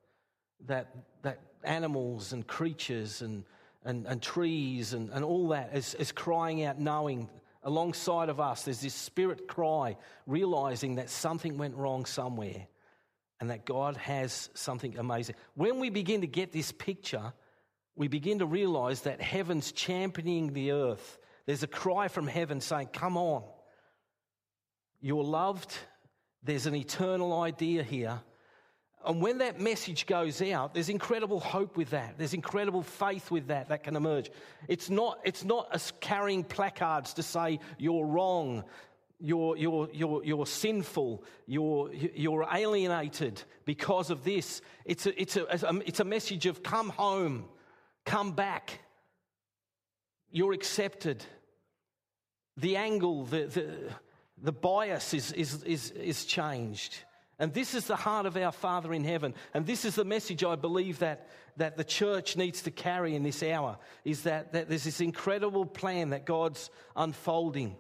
that, 0.67 0.95
that 1.23 1.41
animals 1.63 2.33
and 2.33 2.47
creatures 2.47 3.23
and, 3.23 3.45
and, 3.85 4.07
and 4.07 4.23
trees 4.23 4.93
and, 4.93 5.11
and 5.11 5.25
all 5.25 5.49
that 5.49 5.71
is, 5.75 5.95
is 5.95 6.13
crying 6.13 6.63
out, 6.65 6.79
knowing 6.79 7.29
alongside 7.63 8.29
of 8.29 8.39
us, 8.39 8.65
there's 8.65 8.81
this 8.81 8.95
spirit 8.95 9.49
cry, 9.49 9.97
realizing 10.27 10.97
that 10.97 11.09
something 11.09 11.57
went 11.57 11.75
wrong 11.75 12.05
somewhere 12.05 12.67
and 13.41 13.51
that 13.51 13.65
God 13.65 13.97
has 13.97 14.49
something 14.55 14.97
amazing. 14.99 15.35
When 15.55 15.81
we 15.81 15.91
begin 15.91 16.21
to 16.23 16.27
get 16.27 16.53
this 16.53 16.73
picture, 16.73 17.33
we 17.97 18.09
begin 18.09 18.41
to 18.41 18.47
realize 18.47 19.03
that 19.03 19.21
heaven's 19.21 19.73
championing 19.73 20.53
the 20.53 20.73
earth. 20.73 21.19
There's 21.47 21.63
a 21.63 21.69
cry 21.69 22.09
from 22.09 22.27
heaven 22.27 22.61
saying, 22.61 22.89
Come 22.93 23.17
on. 23.17 23.45
You're 25.01 25.25
loved. 25.25 25.77
There's 26.43 26.67
an 26.67 26.75
eternal 26.75 27.43
idea 27.43 27.83
here. 27.83 28.21
And 29.05 29.21
when 29.21 29.39
that 29.39 29.61
message 29.61 30.07
goes 30.07 30.41
out, 30.41 30.73
there's 30.73 30.89
incredible 30.89 31.39
hope 31.39 31.77
with 31.77 31.91
that. 31.91 32.17
There's 32.17 32.33
incredible 32.33 32.83
faith 32.83 33.31
with 33.31 33.49
that 33.49 33.69
that 33.69 33.83
can 33.83 33.97
emerge. 33.97 34.31
It's 34.67 34.89
not, 34.89 35.19
it's 35.25 35.45
not 35.45 35.71
us 35.75 35.93
carrying 36.01 36.43
placards 36.43 37.15
to 37.15 37.23
say 37.23 37.61
you're 37.77 38.07
wrong, 38.07 38.65
you're, 39.25 39.57
you're, 39.57 39.89
you're, 39.91 40.23
you're 40.23 40.47
sinful, 40.47 41.25
you're, 41.47 41.91
you're 41.93 42.47
alienated 42.53 43.43
because 43.65 44.11
of 44.11 44.23
this. 44.23 44.61
It's 44.85 45.07
a, 45.07 45.19
it's, 45.21 45.37
a, 45.37 45.47
it's 45.87 46.01
a 46.01 46.05
message 46.05 46.45
of 46.45 46.63
come 46.63 46.91
home, 46.91 47.47
come 48.05 48.33
back. 48.33 48.81
You're 50.31 50.53
accepted. 50.53 51.25
The 52.59 52.77
angle, 52.77 53.25
the, 53.25 53.47
the, 53.47 53.75
the 54.43 54.53
bias 54.53 55.15
is, 55.15 55.33
is, 55.33 55.63
is, 55.63 55.91
is 55.93 56.27
changed. 56.27 56.95
And 57.39 57.55
this 57.55 57.75
is 57.75 57.87
the 57.87 57.97
heart 57.97 58.27
of 58.27 58.37
our 58.37 58.53
Father 58.53 58.93
in 58.93 59.05
heaven. 59.05 59.35
And 59.55 59.65
this 59.65 59.87
is 59.87 59.95
the 59.95 60.05
message 60.05 60.45
I 60.45 60.57
believe 60.57 60.99
that, 60.99 61.29
that 61.57 61.79
the 61.79 61.85
church 61.85 62.37
needs 62.37 62.61
to 62.63 62.71
carry 62.71 63.15
in 63.15 63.23
this 63.23 63.43
hour 63.43 63.79
is 64.05 64.25
that, 64.25 64.53
that 64.53 64.69
there's 64.69 64.85
this 64.85 65.01
incredible 65.01 65.65
plan 65.65 66.11
that 66.11 66.27
God's 66.27 66.69
unfolding. 66.95 67.77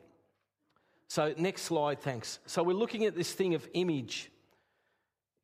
So, 1.14 1.32
next 1.38 1.62
slide, 1.62 2.00
thanks. 2.00 2.40
So, 2.44 2.64
we're 2.64 2.72
looking 2.72 3.04
at 3.04 3.14
this 3.14 3.32
thing 3.32 3.54
of 3.54 3.68
image. 3.72 4.32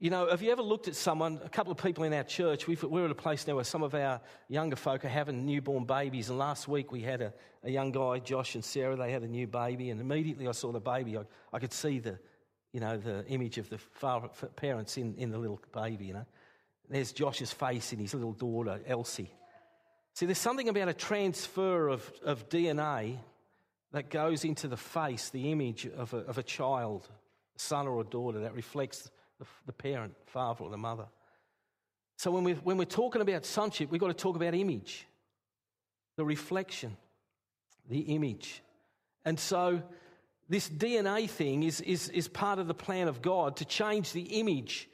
You 0.00 0.10
know, 0.10 0.28
have 0.28 0.42
you 0.42 0.50
ever 0.50 0.62
looked 0.62 0.88
at 0.88 0.96
someone, 0.96 1.38
a 1.44 1.48
couple 1.48 1.70
of 1.70 1.78
people 1.78 2.02
in 2.02 2.12
our 2.12 2.24
church, 2.24 2.66
we 2.66 2.76
are 2.76 3.04
at 3.04 3.10
a 3.12 3.14
place 3.14 3.46
now 3.46 3.54
where 3.54 3.62
some 3.62 3.84
of 3.84 3.94
our 3.94 4.20
younger 4.48 4.74
folk 4.74 5.04
are 5.04 5.08
having 5.08 5.46
newborn 5.46 5.84
babies. 5.84 6.28
And 6.28 6.40
last 6.40 6.66
week 6.66 6.90
we 6.90 7.02
had 7.02 7.22
a, 7.22 7.32
a 7.62 7.70
young 7.70 7.92
guy, 7.92 8.18
Josh 8.18 8.56
and 8.56 8.64
Sarah, 8.64 8.96
they 8.96 9.12
had 9.12 9.22
a 9.22 9.28
new 9.28 9.46
baby. 9.46 9.90
And 9.90 10.00
immediately 10.00 10.48
I 10.48 10.50
saw 10.50 10.72
the 10.72 10.80
baby, 10.80 11.16
I, 11.16 11.22
I 11.52 11.60
could 11.60 11.72
see 11.72 12.00
the, 12.00 12.18
you 12.72 12.80
know, 12.80 12.96
the 12.96 13.24
image 13.28 13.56
of 13.58 13.70
the 13.70 13.78
father, 13.78 14.28
parents 14.56 14.96
in, 14.96 15.14
in 15.18 15.30
the 15.30 15.38
little 15.38 15.60
baby, 15.72 16.06
you 16.06 16.14
know. 16.14 16.26
There's 16.88 17.12
Josh's 17.12 17.52
face 17.52 17.92
and 17.92 18.00
his 18.00 18.12
little 18.12 18.32
daughter, 18.32 18.80
Elsie. 18.88 19.32
See, 20.14 20.26
there's 20.26 20.38
something 20.38 20.68
about 20.68 20.88
a 20.88 20.94
transfer 20.94 21.86
of, 21.86 22.12
of 22.24 22.48
DNA 22.48 23.18
that 23.92 24.10
goes 24.10 24.44
into 24.44 24.68
the 24.68 24.76
face, 24.76 25.30
the 25.30 25.50
image 25.50 25.86
of 25.86 26.14
a, 26.14 26.18
of 26.18 26.38
a 26.38 26.42
child, 26.42 27.08
a 27.56 27.58
son 27.58 27.86
or 27.86 28.00
a 28.00 28.04
daughter, 28.04 28.40
that 28.40 28.54
reflects 28.54 29.10
the, 29.38 29.46
the 29.66 29.72
parent, 29.72 30.14
father 30.26 30.64
or 30.64 30.70
the 30.70 30.78
mother. 30.78 31.06
So 32.16 32.30
when 32.30 32.44
we're, 32.44 32.56
when 32.56 32.76
we're 32.76 32.84
talking 32.84 33.22
about 33.22 33.46
sonship, 33.46 33.90
we've 33.90 34.00
got 34.00 34.08
to 34.08 34.14
talk 34.14 34.36
about 34.36 34.54
image, 34.54 35.06
the 36.16 36.24
reflection, 36.24 36.96
the 37.88 38.00
image. 38.00 38.62
And 39.24 39.40
so 39.40 39.82
this 40.48 40.68
DNA 40.68 41.28
thing 41.28 41.62
is, 41.62 41.80
is, 41.80 42.08
is 42.10 42.28
part 42.28 42.58
of 42.58 42.66
the 42.66 42.74
plan 42.74 43.08
of 43.08 43.22
God 43.22 43.56
to 43.56 43.64
change 43.64 44.12
the 44.12 44.22
image. 44.40 44.88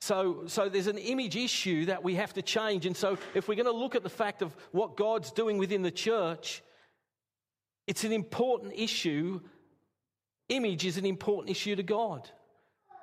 So, 0.00 0.44
so 0.46 0.68
there's 0.68 0.88
an 0.88 0.98
image 0.98 1.36
issue 1.36 1.86
that 1.86 2.02
we 2.02 2.16
have 2.16 2.34
to 2.34 2.42
change. 2.42 2.86
And 2.86 2.96
so 2.96 3.16
if 3.34 3.46
we're 3.46 3.54
going 3.54 3.66
to 3.66 3.72
look 3.72 3.94
at 3.94 4.02
the 4.02 4.10
fact 4.10 4.42
of 4.42 4.56
what 4.72 4.96
God's 4.96 5.30
doing 5.30 5.58
within 5.58 5.82
the 5.82 5.90
church, 5.92 6.62
it's 7.86 8.04
an 8.04 8.12
important 8.12 8.72
issue. 8.76 9.40
Image 10.48 10.84
is 10.84 10.96
an 10.96 11.06
important 11.06 11.50
issue 11.50 11.76
to 11.76 11.82
God 11.82 12.28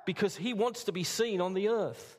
because 0.06 0.36
He 0.36 0.54
wants 0.54 0.84
to 0.84 0.92
be 0.92 1.04
seen 1.04 1.40
on 1.40 1.54
the 1.54 1.68
earth. 1.68 2.18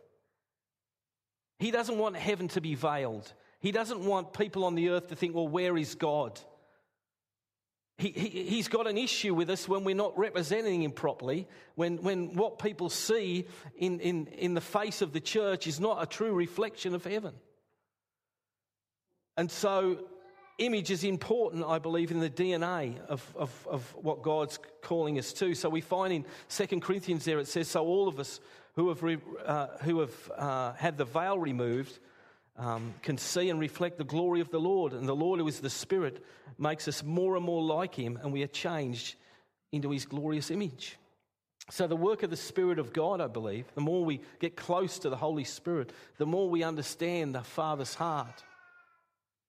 He 1.59 1.71
doesn't 1.71 1.97
want 1.97 2.15
heaven 2.15 2.47
to 2.49 2.61
be 2.61 2.75
veiled. 2.75 3.31
He 3.59 3.71
doesn't 3.71 4.03
want 4.03 4.33
people 4.33 4.65
on 4.65 4.75
the 4.75 4.89
earth 4.89 5.07
to 5.07 5.15
think, 5.15 5.35
well, 5.35 5.47
where 5.47 5.77
is 5.77 5.93
God? 5.93 6.39
He, 7.99 8.09
he, 8.09 8.29
he's 8.45 8.67
got 8.67 8.87
an 8.87 8.97
issue 8.97 9.35
with 9.35 9.49
us 9.51 9.67
when 9.67 9.83
we're 9.83 9.93
not 9.93 10.17
representing 10.17 10.81
him 10.81 10.91
properly, 10.91 11.47
when, 11.75 12.01
when 12.01 12.35
what 12.35 12.57
people 12.57 12.89
see 12.89 13.47
in, 13.75 13.99
in, 13.99 14.25
in 14.27 14.55
the 14.55 14.61
face 14.61 15.03
of 15.03 15.13
the 15.13 15.19
church 15.19 15.67
is 15.67 15.79
not 15.79 16.01
a 16.01 16.07
true 16.07 16.33
reflection 16.33 16.95
of 16.95 17.03
heaven. 17.03 17.35
And 19.37 19.51
so, 19.51 19.99
image 20.65 20.91
is 20.91 21.03
important, 21.03 21.65
I 21.65 21.79
believe, 21.79 22.11
in 22.11 22.19
the 22.19 22.29
DNA 22.29 22.99
of, 23.07 23.25
of, 23.35 23.67
of 23.69 23.95
what 23.95 24.21
God's 24.21 24.59
calling 24.81 25.17
us 25.17 25.33
to. 25.33 25.55
So, 25.55 25.69
we 25.69 25.81
find 25.81 26.13
in 26.13 26.25
2 26.49 26.79
Corinthians 26.79 27.25
there 27.25 27.39
it 27.39 27.47
says, 27.47 27.67
So, 27.67 27.85
all 27.85 28.07
of 28.07 28.19
us 28.19 28.39
who 28.75 28.89
have, 28.89 29.03
re, 29.03 29.17
uh, 29.45 29.67
who 29.81 29.99
have 29.99 30.31
uh, 30.37 30.73
had 30.73 30.97
the 30.97 31.05
veil 31.05 31.37
removed, 31.37 31.99
um, 32.57 32.93
can 33.01 33.17
see 33.17 33.49
and 33.49 33.59
reflect 33.59 33.97
the 33.97 34.03
glory 34.03 34.41
of 34.41 34.51
the 34.51 34.59
Lord. 34.59 34.93
And 34.93 35.07
the 35.07 35.15
Lord, 35.15 35.39
who 35.39 35.47
is 35.47 35.59
the 35.59 35.69
Spirit, 35.69 36.23
makes 36.57 36.87
us 36.87 37.03
more 37.03 37.35
and 37.35 37.45
more 37.45 37.63
like 37.63 37.95
Him, 37.95 38.19
and 38.21 38.31
we 38.31 38.43
are 38.43 38.47
changed 38.47 39.15
into 39.71 39.89
His 39.91 40.05
glorious 40.05 40.51
image. 40.51 40.97
So, 41.69 41.87
the 41.87 41.95
work 41.95 42.23
of 42.23 42.29
the 42.29 42.37
Spirit 42.37 42.79
of 42.79 42.93
God, 42.93 43.21
I 43.21 43.27
believe, 43.27 43.65
the 43.75 43.81
more 43.81 44.03
we 44.03 44.21
get 44.39 44.55
close 44.55 44.99
to 44.99 45.09
the 45.09 45.15
Holy 45.15 45.43
Spirit, 45.43 45.91
the 46.17 46.25
more 46.25 46.49
we 46.49 46.63
understand 46.63 47.33
the 47.33 47.43
Father's 47.43 47.93
heart, 47.93 48.43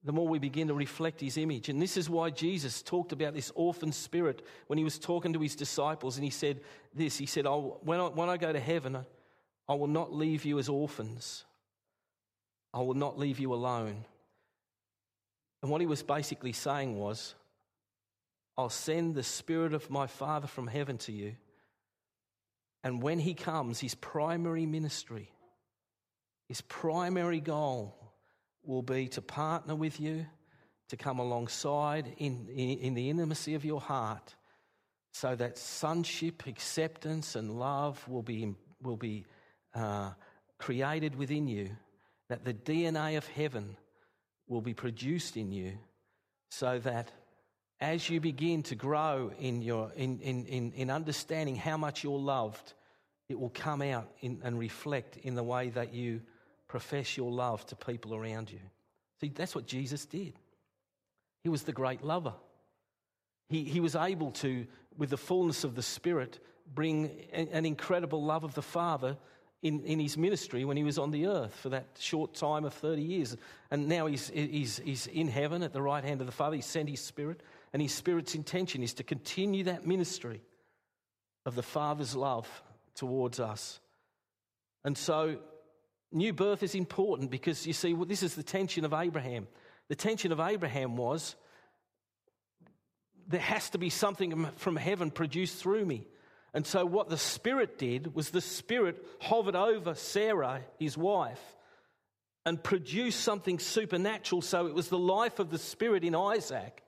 the 0.04 0.12
more 0.12 0.26
we 0.26 0.38
begin 0.38 0.68
to 0.68 0.74
reflect 0.74 1.20
His 1.20 1.36
image. 1.36 1.68
And 1.68 1.80
this 1.80 1.96
is 1.96 2.10
why 2.10 2.30
Jesus 2.30 2.82
talked 2.82 3.12
about 3.12 3.34
this 3.34 3.52
orphan 3.54 3.92
spirit 3.92 4.44
when 4.66 4.78
He 4.78 4.84
was 4.84 4.98
talking 4.98 5.32
to 5.34 5.40
His 5.40 5.54
disciples. 5.54 6.16
And 6.16 6.24
He 6.24 6.30
said 6.30 6.60
this 6.94 7.18
He 7.18 7.26
said, 7.26 7.46
when 7.46 8.00
I, 8.00 8.06
when 8.08 8.28
I 8.28 8.36
go 8.36 8.52
to 8.52 8.60
heaven, 8.60 9.04
I 9.68 9.74
will 9.74 9.86
not 9.86 10.12
leave 10.12 10.44
you 10.44 10.58
as 10.58 10.68
orphans. 10.68 11.44
I 12.74 12.78
will 12.78 12.94
not 12.94 13.18
leave 13.18 13.38
you 13.38 13.52
alone. 13.52 14.04
And 15.62 15.70
what 15.70 15.80
he 15.80 15.86
was 15.86 16.02
basically 16.02 16.52
saying 16.52 16.98
was, 16.98 17.34
I'll 18.58 18.68
send 18.68 19.14
the 19.14 19.22
Spirit 19.22 19.72
of 19.72 19.90
my 19.90 20.06
Father 20.06 20.46
from 20.46 20.66
heaven 20.66 20.98
to 20.98 21.12
you. 21.12 21.36
And 22.84 23.00
when 23.00 23.20
he 23.20 23.34
comes, 23.34 23.78
his 23.78 23.94
primary 23.94 24.66
ministry, 24.66 25.30
his 26.48 26.60
primary 26.62 27.40
goal 27.40 27.96
will 28.64 28.82
be 28.82 29.08
to 29.08 29.22
partner 29.22 29.74
with 29.74 30.00
you, 30.00 30.26
to 30.88 30.96
come 30.96 31.18
alongside 31.18 32.14
in, 32.18 32.48
in, 32.48 32.78
in 32.78 32.94
the 32.94 33.10
intimacy 33.10 33.54
of 33.54 33.64
your 33.64 33.80
heart, 33.80 34.34
so 35.12 35.34
that 35.34 35.58
sonship, 35.58 36.46
acceptance, 36.46 37.36
and 37.36 37.58
love 37.58 38.06
will 38.08 38.22
be, 38.22 38.54
will 38.82 38.96
be 38.96 39.24
uh, 39.74 40.10
created 40.58 41.14
within 41.16 41.48
you, 41.48 41.70
that 42.28 42.44
the 42.44 42.54
DNA 42.54 43.16
of 43.16 43.26
heaven 43.26 43.76
will 44.48 44.60
be 44.60 44.74
produced 44.74 45.36
in 45.36 45.50
you, 45.50 45.72
so 46.50 46.78
that 46.78 47.10
as 47.80 48.08
you 48.08 48.20
begin 48.20 48.62
to 48.62 48.74
grow 48.74 49.32
in, 49.40 49.60
your, 49.60 49.90
in, 49.96 50.20
in, 50.20 50.46
in, 50.46 50.72
in 50.72 50.90
understanding 50.90 51.56
how 51.56 51.76
much 51.76 52.04
you're 52.04 52.18
loved, 52.18 52.74
it 53.28 53.38
will 53.38 53.50
come 53.50 53.82
out 53.82 54.08
in, 54.20 54.40
and 54.44 54.58
reflect 54.58 55.16
in 55.16 55.34
the 55.34 55.42
way 55.42 55.70
that 55.70 55.92
you 55.92 56.20
profess 56.72 57.18
your 57.18 57.30
love 57.30 57.66
to 57.66 57.76
people 57.76 58.14
around 58.14 58.50
you. 58.50 58.58
See, 59.20 59.28
that's 59.28 59.54
what 59.54 59.66
Jesus 59.66 60.06
did. 60.06 60.32
He 61.42 61.50
was 61.50 61.64
the 61.64 61.72
great 61.72 62.02
lover. 62.02 62.32
He, 63.50 63.62
he 63.64 63.78
was 63.78 63.94
able 63.94 64.30
to, 64.30 64.66
with 64.96 65.10
the 65.10 65.18
fullness 65.18 65.64
of 65.64 65.74
the 65.74 65.82
Spirit, 65.82 66.38
bring 66.74 67.10
an 67.30 67.66
incredible 67.66 68.24
love 68.24 68.42
of 68.42 68.54
the 68.54 68.62
Father 68.62 69.18
in, 69.60 69.82
in 69.82 70.00
his 70.00 70.16
ministry 70.16 70.64
when 70.64 70.78
he 70.78 70.82
was 70.82 70.98
on 70.98 71.10
the 71.10 71.26
earth 71.26 71.54
for 71.56 71.68
that 71.68 71.88
short 71.98 72.32
time 72.32 72.64
of 72.64 72.72
30 72.72 73.02
years. 73.02 73.36
And 73.70 73.86
now 73.86 74.06
he's, 74.06 74.30
he's, 74.30 74.78
he's 74.78 75.06
in 75.08 75.28
heaven 75.28 75.62
at 75.62 75.74
the 75.74 75.82
right 75.82 76.02
hand 76.02 76.22
of 76.22 76.26
the 76.26 76.32
Father. 76.32 76.56
He 76.56 76.62
sent 76.62 76.88
his 76.88 77.02
Spirit, 77.02 77.42
and 77.74 77.82
his 77.82 77.92
Spirit's 77.92 78.34
intention 78.34 78.82
is 78.82 78.94
to 78.94 79.02
continue 79.02 79.64
that 79.64 79.86
ministry 79.86 80.40
of 81.44 81.54
the 81.54 81.62
Father's 81.62 82.16
love 82.16 82.48
towards 82.94 83.40
us. 83.40 83.78
And 84.84 84.96
so, 84.96 85.36
new 86.12 86.32
birth 86.32 86.62
is 86.62 86.74
important 86.74 87.30
because 87.30 87.66
you 87.66 87.72
see, 87.72 87.94
well, 87.94 88.06
this 88.06 88.22
is 88.22 88.34
the 88.34 88.42
tension 88.42 88.84
of 88.84 88.92
Abraham. 88.92 89.46
The 89.88 89.94
tension 89.94 90.32
of 90.32 90.40
Abraham 90.40 90.96
was 90.96 91.36
there 93.28 93.40
has 93.40 93.70
to 93.70 93.78
be 93.78 93.90
something 93.90 94.46
from 94.56 94.76
heaven 94.76 95.10
produced 95.10 95.56
through 95.56 95.84
me. 95.84 96.06
And 96.54 96.66
so, 96.66 96.84
what 96.84 97.08
the 97.08 97.16
Spirit 97.16 97.78
did 97.78 98.14
was 98.14 98.30
the 98.30 98.40
Spirit 98.40 99.04
hovered 99.20 99.56
over 99.56 99.94
Sarah, 99.94 100.60
his 100.78 100.98
wife, 100.98 101.42
and 102.44 102.62
produced 102.62 103.20
something 103.20 103.58
supernatural. 103.58 104.42
So, 104.42 104.66
it 104.66 104.74
was 104.74 104.88
the 104.88 104.98
life 104.98 105.38
of 105.38 105.50
the 105.50 105.58
Spirit 105.58 106.04
in 106.04 106.14
Isaac 106.14 106.82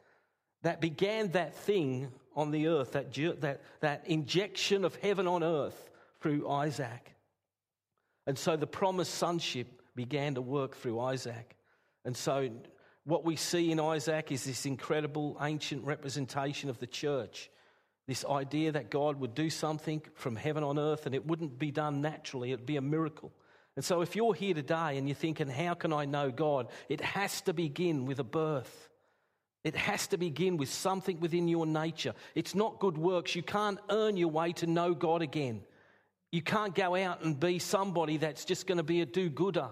that 0.62 0.80
began 0.80 1.30
that 1.32 1.54
thing 1.54 2.10
on 2.36 2.50
the 2.50 2.66
earth, 2.66 2.92
that, 2.92 3.14
that, 3.40 3.62
that 3.80 4.06
injection 4.06 4.84
of 4.84 4.96
heaven 4.96 5.26
on 5.26 5.42
earth 5.42 5.90
through 6.20 6.48
Isaac. 6.48 7.13
And 8.26 8.38
so, 8.38 8.56
the 8.56 8.66
promised 8.66 9.14
sonship 9.14 9.82
began 9.94 10.34
to 10.34 10.42
work 10.42 10.76
through 10.76 11.00
Isaac. 11.00 11.56
And 12.04 12.16
so, 12.16 12.50
what 13.04 13.24
we 13.24 13.36
see 13.36 13.70
in 13.70 13.80
Isaac 13.80 14.32
is 14.32 14.44
this 14.44 14.66
incredible 14.66 15.36
ancient 15.40 15.84
representation 15.84 16.70
of 16.70 16.78
the 16.78 16.86
church 16.86 17.50
this 18.06 18.24
idea 18.26 18.72
that 18.72 18.90
God 18.90 19.18
would 19.20 19.34
do 19.34 19.48
something 19.48 20.02
from 20.14 20.36
heaven 20.36 20.62
on 20.62 20.78
earth 20.78 21.06
and 21.06 21.14
it 21.14 21.26
wouldn't 21.26 21.58
be 21.58 21.70
done 21.70 22.02
naturally, 22.02 22.52
it'd 22.52 22.66
be 22.66 22.76
a 22.76 22.82
miracle. 22.82 23.32
And 23.76 23.84
so, 23.84 24.02
if 24.02 24.14
you're 24.14 24.34
here 24.34 24.54
today 24.54 24.98
and 24.98 25.08
you're 25.08 25.16
thinking, 25.16 25.48
How 25.48 25.74
can 25.74 25.92
I 25.92 26.04
know 26.04 26.30
God? 26.30 26.68
It 26.88 27.00
has 27.00 27.40
to 27.42 27.52
begin 27.52 28.06
with 28.06 28.20
a 28.20 28.24
birth. 28.24 28.88
It 29.64 29.74
has 29.74 30.06
to 30.08 30.18
begin 30.18 30.58
with 30.58 30.68
something 30.68 31.18
within 31.20 31.48
your 31.48 31.64
nature. 31.64 32.12
It's 32.34 32.54
not 32.54 32.78
good 32.78 32.98
works. 32.98 33.34
You 33.34 33.42
can't 33.42 33.80
earn 33.90 34.16
your 34.18 34.28
way 34.28 34.52
to 34.54 34.66
know 34.66 34.92
God 34.92 35.22
again. 35.22 35.62
You 36.34 36.42
can't 36.42 36.74
go 36.74 36.96
out 36.96 37.22
and 37.22 37.38
be 37.38 37.60
somebody 37.60 38.16
that's 38.16 38.44
just 38.44 38.66
going 38.66 38.78
to 38.78 38.82
be 38.82 39.02
a 39.02 39.06
do 39.06 39.28
gooder 39.28 39.68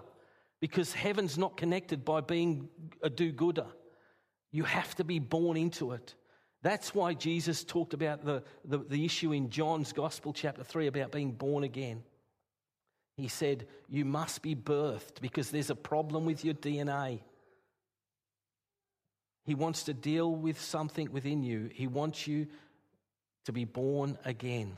because 0.61 0.93
heaven's 0.93 1.37
not 1.37 1.57
connected 1.57 2.05
by 2.05 2.21
being 2.21 2.69
a 3.01 3.09
do 3.09 3.33
gooder. 3.33 3.65
You 4.49 4.63
have 4.63 4.95
to 4.95 5.03
be 5.03 5.19
born 5.19 5.57
into 5.57 5.91
it. 5.91 6.15
That's 6.61 6.95
why 6.95 7.15
Jesus 7.15 7.65
talked 7.65 7.93
about 7.93 8.23
the, 8.23 8.43
the, 8.63 8.77
the, 8.77 9.03
issue 9.03 9.33
in 9.33 9.49
John's 9.49 9.91
Gospel, 9.91 10.31
chapter 10.31 10.63
3, 10.63 10.87
about 10.87 11.11
being 11.11 11.33
born 11.33 11.65
again. 11.65 12.01
He 13.17 13.27
said, 13.27 13.67
You 13.89 14.05
must 14.05 14.41
be 14.41 14.55
birthed 14.55 15.19
because 15.19 15.51
there's 15.51 15.69
a 15.69 15.75
problem 15.75 16.25
with 16.25 16.45
your 16.45 16.53
DNA. 16.53 17.19
He 19.43 19.53
wants 19.53 19.83
to 19.83 19.93
deal 19.93 20.33
with 20.33 20.61
something 20.61 21.11
within 21.11 21.43
you, 21.43 21.69
He 21.73 21.87
wants 21.87 22.25
you 22.25 22.47
to 23.43 23.51
be 23.51 23.65
born 23.65 24.17
again. 24.23 24.77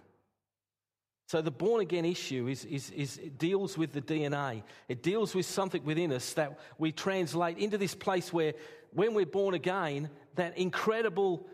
So 1.27 1.41
the 1.41 1.51
born 1.51 1.81
again 1.81 2.05
issue 2.05 2.47
is, 2.47 2.65
is, 2.65 2.91
is 2.91 3.19
deals 3.37 3.77
with 3.77 3.93
the 3.93 4.01
DNA. 4.01 4.61
It 4.87 5.01
deals 5.01 5.33
with 5.33 5.45
something 5.45 5.83
within 5.83 6.11
us 6.13 6.33
that 6.33 6.59
we 6.77 6.91
translate 6.91 7.57
into 7.57 7.77
this 7.77 7.95
place 7.95 8.31
where, 8.31 8.53
when 8.91 9.13
we're 9.15 9.25
born 9.25 9.55
again, 9.55 10.09
that 10.35 10.57
incredible 10.57 11.47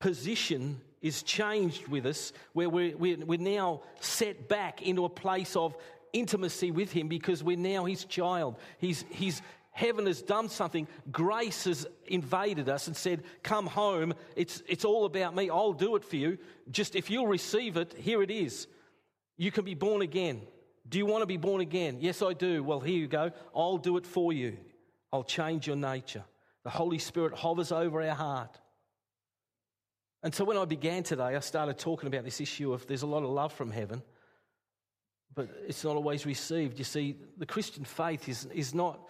position 0.00 0.80
is 1.00 1.22
changed 1.22 1.88
with 1.88 2.04
us, 2.04 2.32
where 2.52 2.68
we're, 2.68 2.96
we're, 2.96 3.38
now 3.38 3.82
set 4.00 4.48
back 4.48 4.82
into 4.82 5.04
a 5.04 5.08
place 5.08 5.56
of 5.56 5.74
intimacy 6.12 6.70
with 6.70 6.92
Him 6.92 7.08
because 7.08 7.42
we're 7.42 7.56
now 7.56 7.86
His 7.86 8.04
child. 8.04 8.56
He's, 8.78 9.04
he's, 9.10 9.40
heaven 9.72 10.06
has 10.06 10.22
done 10.22 10.48
something. 10.48 10.86
Grace 11.10 11.64
has 11.64 11.86
invaded 12.06 12.68
us 12.68 12.86
and 12.86 12.96
said, 12.96 13.24
Come 13.42 13.66
home. 13.66 14.14
It's, 14.36 14.62
it's 14.68 14.84
all 14.84 15.04
about 15.04 15.34
me. 15.34 15.50
I'll 15.50 15.72
do 15.72 15.96
it 15.96 16.04
for 16.04 16.16
you. 16.16 16.38
Just 16.70 16.94
if 16.94 17.10
you'll 17.10 17.26
receive 17.26 17.76
it, 17.76 17.94
here 17.98 18.22
it 18.22 18.30
is. 18.30 18.68
You 19.36 19.50
can 19.50 19.64
be 19.64 19.74
born 19.74 20.02
again. 20.02 20.42
Do 20.88 20.98
you 20.98 21.06
want 21.06 21.22
to 21.22 21.26
be 21.26 21.38
born 21.38 21.60
again? 21.60 21.98
Yes, 22.00 22.22
I 22.22 22.34
do. 22.34 22.62
Well, 22.62 22.80
here 22.80 22.96
you 22.96 23.08
go. 23.08 23.32
I'll 23.56 23.78
do 23.78 23.96
it 23.96 24.06
for 24.06 24.32
you. 24.32 24.56
I'll 25.12 25.24
change 25.24 25.66
your 25.66 25.76
nature. 25.76 26.24
The 26.64 26.70
Holy 26.70 26.98
Spirit 26.98 27.34
hovers 27.34 27.72
over 27.72 28.02
our 28.02 28.14
heart. 28.14 28.58
And 30.22 30.34
so 30.34 30.44
when 30.44 30.56
I 30.56 30.64
began 30.64 31.02
today, 31.02 31.34
I 31.34 31.40
started 31.40 31.78
talking 31.78 32.06
about 32.06 32.24
this 32.24 32.40
issue 32.40 32.72
of 32.72 32.86
there's 32.86 33.02
a 33.02 33.06
lot 33.06 33.24
of 33.24 33.30
love 33.30 33.52
from 33.52 33.70
heaven, 33.70 34.02
but 35.34 35.48
it's 35.66 35.82
not 35.82 35.96
always 35.96 36.24
received. 36.24 36.78
You 36.78 36.84
see, 36.84 37.16
the 37.38 37.46
Christian 37.46 37.84
faith 37.84 38.28
is, 38.28 38.46
is 38.54 38.74
not 38.74 39.00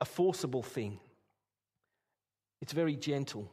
a 0.00 0.04
forcible 0.04 0.62
thing, 0.62 1.00
it's 2.60 2.72
very 2.72 2.96
gentle. 2.96 3.52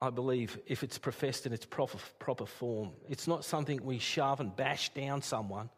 I 0.00 0.10
believe, 0.10 0.58
if 0.66 0.82
it's 0.82 0.98
professed 0.98 1.46
in 1.46 1.52
its 1.52 1.64
proper, 1.64 1.98
proper 2.18 2.44
form. 2.44 2.90
It's 3.08 3.28
not 3.28 3.44
something 3.44 3.84
we 3.84 4.00
shove 4.00 4.40
and 4.40 4.54
bash 4.54 4.88
down 4.90 5.22
someone, 5.22 5.70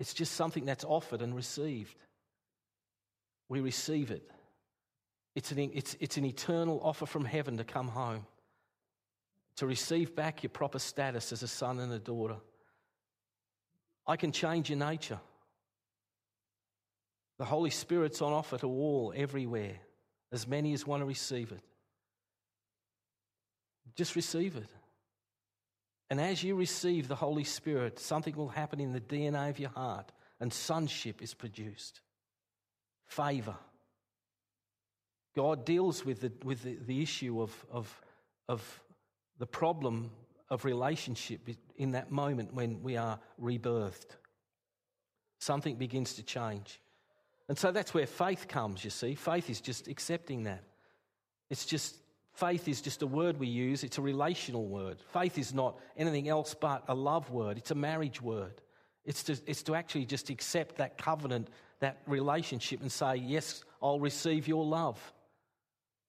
it's 0.00 0.14
just 0.14 0.32
something 0.32 0.64
that's 0.64 0.84
offered 0.84 1.22
and 1.22 1.34
received. 1.34 1.94
We 3.48 3.60
receive 3.60 4.10
it. 4.10 4.28
It's 5.34 5.52
an, 5.52 5.70
it's, 5.72 5.96
it's 6.00 6.16
an 6.16 6.24
eternal 6.24 6.80
offer 6.82 7.06
from 7.06 7.24
heaven 7.24 7.56
to 7.58 7.64
come 7.64 7.88
home 7.88 8.26
to 9.58 9.66
receive 9.66 10.14
back 10.14 10.44
your 10.44 10.50
proper 10.50 10.78
status 10.78 11.32
as 11.32 11.42
a 11.42 11.48
son 11.48 11.80
and 11.80 11.92
a 11.92 11.98
daughter. 11.98 12.36
I 14.06 14.16
can 14.16 14.30
change 14.30 14.70
your 14.70 14.78
nature. 14.78 15.18
The 17.38 17.44
Holy 17.44 17.70
Spirit's 17.70 18.20
on 18.20 18.32
offer 18.32 18.58
to 18.58 18.66
all, 18.66 19.12
everywhere, 19.16 19.76
as 20.32 20.46
many 20.46 20.72
as 20.72 20.86
want 20.86 21.02
to 21.02 21.06
receive 21.06 21.52
it. 21.52 21.62
Just 23.94 24.16
receive 24.16 24.56
it. 24.56 24.68
And 26.10 26.20
as 26.20 26.42
you 26.42 26.56
receive 26.56 27.06
the 27.06 27.14
Holy 27.14 27.44
Spirit, 27.44 27.98
something 27.98 28.34
will 28.34 28.48
happen 28.48 28.80
in 28.80 28.92
the 28.92 29.00
DNA 29.00 29.50
of 29.50 29.58
your 29.58 29.70
heart, 29.70 30.10
and 30.40 30.52
sonship 30.52 31.22
is 31.22 31.34
produced. 31.34 32.00
Favor. 33.06 33.56
God 35.36 35.64
deals 35.64 36.04
with 36.04 36.20
the, 36.20 36.32
with 36.44 36.62
the, 36.62 36.78
the 36.86 37.02
issue 37.02 37.40
of, 37.40 37.66
of, 37.70 38.02
of 38.48 38.80
the 39.38 39.46
problem 39.46 40.10
of 40.50 40.64
relationship 40.64 41.40
in 41.76 41.92
that 41.92 42.10
moment 42.10 42.54
when 42.54 42.82
we 42.82 42.96
are 42.96 43.20
rebirthed. 43.40 44.16
Something 45.40 45.76
begins 45.76 46.14
to 46.14 46.22
change. 46.22 46.80
And 47.48 47.56
so 47.56 47.72
that's 47.72 47.94
where 47.94 48.06
faith 48.06 48.46
comes, 48.46 48.84
you 48.84 48.90
see. 48.90 49.14
Faith 49.14 49.48
is 49.48 49.60
just 49.60 49.88
accepting 49.88 50.44
that. 50.44 50.62
It's 51.48 51.64
just, 51.64 51.96
faith 52.34 52.68
is 52.68 52.82
just 52.82 53.02
a 53.02 53.06
word 53.06 53.38
we 53.38 53.46
use, 53.46 53.84
it's 53.84 53.98
a 53.98 54.02
relational 54.02 54.66
word. 54.66 54.98
Faith 55.12 55.38
is 55.38 55.54
not 55.54 55.78
anything 55.96 56.28
else 56.28 56.54
but 56.54 56.84
a 56.88 56.94
love 56.94 57.30
word, 57.30 57.56
it's 57.56 57.70
a 57.70 57.74
marriage 57.74 58.20
word. 58.20 58.60
It's 59.04 59.22
to, 59.24 59.38
it's 59.46 59.62
to 59.62 59.74
actually 59.74 60.04
just 60.04 60.28
accept 60.28 60.76
that 60.76 60.98
covenant, 60.98 61.48
that 61.80 62.02
relationship, 62.06 62.82
and 62.82 62.92
say, 62.92 63.16
Yes, 63.16 63.64
I'll 63.82 64.00
receive 64.00 64.46
your 64.46 64.66
love. 64.66 65.00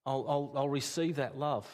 I'll, 0.05 0.25
I'll, 0.27 0.51
I'll 0.55 0.69
receive 0.69 1.15
that 1.15 1.37
love. 1.37 1.65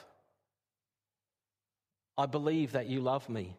I 2.16 2.28
believe 2.28 2.74
that 2.74 2.86
you 2.86 3.02
love 3.02 3.28
me. 3.28 3.56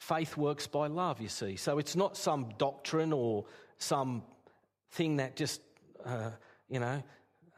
Faith 0.00 0.36
works 0.36 0.66
by 0.66 0.88
love, 0.88 1.20
you 1.20 1.28
see. 1.28 1.54
So 1.54 1.78
it's 1.78 1.94
not 1.94 2.16
some 2.16 2.48
doctrine 2.58 3.12
or 3.12 3.44
some 3.78 4.22
thing 4.92 5.16
that 5.16 5.36
just, 5.36 5.60
uh, 6.04 6.30
you 6.68 6.80
know, 6.80 7.02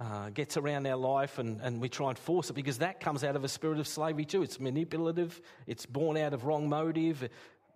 uh, 0.01 0.31
gets 0.31 0.57
around 0.57 0.87
our 0.87 0.97
life 0.97 1.39
and, 1.39 1.61
and 1.61 1.81
we 1.81 1.89
try 1.89 2.09
and 2.09 2.18
force 2.18 2.51
it 2.51 2.53
because 2.53 2.79
that 2.79 3.01
comes 3.01 3.24
out 3.24 3.35
of 3.35 3.45
a 3.45 3.49
spirit 3.49 3.79
of 3.79 3.89
slavery 3.89 4.24
too. 4.24 4.43
It's 4.43 4.61
manipulative, 4.61 5.41
it's 5.66 5.87
born 5.87 6.16
out 6.16 6.35
of 6.35 6.45
wrong 6.45 6.68
motive. 6.68 7.29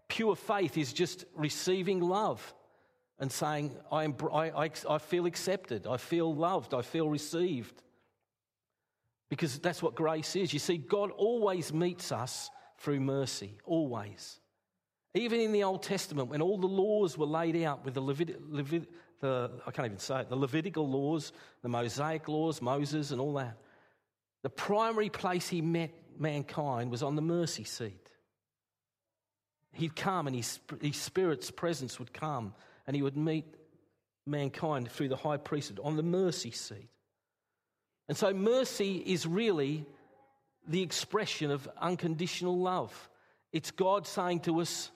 Pure 0.09 0.37
faith 0.37 0.79
is 0.79 0.93
just 0.93 1.25
receiving 1.35 2.01
love 2.01 2.55
and 3.19 3.31
saying, 3.31 3.77
I, 3.91 4.05
am, 4.05 4.17
I, 4.33 4.51
I, 4.51 4.71
I 4.89 4.99
feel 4.99 5.27
accepted, 5.27 5.87
I 5.87 5.97
feel 5.97 6.35
loved, 6.35 6.75
I 6.75 6.83
feel 6.83 7.09
received. 7.09 7.83
Because 9.29 9.59
that's 9.59 9.83
what 9.83 9.95
grace 9.95 10.37
is. 10.37 10.53
You 10.53 10.59
see, 10.59 10.77
God 10.77 11.11
always 11.11 11.73
meets 11.73 12.13
us 12.13 12.51
through 12.79 13.01
mercy, 13.01 13.57
always. 13.65 14.39
Even 15.15 15.41
in 15.41 15.53
the 15.53 15.65
Old 15.65 15.83
Testament, 15.83 16.29
when 16.29 16.43
all 16.43 16.59
the 16.59 16.67
laws 16.67 17.17
were 17.17 17.27
laid 17.27 17.57
out 17.63 17.85
with 17.85 17.95
the, 17.95 18.03
Levit- 18.03 18.41
Levit- 18.51 18.89
the 19.23 19.51
I 19.67 19.71
can't 19.71 19.87
even 19.87 19.99
say 19.99 20.21
it, 20.21 20.29
the 20.29 20.37
Levitical 20.37 20.87
laws, 20.87 21.33
the 21.63 21.71
Mosaic 21.71 22.29
laws, 22.29 22.61
Moses, 22.61 23.11
and 23.11 23.21
all 23.21 23.35
that, 23.35 23.57
the 24.43 24.51
primary 24.51 25.09
place 25.09 25.49
he 25.49 25.63
met 25.63 25.91
mankind 26.19 26.91
was 26.91 27.03
on 27.03 27.17
the 27.17 27.23
mercy 27.23 27.65
seat. 27.65 28.11
He'd 29.73 29.97
come 29.97 30.27
and 30.27 30.37
his, 30.37 30.61
his 30.83 30.97
Spirit's 30.97 31.51
presence 31.51 31.99
would 31.99 32.13
come 32.13 32.53
and 32.87 32.95
he 32.95 33.01
would 33.01 33.17
meet 33.17 33.47
mankind 34.27 34.91
through 34.91 35.09
the 35.09 35.17
high 35.17 35.39
priesthood 35.39 35.81
on 35.83 35.97
the 35.97 36.03
mercy 36.03 36.51
seat. 36.51 36.91
And 38.09 38.19
so, 38.19 38.35
mercy 38.35 38.97
is 38.97 39.27
really 39.27 39.87
the 40.67 40.83
expression 40.83 41.51
of 41.51 41.69
unconditional 41.81 42.59
love. 42.59 43.09
It's 43.53 43.71
God 43.71 44.07
saying 44.07 44.41
to 44.41 44.61
us, 44.61 44.91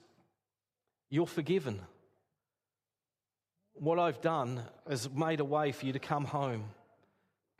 You're 1.09 1.25
forgiven. 1.25 1.81
What 3.79 3.99
I've 3.99 4.21
done 4.21 4.63
has 4.87 5.09
made 5.09 5.39
a 5.39 5.45
way 5.45 5.71
for 5.71 5.85
you 5.85 5.93
to 5.93 5.99
come 5.99 6.25
home. 6.25 6.65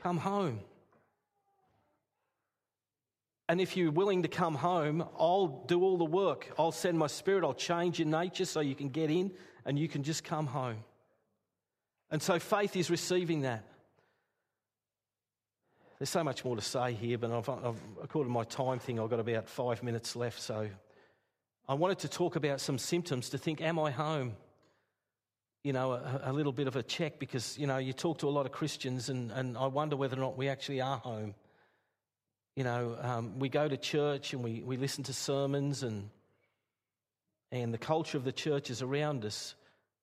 Come 0.02 0.18
home. 0.18 0.62
And 3.50 3.62
if 3.62 3.78
you're 3.78 3.92
willing 3.92 4.24
to 4.24 4.28
come 4.28 4.56
home, 4.56 5.04
I'll 5.18 5.64
do 5.68 5.82
all 5.82 5.98
the 5.98 6.06
work. 6.06 6.54
I'll 6.60 6.72
send 6.72 6.98
my 6.98 7.08
spirit, 7.08 7.44
I'll 7.44 7.54
change 7.54 8.00
your 8.00 8.08
nature 8.08 8.46
so 8.46 8.60
you 8.60 8.76
can 8.76 8.90
get 8.90 9.10
in 9.10 9.32
and 9.66 9.80
you 9.80 9.88
can 9.88 10.04
just 10.04 10.24
come 10.24 10.48
home. 10.48 10.84
And 12.12 12.22
so 12.22 12.40
faith 12.40 12.76
is 12.76 12.90
receiving 12.90 13.42
that. 13.42 13.64
There's 16.00 16.10
so 16.10 16.24
much 16.24 16.46
more 16.46 16.56
to 16.56 16.62
say 16.62 16.94
here, 16.94 17.18
but 17.18 17.32
I've, 17.32 17.50
I've, 17.50 17.82
according 18.04 18.32
to 18.32 18.34
my 18.34 18.44
time 18.44 18.80
thing, 18.80 19.00
I've 19.00 19.10
got 19.10 19.20
about 19.20 19.48
five 19.48 19.82
minutes 19.82 20.16
left. 20.16 20.42
So 20.42 20.70
I 21.68 21.74
wanted 21.74 22.00
to 22.00 22.10
talk 22.10 22.36
about 22.36 22.62
some 22.62 22.78
symptoms 22.78 23.30
to 23.30 23.38
think, 23.38 23.62
am 23.62 23.80
I 23.80 23.92
home? 23.92 24.34
You 25.64 25.74
know, 25.74 25.92
a, 25.92 26.22
a 26.26 26.34
little 26.34 26.52
bit 26.52 26.68
of 26.68 26.76
a 26.76 26.84
check 26.84 27.20
because, 27.20 27.58
you 27.58 27.68
know, 27.68 27.78
you 27.78 27.94
talk 27.94 28.20
to 28.20 28.28
a 28.28 28.30
lot 28.30 28.46
of 28.46 28.52
Christians 28.52 29.10
and, 29.10 29.32
and 29.32 29.58
I 29.58 29.68
wonder 29.68 29.96
whether 29.96 30.16
or 30.16 30.20
not 30.20 30.38
we 30.38 30.48
actually 30.48 30.82
are 30.82 30.98
home. 30.98 31.36
You 32.56 32.64
know, 32.64 32.98
um, 33.02 33.40
we 33.40 33.50
go 33.50 33.68
to 33.68 33.78
church 33.78 34.34
and 34.34 34.44
we, 34.44 34.62
we 34.64 34.78
listen 34.78 35.04
to 35.06 35.14
sermons 35.14 35.84
and, 35.84 36.10
and 37.52 37.74
the 37.74 37.78
culture 37.78 38.18
of 38.18 38.24
the 38.24 38.32
church 38.32 38.70
is 38.70 38.82
around 38.82 39.26
us. 39.26 39.56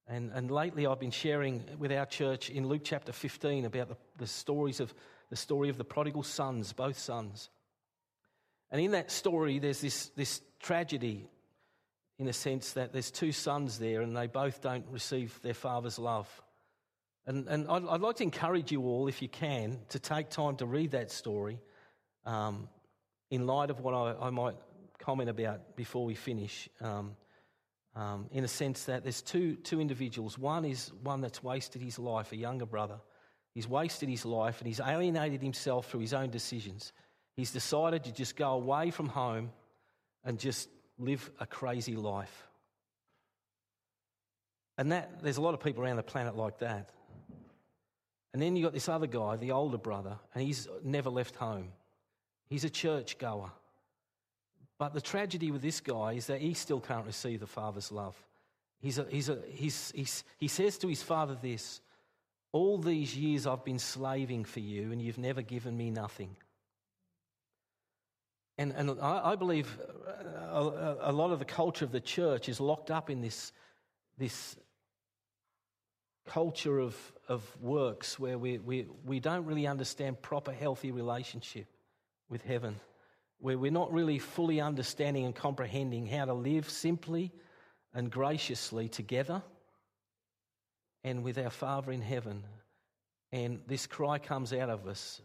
And, 0.06 0.30
and 0.34 0.50
lately 0.50 0.86
I've 0.86 1.00
been 1.00 1.10
sharing 1.10 1.64
with 1.78 1.90
our 1.90 2.06
church 2.06 2.50
in 2.50 2.68
Luke 2.68 2.82
chapter 2.84 3.12
15 3.12 3.64
about 3.64 3.88
the, 3.88 3.96
the 4.18 4.26
stories 4.26 4.80
of 4.80 4.92
the 5.30 5.36
story 5.36 5.68
of 5.68 5.78
the 5.78 5.84
prodigal 5.84 6.22
sons, 6.22 6.72
both 6.72 6.98
sons. 6.98 7.48
And 8.70 8.80
in 8.80 8.90
that 8.92 9.10
story, 9.10 9.58
there's 9.58 9.80
this, 9.80 10.08
this 10.16 10.40
tragedy 10.60 11.28
in 12.18 12.28
a 12.28 12.32
sense 12.32 12.72
that 12.72 12.92
there's 12.92 13.10
two 13.10 13.32
sons 13.32 13.78
there 13.78 14.00
and 14.00 14.16
they 14.16 14.26
both 14.26 14.60
don't 14.60 14.86
receive 14.90 15.38
their 15.42 15.54
father's 15.54 15.98
love. 15.98 16.28
And, 17.26 17.48
and 17.48 17.66
I'd, 17.68 17.86
I'd 17.86 18.00
like 18.00 18.16
to 18.16 18.22
encourage 18.22 18.70
you 18.70 18.82
all, 18.82 19.08
if 19.08 19.22
you 19.22 19.28
can, 19.28 19.80
to 19.90 19.98
take 19.98 20.28
time 20.28 20.56
to 20.56 20.66
read 20.66 20.92
that 20.92 21.10
story 21.10 21.58
um, 22.26 22.68
in 23.30 23.46
light 23.46 23.70
of 23.70 23.80
what 23.80 23.94
I, 23.94 24.26
I, 24.26 24.30
might 24.30 24.56
comment 24.98 25.30
about 25.30 25.76
before 25.76 26.04
we 26.04 26.14
finish. 26.14 26.68
Um, 26.80 27.16
um, 27.96 28.26
in 28.32 28.44
a 28.44 28.48
sense 28.48 28.84
that 28.84 29.04
there's 29.04 29.22
two, 29.22 29.54
two 29.54 29.80
individuals. 29.80 30.36
One 30.36 30.64
is 30.64 30.92
one 31.02 31.20
that's 31.20 31.42
wasted 31.42 31.80
his 31.80 31.98
life, 31.98 32.32
a 32.32 32.36
younger 32.36 32.66
brother, 32.66 32.98
He's 33.54 33.68
wasted 33.68 34.08
his 34.08 34.24
life 34.24 34.58
and 34.58 34.66
he's 34.66 34.80
alienated 34.80 35.40
himself 35.40 35.88
through 35.88 36.00
his 36.00 36.12
own 36.12 36.30
decisions. 36.30 36.92
He's 37.36 37.52
decided 37.52 38.04
to 38.04 38.12
just 38.12 38.36
go 38.36 38.50
away 38.52 38.90
from 38.90 39.08
home 39.08 39.50
and 40.24 40.38
just 40.38 40.68
live 40.98 41.30
a 41.40 41.46
crazy 41.46 41.96
life. 41.96 42.46
And 44.76 44.92
that 44.92 45.22
there's 45.22 45.36
a 45.36 45.42
lot 45.42 45.54
of 45.54 45.60
people 45.60 45.82
around 45.82 45.96
the 45.96 46.02
planet 46.02 46.36
like 46.36 46.58
that. 46.58 46.90
And 48.32 48.42
then 48.42 48.56
you've 48.56 48.64
got 48.64 48.72
this 48.72 48.88
other 48.88 49.06
guy, 49.06 49.36
the 49.36 49.52
older 49.52 49.78
brother, 49.78 50.18
and 50.34 50.42
he's 50.42 50.66
never 50.82 51.08
left 51.08 51.36
home. 51.36 51.68
He's 52.48 52.64
a 52.64 52.70
church 52.70 53.18
goer. 53.18 53.50
But 54.76 54.92
the 54.92 55.00
tragedy 55.00 55.52
with 55.52 55.62
this 55.62 55.80
guy 55.80 56.14
is 56.14 56.26
that 56.26 56.40
he 56.40 56.54
still 56.54 56.80
can't 56.80 57.06
receive 57.06 57.38
the 57.40 57.46
father's 57.46 57.92
love. 57.92 58.16
He's 58.80 58.98
a, 58.98 59.06
he's 59.08 59.28
a, 59.28 59.38
he's, 59.48 59.92
he's, 59.94 60.24
he 60.36 60.48
says 60.48 60.76
to 60.78 60.88
his 60.88 61.02
father 61.02 61.38
this 61.40 61.80
all 62.50 62.78
these 62.78 63.16
years 63.16 63.46
I've 63.46 63.64
been 63.64 63.78
slaving 63.78 64.44
for 64.44 64.60
you, 64.60 64.92
and 64.92 65.02
you've 65.02 65.18
never 65.18 65.42
given 65.42 65.76
me 65.76 65.90
nothing. 65.90 66.36
And, 68.56 68.72
and 68.72 69.00
I, 69.00 69.32
I 69.32 69.36
believe 69.36 69.78
uh, 70.52 70.70
a, 71.02 71.10
a, 71.10 71.12
lot 71.12 71.32
of 71.32 71.38
the 71.38 71.44
culture 71.44 71.84
of 71.84 71.90
the 71.90 72.00
church 72.00 72.48
is 72.48 72.60
locked 72.60 72.90
up 72.90 73.10
in 73.10 73.20
this, 73.20 73.52
this 74.16 74.56
culture 76.26 76.78
of, 76.78 76.96
of 77.28 77.42
works 77.60 78.18
where 78.18 78.38
we, 78.38 78.58
we, 78.58 78.86
we 79.04 79.18
don't 79.18 79.44
really 79.44 79.66
understand 79.66 80.22
proper, 80.22 80.52
healthy 80.52 80.92
relationship 80.92 81.66
with 82.28 82.42
heaven, 82.42 82.76
where 83.38 83.58
we're 83.58 83.72
not 83.72 83.92
really 83.92 84.18
fully 84.18 84.60
understanding 84.60 85.24
and 85.24 85.34
comprehending 85.34 86.06
how 86.06 86.24
to 86.24 86.34
live 86.34 86.70
simply 86.70 87.32
and 87.92 88.10
graciously 88.10 88.88
together 88.88 89.42
and 91.02 91.22
with 91.22 91.38
our 91.38 91.50
Father 91.50 91.92
in 91.92 92.00
heaven. 92.00 92.44
And 93.32 93.60
this 93.66 93.86
cry 93.86 94.18
comes 94.18 94.52
out 94.52 94.70
of 94.70 94.86
us. 94.86 95.20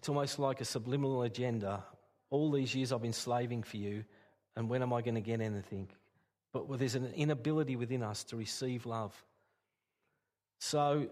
It's 0.00 0.08
almost 0.08 0.38
like 0.38 0.62
a 0.62 0.64
subliminal 0.64 1.24
agenda. 1.24 1.84
All 2.30 2.50
these 2.50 2.74
years 2.74 2.90
I've 2.90 3.02
been 3.02 3.12
slaving 3.12 3.62
for 3.64 3.76
you, 3.76 4.02
and 4.56 4.66
when 4.66 4.80
am 4.80 4.94
I 4.94 5.02
going 5.02 5.16
to 5.16 5.20
get 5.20 5.42
anything? 5.42 5.90
But 6.54 6.78
there's 6.78 6.94
an 6.94 7.12
inability 7.14 7.76
within 7.76 8.02
us 8.02 8.24
to 8.24 8.36
receive 8.36 8.86
love. 8.86 9.12
So, 10.58 11.10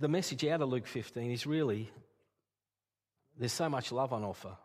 the 0.00 0.08
message 0.08 0.44
out 0.46 0.62
of 0.62 0.68
Luke 0.68 0.88
15 0.88 1.30
is 1.30 1.46
really 1.46 1.88
there's 3.38 3.52
so 3.52 3.68
much 3.68 3.92
love 3.92 4.12
on 4.12 4.24
offer. 4.24 4.56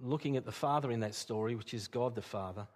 Looking 0.00 0.38
at 0.38 0.46
the 0.46 0.52
Father 0.52 0.90
in 0.90 1.00
that 1.00 1.14
story, 1.14 1.54
which 1.54 1.74
is 1.74 1.86
God 1.86 2.14
the 2.14 2.22
Father, 2.22 2.66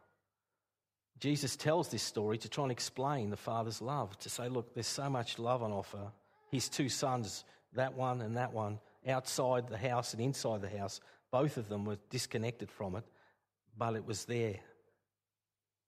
Jesus 1.19 1.57
tells 1.57 1.89
this 1.89 2.03
story 2.03 2.37
to 2.37 2.49
try 2.51 2.65
and 2.65 2.73
explain 2.73 3.31
the 3.31 3.39
Father's 3.39 3.81
love, 3.81 4.19
to 4.19 4.29
say, 4.29 4.51
look, 4.51 4.75
there's 4.75 4.87
so 4.87 5.09
much 5.09 5.39
love 5.39 5.63
on 5.63 5.73
offer. 5.73 6.13
His 6.51 6.69
two 6.69 6.89
sons, 6.89 7.45
that 7.75 7.95
one 7.95 8.21
and 8.21 8.37
that 8.37 8.53
one, 8.53 8.79
outside 9.07 9.69
the 9.69 9.79
house 9.79 10.13
and 10.13 10.23
inside 10.23 10.63
the 10.63 10.79
house, 10.79 11.01
both 11.31 11.57
of 11.57 11.69
them 11.69 11.85
were 11.85 11.99
disconnected 12.11 12.71
from 12.71 12.97
it, 12.97 13.05
but 13.77 13.95
it 13.95 14.07
was 14.07 14.25
there. 14.25 14.57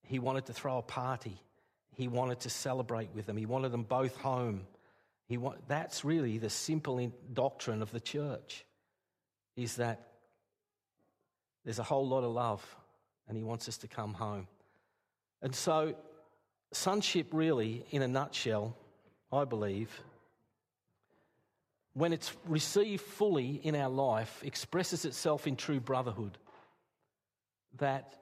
He 0.02 0.18
wanted 0.18 0.46
to 0.46 0.52
throw 0.52 0.78
a 0.78 0.82
party. 0.82 1.40
He 1.94 2.08
wanted 2.08 2.40
to 2.40 2.50
celebrate 2.50 3.10
with 3.14 3.26
them. 3.26 3.36
He 3.36 3.46
wanted 3.46 3.72
them 3.72 3.84
both 3.84 4.16
home. 4.16 4.66
He 5.26 5.38
want, 5.38 5.66
that's 5.68 6.04
really 6.04 6.38
the 6.38 6.50
simple 6.50 7.12
doctrine 7.32 7.82
of 7.82 7.90
the 7.92 8.00
church, 8.00 8.64
is 9.56 9.76
that 9.76 10.08
there's 11.64 11.78
a 11.78 11.84
whole 11.84 12.08
lot 12.08 12.24
of 12.24 12.32
love, 12.32 12.76
and 13.28 13.36
he 13.36 13.44
wants 13.44 13.68
us 13.68 13.78
to 13.78 13.88
come 13.88 14.14
home. 14.14 14.48
And 15.42 15.54
so, 15.54 15.94
sonship, 16.72 17.28
really, 17.32 17.84
in 17.90 18.02
a 18.02 18.08
nutshell, 18.08 18.76
I 19.32 19.44
believe, 19.44 19.90
when 22.00 22.14
it's 22.14 22.34
received 22.46 23.02
fully 23.02 23.60
in 23.62 23.76
our 23.76 23.90
life, 23.90 24.40
expresses 24.42 25.04
itself 25.04 25.46
in 25.46 25.54
true 25.54 25.80
brotherhood. 25.80 26.38
That 27.76 28.14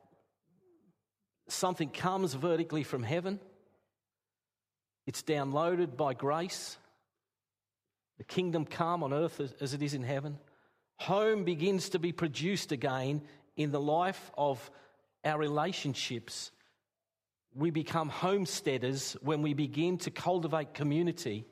something 1.46 1.88
comes 1.88 2.34
vertically 2.34 2.82
from 2.82 3.04
heaven, 3.04 3.38
it's 5.06 5.22
downloaded 5.22 5.96
by 5.96 6.12
grace, 6.14 6.76
the 8.18 8.24
kingdom 8.24 8.64
come 8.64 9.04
on 9.04 9.12
earth 9.12 9.40
as 9.60 9.74
it 9.74 9.80
is 9.80 9.94
in 9.94 10.02
heaven. 10.02 10.38
Home 10.96 11.44
begins 11.44 11.90
to 11.90 12.00
be 12.00 12.10
produced 12.10 12.72
again 12.72 13.22
in 13.56 13.70
the 13.70 13.80
life 13.80 14.32
of 14.36 14.70
our 15.24 15.38
relationships 15.38 16.50
we 17.54 17.70
become 17.70 18.08
homesteaders 18.08 19.16
when 19.22 19.40
we 19.40 19.54
begin 19.54 19.98
to 19.98 20.10
cultivate 20.10 20.74
community 20.74 21.46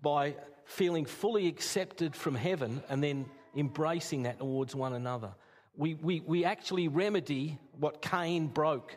by 0.00 0.34
feeling 0.64 1.04
fully 1.04 1.46
accepted 1.48 2.14
from 2.14 2.34
heaven 2.34 2.82
and 2.88 3.02
then 3.02 3.26
embracing 3.56 4.24
that 4.24 4.38
towards 4.38 4.74
one 4.74 4.92
another. 4.92 5.34
We, 5.76 5.94
we, 5.94 6.20
we 6.20 6.44
actually 6.44 6.88
remedy 6.88 7.58
what 7.78 8.02
Cain 8.02 8.48
broke. 8.48 8.96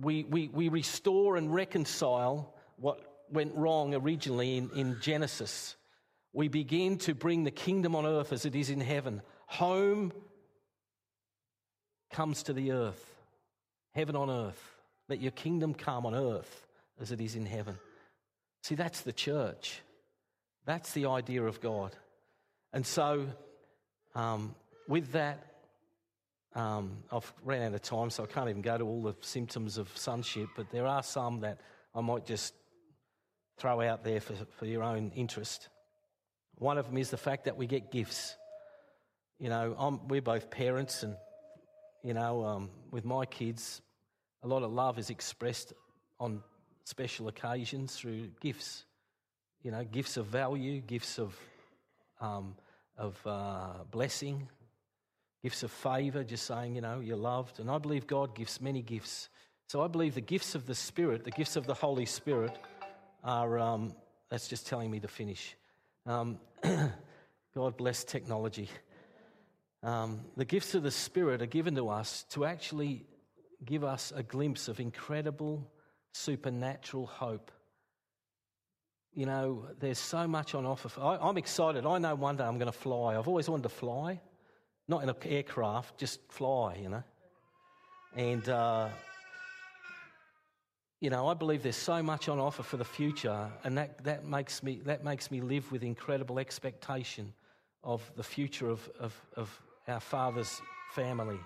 We, 0.00 0.24
we, 0.24 0.48
we 0.48 0.68
restore 0.68 1.36
and 1.36 1.52
reconcile 1.52 2.54
what 2.76 3.00
went 3.30 3.54
wrong 3.54 3.94
originally 3.94 4.56
in, 4.56 4.70
in 4.70 4.98
Genesis. 5.00 5.76
We 6.32 6.48
begin 6.48 6.98
to 6.98 7.14
bring 7.14 7.44
the 7.44 7.50
kingdom 7.50 7.96
on 7.96 8.06
earth 8.06 8.32
as 8.32 8.44
it 8.44 8.54
is 8.54 8.70
in 8.70 8.80
heaven. 8.80 9.22
Home 9.46 10.12
comes 12.12 12.44
to 12.44 12.52
the 12.52 12.72
earth, 12.72 13.04
heaven 13.94 14.14
on 14.14 14.30
earth. 14.30 14.62
Let 15.08 15.20
your 15.20 15.32
kingdom 15.32 15.74
come 15.74 16.06
on 16.06 16.14
earth 16.14 16.66
as 17.00 17.12
it 17.12 17.20
is 17.20 17.34
in 17.34 17.46
heaven. 17.46 17.78
See, 18.68 18.74
that's 18.74 19.00
the 19.00 19.14
church. 19.14 19.80
That's 20.66 20.92
the 20.92 21.06
idea 21.06 21.42
of 21.42 21.58
God. 21.62 21.96
And 22.74 22.84
so, 22.84 23.26
um, 24.14 24.54
with 24.86 25.12
that, 25.12 25.38
um, 26.54 26.98
I've 27.10 27.32
ran 27.42 27.62
out 27.62 27.72
of 27.72 27.80
time, 27.80 28.10
so 28.10 28.24
I 28.24 28.26
can't 28.26 28.50
even 28.50 28.60
go 28.60 28.76
to 28.76 28.84
all 28.84 29.00
the 29.00 29.14
symptoms 29.22 29.78
of 29.78 29.88
sonship, 29.96 30.50
but 30.54 30.70
there 30.70 30.86
are 30.86 31.02
some 31.02 31.40
that 31.40 31.60
I 31.94 32.02
might 32.02 32.26
just 32.26 32.52
throw 33.56 33.80
out 33.80 34.04
there 34.04 34.20
for, 34.20 34.34
for 34.58 34.66
your 34.66 34.82
own 34.82 35.12
interest. 35.16 35.70
One 36.56 36.76
of 36.76 36.88
them 36.88 36.98
is 36.98 37.08
the 37.08 37.16
fact 37.16 37.46
that 37.46 37.56
we 37.56 37.66
get 37.66 37.90
gifts. 37.90 38.36
You 39.38 39.48
know, 39.48 39.74
I'm, 39.78 40.06
we're 40.08 40.20
both 40.20 40.50
parents, 40.50 41.04
and, 41.04 41.16
you 42.04 42.12
know, 42.12 42.44
um, 42.44 42.68
with 42.90 43.06
my 43.06 43.24
kids, 43.24 43.80
a 44.42 44.46
lot 44.46 44.62
of 44.62 44.70
love 44.70 44.98
is 44.98 45.08
expressed 45.08 45.72
on 46.20 46.42
special 46.88 47.28
occasions 47.28 47.94
through 47.94 48.28
gifts. 48.40 48.84
You 49.62 49.70
know, 49.70 49.84
gifts 49.84 50.16
of 50.16 50.26
value, 50.26 50.80
gifts 50.80 51.18
of, 51.18 51.38
um, 52.20 52.54
of 52.96 53.20
uh, 53.26 53.84
blessing, 53.90 54.48
gifts 55.42 55.62
of 55.62 55.70
favour, 55.70 56.24
just 56.24 56.46
saying, 56.46 56.76
you 56.76 56.80
know, 56.80 57.00
you're 57.00 57.16
loved. 57.16 57.60
And 57.60 57.70
I 57.70 57.76
believe 57.76 58.06
God 58.06 58.34
gives 58.34 58.60
many 58.60 58.80
gifts. 58.80 59.28
So 59.66 59.82
I 59.82 59.88
believe 59.88 60.14
the 60.14 60.22
gifts 60.22 60.54
of 60.54 60.66
the 60.66 60.74
Spirit, 60.74 61.24
the 61.24 61.30
gifts 61.30 61.56
of 61.56 61.66
the 61.66 61.74
Holy 61.74 62.06
Spirit, 62.06 62.56
are, 63.22 63.58
um, 63.58 63.92
that's 64.30 64.48
just 64.48 64.66
telling 64.66 64.90
me 64.90 64.98
to 65.00 65.08
finish. 65.08 65.56
Um, 66.06 66.38
God 67.54 67.76
bless 67.76 68.02
technology. 68.02 68.70
Um, 69.82 70.20
the 70.38 70.46
gifts 70.46 70.74
of 70.74 70.82
the 70.82 70.90
Spirit 70.90 71.42
are 71.42 71.46
given 71.46 71.74
to 71.74 71.90
us 71.90 72.24
to 72.30 72.46
actually 72.46 73.04
give 73.62 73.84
us 73.84 74.10
a 74.16 74.22
glimpse 74.22 74.68
of 74.68 74.80
incredible 74.80 75.70
supernatural 76.12 77.06
hope. 77.06 77.50
You 79.14 79.26
know, 79.26 79.66
there's 79.80 79.98
so 79.98 80.28
much 80.28 80.54
on 80.54 80.64
offer. 80.64 80.88
For, 80.88 81.00
I, 81.00 81.28
am 81.28 81.38
excited. 81.38 81.86
I 81.86 81.98
know 81.98 82.14
one 82.14 82.36
day 82.36 82.44
I'm 82.44 82.58
going 82.58 82.70
to 82.70 82.78
fly. 82.78 83.16
I've 83.16 83.28
always 83.28 83.48
wanted 83.48 83.64
to 83.64 83.68
fly, 83.68 84.20
not 84.86 85.02
in 85.02 85.08
an 85.08 85.16
aircraft, 85.24 85.98
just 85.98 86.20
fly, 86.30 86.76
you 86.80 86.88
know. 86.88 87.02
And, 88.16 88.48
uh, 88.48 88.88
you 91.00 91.10
know, 91.10 91.28
I 91.28 91.34
believe 91.34 91.62
there's 91.62 91.76
so 91.76 92.02
much 92.02 92.28
on 92.28 92.38
offer 92.38 92.62
for 92.62 92.76
the 92.76 92.84
future, 92.84 93.50
and 93.64 93.78
that, 93.78 94.02
that, 94.04 94.24
makes, 94.24 94.62
me, 94.62 94.80
that 94.84 95.04
makes 95.04 95.30
me 95.30 95.40
live 95.40 95.70
with 95.70 95.82
incredible 95.82 96.38
expectation 96.38 97.32
of 97.84 98.10
the 98.16 98.22
future 98.22 98.68
of, 98.68 98.88
of, 98.98 99.14
of 99.36 99.62
our 99.86 100.00
Father's 100.00 100.60
family 100.94 101.38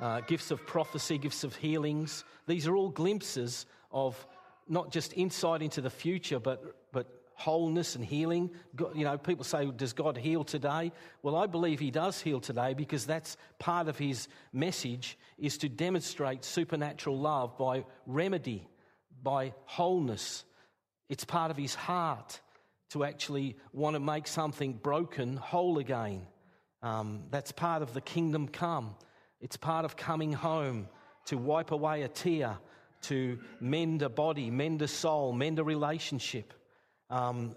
uh, 0.00 0.20
gifts 0.20 0.50
of 0.50 0.66
prophecy, 0.66 1.18
gifts 1.18 1.44
of 1.44 1.54
healings. 1.56 2.24
These 2.46 2.66
are 2.66 2.76
all 2.76 2.90
glimpses 2.90 3.66
of 3.90 4.26
not 4.68 4.90
just 4.90 5.12
insight 5.14 5.62
into 5.62 5.80
the 5.80 5.90
future, 5.90 6.38
but, 6.38 6.76
but 6.92 7.06
wholeness 7.34 7.96
and 7.96 8.04
healing. 8.04 8.50
You 8.94 9.04
know, 9.04 9.18
people 9.18 9.44
say, 9.44 9.70
Does 9.70 9.92
God 9.92 10.16
heal 10.16 10.44
today? 10.44 10.92
Well, 11.22 11.36
I 11.36 11.46
believe 11.46 11.80
He 11.80 11.90
does 11.90 12.20
heal 12.20 12.40
today 12.40 12.74
because 12.74 13.06
that's 13.06 13.36
part 13.58 13.88
of 13.88 13.98
His 13.98 14.28
message 14.52 15.18
is 15.38 15.58
to 15.58 15.68
demonstrate 15.68 16.44
supernatural 16.44 17.18
love 17.18 17.58
by 17.58 17.84
remedy, 18.06 18.66
by 19.22 19.52
wholeness. 19.66 20.44
It's 21.08 21.24
part 21.24 21.50
of 21.50 21.56
His 21.56 21.74
heart 21.74 22.40
to 22.90 23.04
actually 23.04 23.56
want 23.72 23.94
to 23.94 24.00
make 24.00 24.26
something 24.26 24.72
broken 24.74 25.36
whole 25.36 25.78
again. 25.78 26.26
Um, 26.82 27.24
that's 27.30 27.50
part 27.50 27.82
of 27.82 27.94
the 27.94 28.00
kingdom 28.00 28.46
come. 28.46 28.94
It's 29.44 29.58
part 29.58 29.84
of 29.84 29.94
coming 29.94 30.32
home 30.32 30.88
to 31.26 31.36
wipe 31.36 31.70
away 31.70 32.00
a 32.00 32.08
tear, 32.08 32.56
to 33.02 33.38
mend 33.60 34.00
a 34.00 34.08
body, 34.08 34.50
mend 34.50 34.80
a 34.80 34.88
soul, 34.88 35.34
mend 35.34 35.58
a 35.58 35.64
relationship, 35.64 36.54
um, 37.10 37.54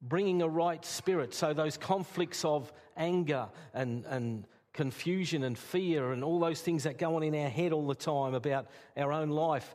bringing 0.00 0.40
a 0.40 0.48
right 0.48 0.84
spirit. 0.84 1.34
So 1.34 1.52
those 1.52 1.76
conflicts 1.76 2.44
of 2.44 2.72
anger 2.96 3.48
and, 3.74 4.04
and 4.04 4.46
confusion 4.72 5.42
and 5.42 5.58
fear 5.58 6.12
and 6.12 6.22
all 6.22 6.38
those 6.38 6.60
things 6.60 6.84
that 6.84 6.96
go 6.96 7.16
on 7.16 7.24
in 7.24 7.34
our 7.34 7.48
head 7.48 7.72
all 7.72 7.88
the 7.88 7.96
time 7.96 8.34
about 8.34 8.68
our 8.96 9.12
own 9.12 9.30
life, 9.30 9.74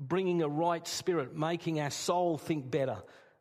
bringing 0.00 0.42
a 0.42 0.48
right 0.48 0.84
spirit, 0.88 1.36
making 1.36 1.78
our 1.78 1.90
soul 1.90 2.36
think 2.36 2.68
better. 2.68 2.96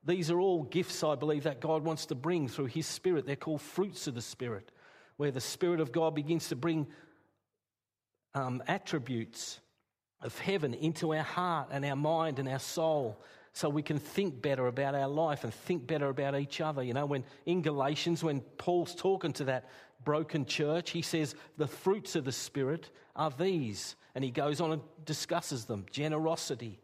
These 0.06 0.30
are 0.30 0.40
all 0.40 0.62
gifts, 0.62 1.04
I 1.04 1.16
believe, 1.16 1.46
that 1.46 1.62
God 1.62 1.84
wants 1.84 2.06
to 2.08 2.16
bring 2.16 2.48
through 2.48 2.68
His 2.68 2.86
Spirit. 2.86 3.26
They're 3.26 3.36
called 3.36 3.62
fruits 3.62 4.06
of 4.06 4.14
the 4.14 4.22
Spirit, 4.22 4.70
where 5.18 5.32
the 5.32 5.42
Spirit 5.42 5.80
of 5.80 5.92
God 5.92 6.14
begins 6.14 6.50
to 6.50 6.56
bring 6.56 6.86
um, 8.36 8.64
attributes 8.68 9.60
of 10.22 10.38
heaven 10.40 10.74
into 10.74 11.14
our 11.14 11.24
heart 11.24 11.70
and 11.72 11.84
our 11.86 11.96
mind 11.96 12.40
and 12.40 12.48
our 12.48 12.60
soul 12.60 13.22
so 13.54 13.70
we 13.70 13.84
can 13.84 14.00
think 14.00 14.42
better 14.42 14.68
about 14.68 14.96
our 14.96 15.08
life 15.08 15.44
and 15.44 15.54
think 15.54 15.86
better 15.86 16.10
about 16.10 16.40
each 16.40 16.60
other. 16.60 16.82
You 16.82 16.94
know, 16.94 17.06
when 17.06 17.24
in 17.46 17.62
Galatians, 17.62 18.24
when 18.24 18.42
Paul's 18.42 18.96
talking 18.96 19.32
to 19.34 19.46
that 19.46 19.70
broken 20.04 20.46
church, 20.46 20.90
he 20.90 21.04
says, 21.04 21.36
The 21.58 21.68
fruits 21.68 22.16
of 22.16 22.26
the 22.26 22.32
Spirit 22.32 22.90
are 23.16 23.32
these. 23.32 23.96
And 24.16 24.24
he 24.24 24.32
goes 24.32 24.60
on 24.60 24.72
and 24.72 24.82
discusses 25.06 25.66
them 25.66 25.86
generosity, 25.92 26.80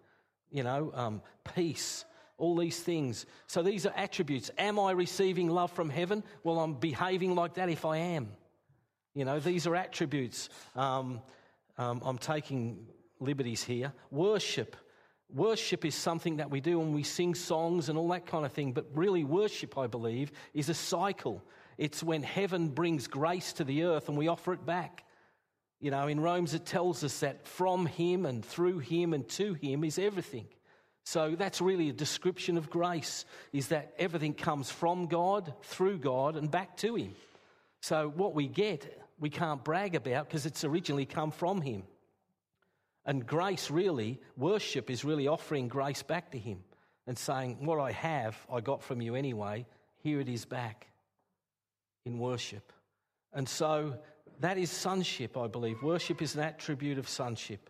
you 0.52 0.64
know, 0.64 0.92
um, 0.96 1.22
peace, 1.56 2.06
all 2.38 2.56
these 2.56 2.80
things. 2.80 3.26
So 3.48 3.62
these 3.62 3.86
are 3.86 3.94
attributes. 3.96 4.50
Am 4.58 4.80
I 4.80 4.92
receiving 4.92 5.50
love 5.50 5.72
from 5.72 5.90
heaven? 5.90 6.24
Well, 6.44 6.60
I'm 6.60 6.76
behaving 6.76 7.36
like 7.36 7.56
that 7.56 7.70
if 7.70 7.86
I 7.86 7.98
am. 7.98 8.30
You 9.14 9.26
know, 9.26 9.40
these 9.40 9.68
are 9.68 9.76
attributes. 9.76 10.50
Um, 10.76 11.22
um, 11.80 12.02
I'm 12.04 12.18
taking 12.18 12.86
liberties 13.22 13.64
here. 13.64 13.94
Worship. 14.12 14.76
Worship 15.34 15.86
is 15.86 15.96
something 15.96 16.38
that 16.38 16.52
we 16.52 16.60
do 16.60 16.78
when 16.78 16.94
we 16.94 17.04
sing 17.04 17.36
songs 17.36 17.88
and 17.88 17.98
all 17.98 18.10
that 18.10 18.26
kind 18.26 18.46
of 18.46 18.52
thing, 18.52 18.74
but 18.74 18.88
really, 18.94 19.24
worship, 19.24 19.78
I 19.78 19.88
believe, 19.88 20.32
is 20.54 20.68
a 20.68 20.74
cycle. 20.74 21.42
It's 21.78 22.04
when 22.04 22.22
heaven 22.22 22.68
brings 22.68 23.08
grace 23.08 23.54
to 23.54 23.64
the 23.64 23.84
earth 23.84 24.10
and 24.10 24.18
we 24.18 24.28
offer 24.28 24.52
it 24.52 24.66
back. 24.66 25.06
You 25.80 25.92
know, 25.92 26.08
in 26.08 26.20
Romans, 26.20 26.54
it 26.54 26.66
tells 26.66 27.06
us 27.06 27.22
that 27.22 27.48
from 27.48 27.86
Him 27.86 28.26
and 28.26 28.44
through 28.44 28.80
Him 28.80 29.14
and 29.14 29.28
to 29.30 29.54
Him 29.54 29.86
is 29.86 29.98
everything. 29.98 30.48
So 31.06 31.36
that's 31.38 31.62
really 31.62 31.88
a 31.88 31.94
description 31.94 32.58
of 32.58 32.70
grace, 32.70 33.24
is 33.54 33.70
that 33.70 33.94
everything 33.98 34.34
comes 34.34 34.70
from 34.70 35.08
God, 35.08 35.54
through 35.64 36.00
God, 36.00 36.36
and 36.36 36.52
back 36.52 36.76
to 36.78 36.96
Him. 36.96 37.16
So 37.82 38.12
what 38.14 38.36
we 38.36 38.50
get 38.50 39.00
we 39.20 39.30
can't 39.30 39.64
brag 39.64 39.96
about 39.96 40.28
because 40.28 40.46
it's 40.46 40.64
originally 40.64 41.06
come 41.06 41.32
from 41.32 41.62
Him. 41.62 41.84
And 43.06 43.26
grace, 43.26 43.70
really, 43.70 44.20
worship 44.38 44.90
is 44.90 45.04
really 45.04 45.28
offering 45.28 45.68
grace 45.68 46.04
back 46.04 46.32
to 46.32 46.38
Him 46.38 46.60
and 47.08 47.18
saying, 47.18 47.58
What 47.66 47.80
I 47.80 47.92
have, 47.92 48.38
I 48.52 48.62
got 48.62 48.84
from 48.84 49.02
you 49.02 49.16
anyway. 49.16 49.66
Here 50.02 50.20
it 50.20 50.30
is 50.30 50.46
back 50.46 50.88
in 52.06 52.20
worship. 52.20 52.72
And 53.34 53.48
so 53.48 53.96
that 54.40 54.58
is 54.58 54.72
sonship, 54.72 55.38
I 55.38 55.48
believe. 55.48 55.84
Worship 55.84 56.22
is 56.22 56.36
an 56.36 56.42
attribute 56.42 56.98
of 56.98 57.10
sonship. 57.10 57.70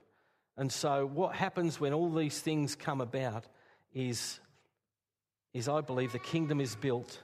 And 0.58 0.72
so 0.72 1.06
what 1.06 1.36
happens 1.36 1.80
when 1.80 1.94
all 1.94 2.12
these 2.12 2.40
things 2.40 2.76
come 2.76 3.02
about 3.02 3.46
is, 3.94 4.40
is 5.54 5.68
I 5.68 5.82
believe, 5.82 6.12
the 6.12 6.20
kingdom 6.20 6.62
is 6.62 6.76
built. 6.76 7.20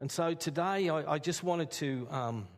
And 0.00 0.10
so 0.10 0.34
today 0.34 0.88
I, 0.90 1.14
I 1.14 1.18
just 1.18 1.42
wanted 1.42 1.70
to. 1.72 2.06
Um, 2.10 2.48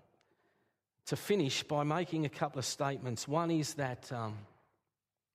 to 1.07 1.17
finish 1.17 1.63
by 1.63 1.85
making 1.85 2.27
a 2.27 2.29
couple 2.29 2.59
of 2.59 2.65
statements. 2.65 3.29
One 3.29 3.51
is 3.51 3.75
that, 3.75 4.11
um, 4.13 4.37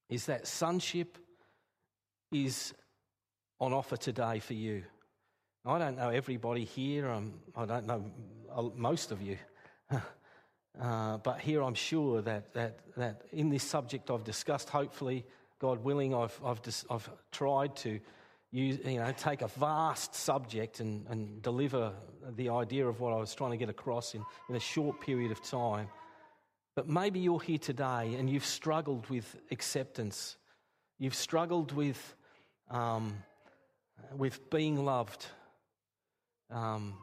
is 0.09 0.25
that 0.25 0.47
sonship 0.47 1.17
is 2.31 2.73
on 3.59 3.73
offer 3.73 3.97
today 3.97 4.39
for 4.39 4.53
you. 4.53 4.83
I 5.65 5.77
don't 5.77 5.97
know 5.97 6.09
everybody 6.09 6.65
here, 6.65 7.09
um, 7.09 7.33
I 7.55 7.65
don't 7.65 7.85
know 7.85 8.11
most 8.75 9.11
of 9.11 9.21
you. 9.21 9.37
uh, 10.81 11.17
but 11.17 11.39
here 11.39 11.61
I'm 11.61 11.75
sure 11.75 12.21
that, 12.21 12.53
that, 12.53 12.79
that 12.97 13.21
in 13.31 13.49
this 13.49 13.63
subject 13.63 14.09
I've 14.09 14.23
discussed, 14.23 14.69
hopefully, 14.69 15.25
God 15.59 15.83
willing, 15.83 16.15
I've, 16.15 16.37
I've, 16.43 16.59
I've 16.89 17.09
tried 17.31 17.75
to 17.77 17.99
use, 18.51 18.79
you 18.85 18.99
know, 18.99 19.13
take 19.17 19.41
a 19.41 19.47
vast 19.47 20.13
subject 20.13 20.79
and, 20.81 21.05
and 21.09 21.41
deliver 21.41 21.93
the 22.35 22.49
idea 22.49 22.85
of 22.85 22.99
what 22.99 23.13
I 23.13 23.17
was 23.17 23.33
trying 23.33 23.51
to 23.51 23.57
get 23.57 23.69
across 23.69 24.13
in, 24.13 24.23
in 24.49 24.55
a 24.55 24.59
short 24.59 24.99
period 24.99 25.31
of 25.31 25.41
time. 25.41 25.87
But 26.75 26.87
maybe 26.87 27.19
you're 27.19 27.39
here 27.39 27.57
today 27.57 28.15
and 28.17 28.29
you've 28.29 28.45
struggled 28.45 29.09
with 29.09 29.35
acceptance. 29.51 30.35
You've 30.99 31.15
struggled 31.15 31.71
with, 31.71 32.15
um, 32.69 33.23
with 34.15 34.49
being 34.49 34.83
loved 34.83 35.25
um, 36.49 36.95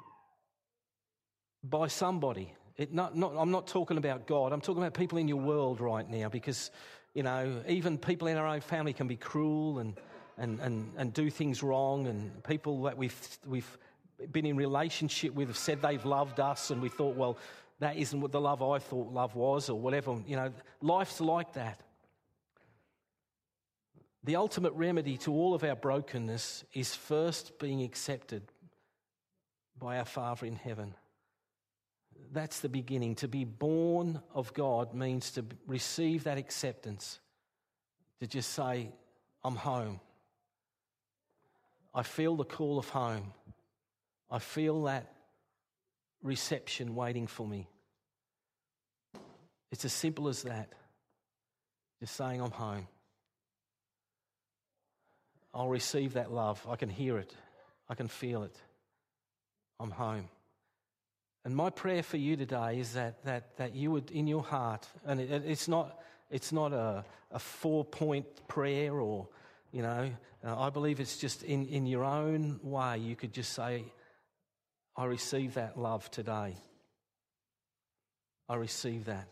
by 1.65 1.89
somebody. 1.89 2.55
It 2.77 2.93
not, 2.93 3.17
not, 3.17 3.35
I'm 3.37 3.51
not 3.51 3.67
talking 3.67 3.97
about 3.97 4.27
God. 4.27 4.53
I'm 4.53 4.61
talking 4.61 4.83
about 4.83 4.95
people 4.95 5.19
in 5.19 5.29
your 5.29 5.41
world 5.41 5.81
right 5.81 6.09
now 6.09 6.29
because, 6.29 6.71
you 7.15 7.23
know, 7.23 7.63
even 7.67 7.99
people 7.99 8.29
in 8.29 8.37
our 8.37 8.47
own 8.47 8.61
family 8.61 8.93
can 8.93 9.09
be 9.09 9.17
cruel 9.17 9.79
and 9.79 9.99
and, 10.39 10.61
and, 10.61 10.93
and 10.97 11.13
do 11.13 11.31
things 11.31 11.63
wrong, 11.63 12.07
and 12.07 12.43
people 12.45 12.83
that 12.83 12.97
we've, 12.97 13.39
we've 13.47 13.79
been 14.33 14.47
in 14.47 14.57
relationship 14.57 15.35
with 15.35 15.49
have 15.49 15.57
said 15.57 15.83
they've 15.83 16.05
loved 16.05 16.41
us, 16.41 16.71
and 16.71 16.81
we 16.81 16.89
thought, 16.89 17.17
well, 17.17 17.39
that 17.81 17.97
isn't 17.97 18.21
what 18.21 18.33
the 18.33 18.41
love 18.41 18.63
I 18.63 18.79
thought 18.79 19.13
love 19.13 19.35
was, 19.35 19.69
or 19.71 19.79
whatever. 19.79 20.17
You 20.27 20.37
know, 20.37 20.53
life's 20.81 21.21
like 21.21 21.53
that. 21.55 21.81
The 24.25 24.37
ultimate 24.37 24.73
remedy 24.73 25.17
to 25.19 25.33
all 25.33 25.55
of 25.55 25.63
our 25.65 25.77
brokenness 25.77 26.65
is 26.73 26.95
first 26.95 27.59
being 27.59 27.83
accepted 27.83 28.43
by 29.79 29.99
our 29.99 30.05
Father 30.05 30.45
in 30.47 30.57
heaven. 30.57 30.95
That's 32.33 32.61
the 32.61 32.69
beginning. 32.69 33.15
To 33.17 33.29
be 33.29 33.45
born 33.45 34.21
of 34.35 34.53
God 34.53 34.93
means 34.93 35.31
to 35.33 35.45
receive 35.67 36.25
that 36.25 36.37
acceptance, 36.37 37.21
to 38.21 38.27
just 38.27 38.53
say, 38.53 38.91
I'm 39.45 39.57
home. 39.57 40.01
I 41.99 42.05
feel 42.05 42.37
the 42.37 42.45
call 42.45 42.79
of 42.79 42.89
home. 42.91 43.33
I 44.31 44.39
feel 44.39 44.85
that 44.85 45.13
reception 46.23 46.95
waiting 46.95 47.27
for 47.27 47.45
me. 47.45 47.67
It's 49.73 49.85
as 49.85 49.93
simple 49.93 50.29
as 50.29 50.45
that. 50.45 50.69
Just 51.99 52.15
saying, 52.15 52.41
I'm 52.41 52.53
home. 52.53 52.87
I'll 55.53 55.69
receive 55.69 56.13
that 56.13 56.31
love. 56.31 56.65
I 56.71 56.77
can 56.77 56.89
hear 56.89 57.19
it, 57.19 57.35
I 57.89 57.97
can 57.97 58.07
feel 58.07 58.45
it. 58.45 58.55
I'm 59.81 59.91
home. 59.91 60.29
And 61.45 61.57
my 61.57 61.69
prayer 61.69 62.05
for 62.05 62.17
you 62.17 62.37
today 62.37 62.79
is 62.79 62.93
that, 62.93 63.25
that, 63.25 63.57
that 63.57 63.75
you 63.75 63.91
would, 63.91 64.13
in 64.13 64.29
your 64.29 64.45
heart, 64.45 64.87
and 65.05 65.21
it, 65.21 65.43
it's 65.45 65.67
not, 65.67 65.99
it's 66.31 66.53
not 66.53 66.73
a, 66.73 67.05
a 67.33 67.41
four 67.41 67.85
point 67.85 68.27
prayer 68.47 68.95
or, 69.01 69.27
you 69.73 69.83
know, 69.83 70.11
uh, 70.45 70.59
I 70.59 70.71
believe 70.71 71.01
it's 71.01 71.19
just 71.19 71.43
in, 71.43 71.67
in 71.67 71.87
your 71.87 72.05
own 72.05 72.61
way, 72.63 72.99
you 72.99 73.17
could 73.17 73.33
just 73.33 73.53
say, 73.53 73.85
I 74.97 75.05
receive 75.05 75.55
that 75.55 75.79
love 75.79 76.11
today. 76.11 76.57
I 78.49 78.57
receive 78.57 79.07
that. 79.07 79.29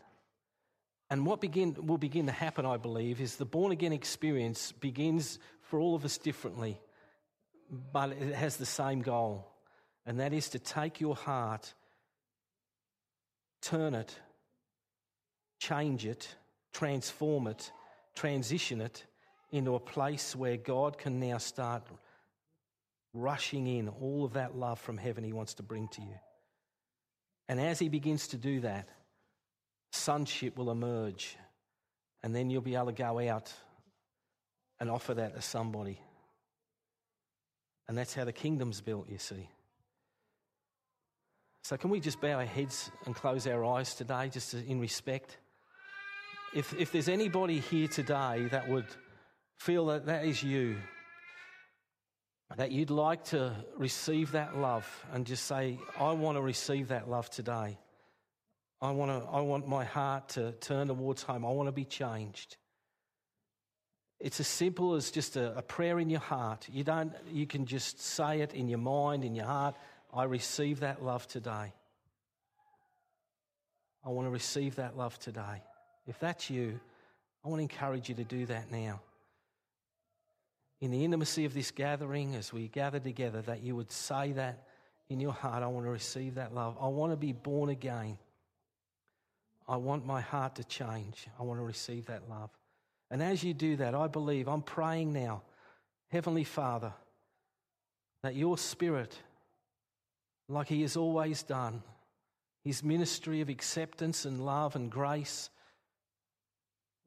And 1.09 1.25
what 1.25 1.41
begin, 1.41 1.75
will 1.79 1.97
begin 1.97 2.25
to 2.27 2.31
happen, 2.31 2.65
I 2.65 2.77
believe, 2.77 3.21
is 3.21 3.37
the 3.37 3.45
born 3.45 3.71
again 3.71 3.93
experience 3.93 4.73
begins 4.73 5.39
for 5.61 5.79
all 5.79 5.95
of 5.95 6.05
us 6.05 6.17
differently, 6.17 6.79
but 7.91 8.11
it 8.11 8.35
has 8.35 8.57
the 8.57 8.65
same 8.65 9.01
goal, 9.01 9.49
and 10.05 10.19
that 10.19 10.33
is 10.33 10.49
to 10.49 10.59
take 10.59 11.01
your 11.01 11.15
heart, 11.15 11.73
turn 13.61 13.95
it, 13.95 14.13
change 15.59 16.05
it, 16.05 16.27
transform 16.73 17.47
it, 17.47 17.71
transition 18.13 18.81
it 18.81 19.05
into 19.51 19.75
a 19.75 19.79
place 19.79 20.35
where 20.35 20.57
God 20.57 20.97
can 20.97 21.19
now 21.19 21.37
start 21.37 21.83
rushing 23.13 23.67
in 23.67 23.89
all 23.89 24.25
of 24.25 24.33
that 24.33 24.55
love 24.55 24.79
from 24.79 24.97
heaven 24.97 25.23
He 25.23 25.33
wants 25.33 25.55
to 25.55 25.63
bring 25.63 25.87
to 25.89 26.01
you. 26.01 26.19
And 27.47 27.59
as 27.59 27.79
He 27.79 27.89
begins 27.89 28.27
to 28.29 28.37
do 28.37 28.59
that, 28.61 28.89
sonship 29.91 30.57
will 30.57 30.69
emerge, 30.69 31.37
and 32.23 32.35
then 32.35 32.49
you'll 32.49 32.61
be 32.61 32.75
able 32.75 32.87
to 32.87 32.91
go 32.91 33.19
out 33.29 33.51
and 34.79 34.89
offer 34.89 35.13
that 35.13 35.35
to 35.35 35.41
somebody. 35.41 35.99
And 37.87 37.97
that's 37.97 38.13
how 38.13 38.25
the 38.25 38.33
kingdom's 38.33 38.81
built, 38.81 39.09
you 39.09 39.17
see. 39.17 39.49
So, 41.63 41.77
can 41.77 41.89
we 41.89 41.99
just 41.99 42.21
bow 42.21 42.33
our 42.33 42.45
heads 42.45 42.91
and 43.05 43.15
close 43.15 43.47
our 43.47 43.63
eyes 43.65 43.95
today, 43.95 44.29
just 44.29 44.53
in 44.53 44.79
respect? 44.79 45.37
If, 46.53 46.73
if 46.73 46.91
there's 46.91 47.09
anybody 47.09 47.59
here 47.59 47.87
today 47.87 48.47
that 48.51 48.69
would 48.69 48.85
feel 49.57 49.87
that 49.87 50.05
that 50.05 50.25
is 50.25 50.41
you, 50.41 50.77
that 52.55 52.71
you'd 52.71 52.89
like 52.89 53.25
to 53.25 53.53
receive 53.77 54.31
that 54.31 54.57
love 54.57 55.05
and 55.11 55.25
just 55.25 55.45
say, 55.45 55.77
I 55.99 56.13
want 56.13 56.37
to 56.37 56.41
receive 56.41 56.89
that 56.89 57.09
love 57.09 57.29
today. 57.29 57.77
I 58.81 58.91
want, 58.91 59.11
to, 59.11 59.27
I 59.29 59.41
want 59.41 59.67
my 59.67 59.83
heart 59.83 60.29
to 60.29 60.51
turn 60.53 60.87
towards 60.87 61.23
home. 61.23 61.45
I 61.45 61.49
want 61.49 61.67
to 61.67 61.73
be 61.73 61.83
changed. 61.83 62.57
It's 64.19 64.39
as 64.39 64.47
simple 64.47 64.95
as 64.95 65.11
just 65.11 65.35
a, 65.35 65.57
a, 65.57 65.61
prayer 65.61 65.99
in 65.99 66.09
your 66.09 66.19
heart. 66.19 66.67
You, 66.71 66.83
don't, 66.83 67.11
you 67.31 67.45
can 67.45 67.65
just 67.65 67.99
say 67.99 68.41
it 68.41 68.53
in 68.53 68.67
your 68.67 68.79
mind, 68.79 69.23
in 69.23 69.35
your 69.35 69.45
heart. 69.45 69.75
I 70.13 70.23
receive 70.23 70.79
that 70.79 71.03
love 71.03 71.27
today. 71.27 71.73
I 74.03 74.09
want 74.09 74.25
to 74.27 74.31
receive 74.31 74.75
that 74.75 74.97
love 74.97 75.19
today. 75.19 75.61
If 76.07 76.19
that's 76.19 76.49
you, 76.49 76.79
I 77.43 77.49
want 77.49 77.59
to 77.59 77.63
encourage 77.63 78.09
you 78.09 78.15
to 78.15 78.23
do 78.23 78.45
that 78.45 78.71
now. 78.71 79.01
In 80.79 80.91
the 80.91 81.03
intimacy 81.03 81.45
of 81.45 81.53
this 81.53 81.71
gathering, 81.71 82.35
as 82.35 82.53
we 82.53 82.67
gather 82.67 82.99
together, 82.99 83.41
that 83.43 83.63
you 83.63 83.75
would 83.75 83.91
say 83.91 84.31
that 84.33 84.67
in 85.09 85.19
your 85.19 85.33
heart 85.33 85.63
I 85.63 85.67
want 85.67 85.85
to 85.85 85.91
receive 85.91 86.35
that 86.35 86.53
love. 86.53 86.77
I 86.79 86.87
want 86.87 87.11
to 87.11 87.17
be 87.17 87.31
born 87.31 87.69
again. 87.69 88.17
I 89.67 89.77
want 89.77 90.05
my 90.05 90.21
heart 90.21 90.55
to 90.55 90.63
change. 90.63 91.27
I 91.39 91.43
want 91.43 91.59
to 91.59 91.65
receive 91.65 92.05
that 92.07 92.29
love. 92.29 92.49
And 93.09 93.23
as 93.23 93.43
you 93.43 93.53
do 93.53 93.77
that, 93.77 93.95
I 93.95 94.07
believe, 94.07 94.47
I'm 94.47 94.61
praying 94.61 95.13
now, 95.13 95.41
Heavenly 96.09 96.43
Father, 96.43 96.93
that 98.21 98.35
your 98.35 98.57
Spirit, 98.57 99.17
like 100.47 100.67
He 100.67 100.81
has 100.81 100.97
always 100.97 101.43
done, 101.43 101.81
His 102.63 102.83
ministry 102.83 103.41
of 103.41 103.49
acceptance 103.49 104.25
and 104.25 104.45
love 104.45 104.75
and 104.75 104.91
grace, 104.91 105.49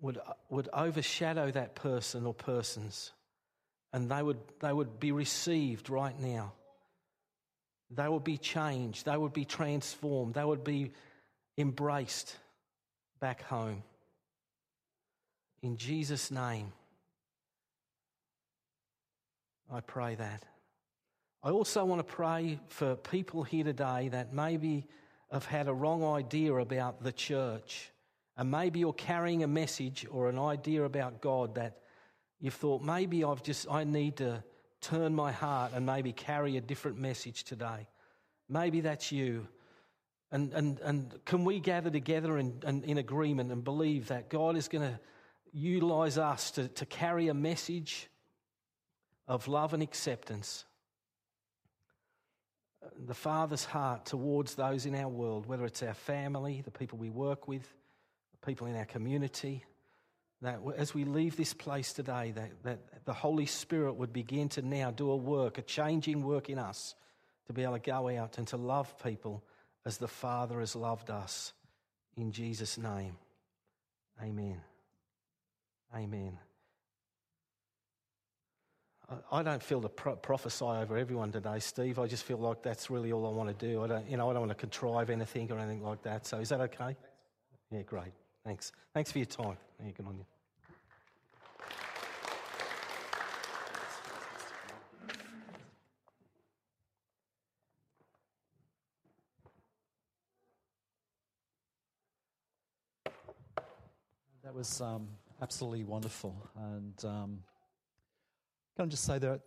would, 0.01 0.19
would 0.49 0.69
overshadow 0.73 1.51
that 1.51 1.75
person 1.75 2.27
or 2.27 2.33
persons, 2.33 3.13
and 3.93 4.11
they 4.11 4.23
would, 4.23 4.39
they 4.61 4.73
would 4.73 5.01
be 5.01 5.13
received 5.13 5.91
right 5.91 6.19
now. 6.19 6.53
They 7.91 8.09
would 8.09 8.25
be 8.25 8.39
changed, 8.39 9.05
they 9.05 9.17
would 9.17 9.33
be 9.33 9.45
transformed, 9.45 10.35
they 10.35 10.45
would 10.45 10.63
be 10.63 10.93
embraced 11.59 12.37
back 13.21 13.43
home. 13.43 13.83
In 15.63 15.77
Jesus' 15.77 16.31
name, 16.31 16.73
I 19.73 19.81
pray 19.81 20.15
that. 20.15 20.45
I 21.43 21.51
also 21.51 21.85
want 21.85 22.07
to 22.07 22.13
pray 22.15 22.61
for 22.69 22.97
people 22.97 23.43
here 23.43 23.65
today 23.65 24.09
that 24.09 24.33
maybe 24.33 24.87
have 25.33 25.47
had 25.47 25.69
a 25.69 25.73
wrong 25.73 26.05
idea 26.05 26.55
about 26.55 27.03
the 27.03 27.13
church. 27.13 27.91
And 28.37 28.51
maybe 28.51 28.81
you're 28.81 28.93
carrying 28.93 29.43
a 29.43 29.49
message 29.49 30.07
or 30.11 30.29
an 30.29 30.39
idea 30.39 30.85
about 30.85 31.21
God 31.21 31.55
that 31.55 31.79
you've 32.41 32.55
thought, 32.55 32.83
maybe 32.83 33.23
I've 33.23 33.43
just, 33.43 33.71
I 33.71 33.85
need 33.85 34.17
to 34.17 34.43
turn 34.81 35.15
my 35.15 35.31
heart 35.31 35.73
and 35.75 35.85
maybe 35.85 36.13
carry 36.13 36.57
a 36.57 36.61
different 36.61 36.99
message 36.99 37.45
today. 37.45 37.87
Maybe 38.49 38.81
that's 38.81 39.13
you. 39.13 39.47
And, 40.33 40.53
and, 40.53 40.79
and 40.81 41.25
can 41.25 41.45
we 41.45 41.61
gather 41.61 41.91
together 41.91 42.39
in, 42.39 42.63
in, 42.67 42.83
in 42.85 42.99
agreement 42.99 43.53
and 43.53 43.63
believe 43.63 44.09
that 44.09 44.31
God 44.31 44.57
is 44.57 44.69
going 44.69 44.89
to 44.89 44.99
utilize 45.53 46.19
us 46.19 46.53
to, 46.53 46.69
to 46.69 46.87
carry 46.87 47.29
a 47.29 47.35
message 47.35 48.09
of 49.29 49.49
love 49.49 49.75
and 49.75 49.83
acceptance? 49.83 50.65
Uh, 52.83 52.89
the 53.07 53.15
Father's 53.15 53.65
heart 53.65 54.07
towards 54.07 54.55
those 54.55 54.87
in 54.87 54.95
our 54.95 55.09
world, 55.09 55.47
whether 55.47 55.65
it's 55.65 55.83
our 55.83 55.95
family, 55.95 56.63
the 56.65 56.71
people 56.71 56.97
we 56.97 57.11
work 57.11 57.49
with, 57.49 57.69
the 58.33 58.47
people 58.47 58.67
in 58.69 58.77
our 58.77 58.87
community, 58.87 59.65
that 60.43 60.61
as 60.77 60.95
we 60.95 61.05
leave 61.05 61.37
this 61.37 61.53
place 61.53 61.93
today, 61.93 62.33
that, 62.35 62.63
that 62.63 63.05
the 63.05 63.13
Holy 63.13 63.47
Spirit 63.47 63.97
would 63.97 64.13
begin 64.13 64.49
to 64.51 64.63
now 64.63 64.91
do 64.91 65.11
a 65.11 65.17
work, 65.17 65.59
a 65.59 65.63
changing 65.63 66.23
work 66.23 66.49
in 66.49 66.59
us, 66.59 66.95
to 67.47 67.53
be 67.53 67.63
able 67.63 67.75
to 67.75 67.79
go 67.81 68.09
out 68.09 68.39
and 68.39 68.47
to 68.49 68.57
love 68.57 69.03
people 69.03 69.43
as 69.85 69.99
the 69.99 70.09
Father 70.09 70.61
has 70.61 70.75
loved 70.75 71.11
us. 71.11 71.53
In 72.17 72.33
Jesus' 72.33 72.79
name, 72.79 73.17
amen. 74.23 74.61
Amen. 75.95 76.39
I 79.33 79.43
don't 79.43 79.63
feel 79.63 79.81
to 79.81 79.89
prophesy 79.89 80.65
over 80.65 80.97
everyone 80.97 81.33
today, 81.33 81.59
Steve. 81.59 81.99
I 81.99 82.07
just 82.07 82.23
feel 82.23 82.39
like 82.39 82.63
that's 82.63 82.91
really 82.91 83.13
all 83.13 83.27
I 83.27 83.31
want 83.31 83.59
to 83.59 83.67
do. 83.67 83.83
I 83.83 83.89
don't, 83.89 84.09
you 84.09 84.17
know, 84.17 84.31
I 84.31 84.33
don't 84.33 84.43
want 84.43 84.53
to 84.53 84.55
contrive 84.55 85.11
anything 85.11 85.51
or 85.51 85.59
anything 85.59 85.83
like 85.83 86.03
that. 86.03 86.27
So 86.27 86.39
is 86.39 86.51
that 86.51 86.61
okay? 86.61 86.97
Yeah, 87.73 87.83
great. 87.83 88.13
Thanks. 88.45 88.73
Thanks 88.95 89.13
for 89.13 89.19
your 89.19 89.27
time. 89.27 89.57
Yeah, 89.85 89.91
good 89.93 90.07
on 90.07 90.17
you. 90.17 90.25
That 104.43 104.55
was 104.55 104.81
um, 104.81 105.07
absolutely 105.43 105.85
wonderful. 105.85 106.35
And 106.57 107.05
um, 107.05 107.39
can 108.75 108.87
I 108.87 108.89
just 108.89 109.05
say 109.05 109.19
that 109.19 109.43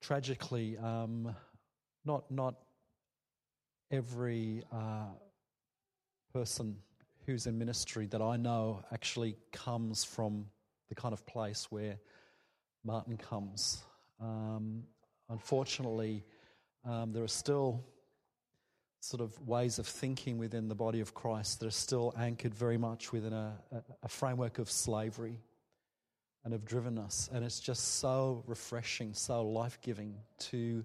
tragically, 0.00 0.78
um, 0.78 1.34
not, 2.04 2.30
not 2.30 2.54
every 3.90 4.64
uh, 4.72 5.10
person 6.32 6.76
who's 7.26 7.46
in 7.46 7.58
ministry 7.58 8.06
that 8.06 8.20
I 8.20 8.36
know 8.36 8.82
actually 8.92 9.36
comes 9.52 10.04
from 10.04 10.46
the 10.88 10.94
kind 10.94 11.12
of 11.12 11.24
place 11.26 11.66
where 11.70 11.98
Martin 12.84 13.16
comes. 13.16 13.82
Um, 14.20 14.84
unfortunately, 15.28 16.24
um, 16.84 17.12
there 17.12 17.22
are 17.22 17.28
still 17.28 17.84
sort 19.00 19.20
of 19.20 19.38
ways 19.46 19.78
of 19.78 19.86
thinking 19.86 20.38
within 20.38 20.68
the 20.68 20.74
body 20.74 21.00
of 21.00 21.12
Christ 21.12 21.60
that 21.60 21.66
are 21.66 21.70
still 21.70 22.14
anchored 22.16 22.54
very 22.54 22.78
much 22.78 23.12
within 23.12 23.32
a, 23.32 23.58
a, 24.02 24.08
framework 24.08 24.60
of 24.60 24.70
slavery 24.70 25.40
and 26.44 26.52
have 26.52 26.64
driven 26.64 26.98
us. 26.98 27.28
And 27.32 27.44
it's 27.44 27.58
just 27.58 27.96
so 27.96 28.44
refreshing, 28.46 29.12
so 29.12 29.42
life 29.42 29.78
giving 29.82 30.14
to 30.50 30.84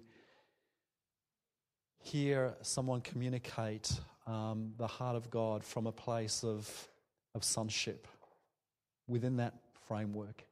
hear 1.99 2.55
someone 2.61 3.01
communicate 3.01 3.91
um, 4.27 4.73
the 4.77 4.87
heart 4.87 5.15
of 5.15 5.29
God 5.31 5.63
from 5.63 5.87
a 5.87 5.91
place 5.91 6.43
of, 6.43 6.69
of 7.33 7.43
sonship 7.43 8.07
within 9.07 9.37
that 9.37 9.53
framework. 9.87 10.43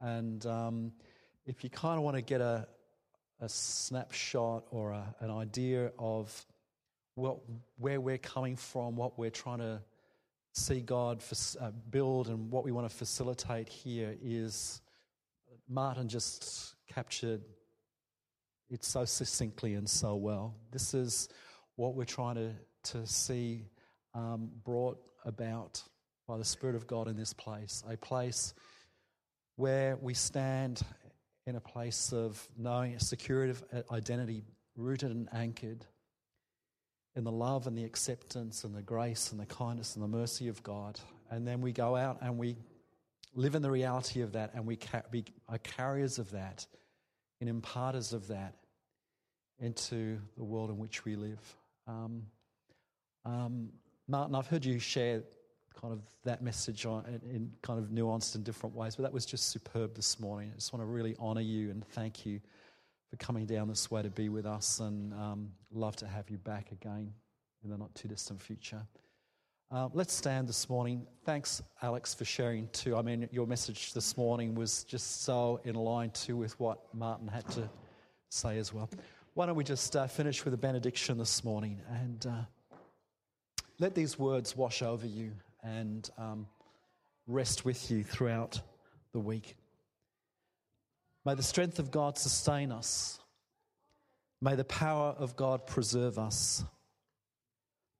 And 0.00 0.44
um, 0.46 0.92
if 1.46 1.64
you 1.64 1.70
kind 1.70 1.96
of 1.96 2.04
want 2.04 2.16
to 2.16 2.22
get 2.22 2.40
a, 2.40 2.68
a 3.40 3.48
snapshot 3.48 4.64
or 4.70 4.92
a, 4.92 5.14
an 5.20 5.30
idea 5.30 5.90
of 5.98 6.46
what, 7.14 7.38
where 7.78 8.00
we're 8.00 8.18
coming 8.18 8.56
from, 8.56 8.96
what 8.96 9.18
we're 9.18 9.30
trying 9.30 9.58
to 9.58 9.80
see 10.52 10.80
God 10.80 11.22
uh, 11.60 11.70
build, 11.90 12.28
and 12.28 12.50
what 12.50 12.64
we 12.64 12.72
want 12.72 12.88
to 12.88 12.94
facilitate 12.94 13.68
here 13.68 14.14
is 14.22 14.82
Martin 15.68 16.08
just 16.08 16.74
captured 16.86 17.40
it 18.70 18.84
so 18.84 19.04
succinctly 19.04 19.74
and 19.74 19.88
so 19.88 20.14
well. 20.14 20.54
This 20.70 20.94
is 20.94 21.28
what 21.76 21.94
we're 21.94 22.04
trying 22.04 22.34
to, 22.36 22.50
to 22.84 23.06
see 23.06 23.66
um, 24.14 24.50
brought 24.64 24.98
about 25.24 25.82
by 26.26 26.38
the 26.38 26.44
Spirit 26.44 26.76
of 26.76 26.86
God 26.86 27.08
in 27.08 27.16
this 27.16 27.32
place, 27.32 27.82
a 27.88 27.96
place 27.96 28.54
where 29.56 29.96
we 30.00 30.14
stand 30.14 30.82
in 31.46 31.56
a 31.56 31.60
place 31.60 32.12
of 32.12 32.40
knowing 32.56 32.94
a 32.94 33.00
security 33.00 33.50
of 33.50 33.84
identity 33.90 34.44
rooted 34.76 35.10
and 35.10 35.28
anchored 35.32 35.84
in 37.14 37.24
the 37.24 37.32
love 37.32 37.66
and 37.66 37.76
the 37.76 37.84
acceptance 37.84 38.64
and 38.64 38.74
the 38.74 38.82
grace 38.82 39.32
and 39.32 39.40
the 39.40 39.46
kindness 39.46 39.94
and 39.94 40.02
the 40.02 40.08
mercy 40.08 40.48
of 40.48 40.62
God. 40.62 40.98
And 41.30 41.46
then 41.46 41.60
we 41.60 41.72
go 41.72 41.96
out 41.96 42.18
and 42.22 42.38
we 42.38 42.56
live 43.34 43.54
in 43.54 43.62
the 43.62 43.70
reality 43.70 44.22
of 44.22 44.32
that 44.32 44.52
and 44.54 44.66
we 44.66 44.78
are 45.48 45.58
carriers 45.58 46.18
of 46.18 46.30
that 46.30 46.66
and 47.40 47.48
imparters 47.48 48.12
of 48.12 48.28
that 48.28 48.54
into 49.58 50.18
the 50.36 50.44
world 50.44 50.70
in 50.70 50.78
which 50.78 51.04
we 51.04 51.16
live. 51.16 51.56
Um, 51.86 52.22
um, 53.24 53.68
Martin, 54.08 54.34
I've 54.34 54.46
heard 54.46 54.64
you 54.64 54.78
share 54.78 55.22
kind 55.80 55.92
of 55.92 56.00
that 56.24 56.42
message 56.42 56.84
in, 56.84 57.20
in 57.30 57.52
kind 57.62 57.78
of 57.78 57.86
nuanced 57.86 58.34
in 58.34 58.42
different 58.42 58.74
ways, 58.74 58.96
but 58.96 59.02
that 59.02 59.12
was 59.12 59.26
just 59.26 59.48
superb 59.48 59.94
this 59.94 60.20
morning. 60.20 60.50
I 60.52 60.56
just 60.56 60.72
want 60.72 60.82
to 60.82 60.86
really 60.86 61.16
honour 61.18 61.40
you 61.40 61.70
and 61.70 61.84
thank 61.88 62.26
you 62.26 62.40
for 63.10 63.16
coming 63.16 63.46
down 63.46 63.68
this 63.68 63.90
way 63.90 64.02
to 64.02 64.10
be 64.10 64.28
with 64.28 64.46
us 64.46 64.80
and 64.80 65.12
um, 65.14 65.50
love 65.70 65.96
to 65.96 66.06
have 66.06 66.30
you 66.30 66.38
back 66.38 66.72
again 66.72 67.12
in 67.64 67.70
the 67.70 67.76
not 67.76 67.94
too 67.94 68.08
distant 68.08 68.40
future. 68.40 68.82
Uh, 69.70 69.88
let's 69.94 70.12
stand 70.12 70.46
this 70.46 70.68
morning. 70.68 71.06
Thanks, 71.24 71.62
Alex, 71.80 72.12
for 72.12 72.26
sharing 72.26 72.68
too. 72.68 72.96
I 72.96 73.02
mean, 73.02 73.28
your 73.32 73.46
message 73.46 73.94
this 73.94 74.16
morning 74.18 74.54
was 74.54 74.84
just 74.84 75.22
so 75.22 75.60
in 75.64 75.74
line 75.74 76.10
too 76.10 76.36
with 76.36 76.58
what 76.60 76.94
Martin 76.94 77.26
had 77.28 77.48
to 77.50 77.68
say 78.28 78.58
as 78.58 78.72
well. 78.72 78.90
Why 79.34 79.46
don't 79.46 79.56
we 79.56 79.64
just 79.64 79.96
uh, 79.96 80.06
finish 80.06 80.44
with 80.44 80.52
a 80.52 80.58
benediction 80.58 81.16
this 81.16 81.42
morning 81.42 81.80
and 81.90 82.26
uh, 82.26 82.32
let 83.82 83.96
these 83.96 84.16
words 84.16 84.56
wash 84.56 84.80
over 84.80 85.08
you 85.08 85.32
and 85.64 86.08
um, 86.16 86.46
rest 87.26 87.64
with 87.64 87.90
you 87.90 88.04
throughout 88.04 88.60
the 89.10 89.18
week. 89.18 89.56
May 91.24 91.34
the 91.34 91.42
strength 91.42 91.80
of 91.80 91.90
God 91.90 92.16
sustain 92.16 92.70
us. 92.70 93.18
May 94.40 94.54
the 94.54 94.62
power 94.62 95.16
of 95.18 95.34
God 95.34 95.66
preserve 95.66 96.16
us. 96.16 96.62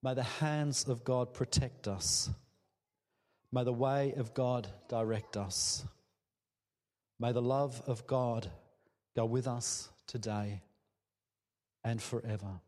May 0.01 0.13
the 0.13 0.23
hands 0.23 0.87
of 0.87 1.03
God 1.03 1.33
protect 1.33 1.89
us. 1.89 2.29
May 3.51 3.65
the 3.65 3.73
way 3.73 4.13
of 4.15 4.33
God 4.33 4.69
direct 4.87 5.35
us. 5.35 5.83
May 7.19 7.33
the 7.33 7.41
love 7.41 7.81
of 7.87 8.07
God 8.07 8.49
go 9.17 9.25
with 9.25 9.47
us 9.47 9.89
today 10.07 10.61
and 11.83 12.01
forever. 12.01 12.61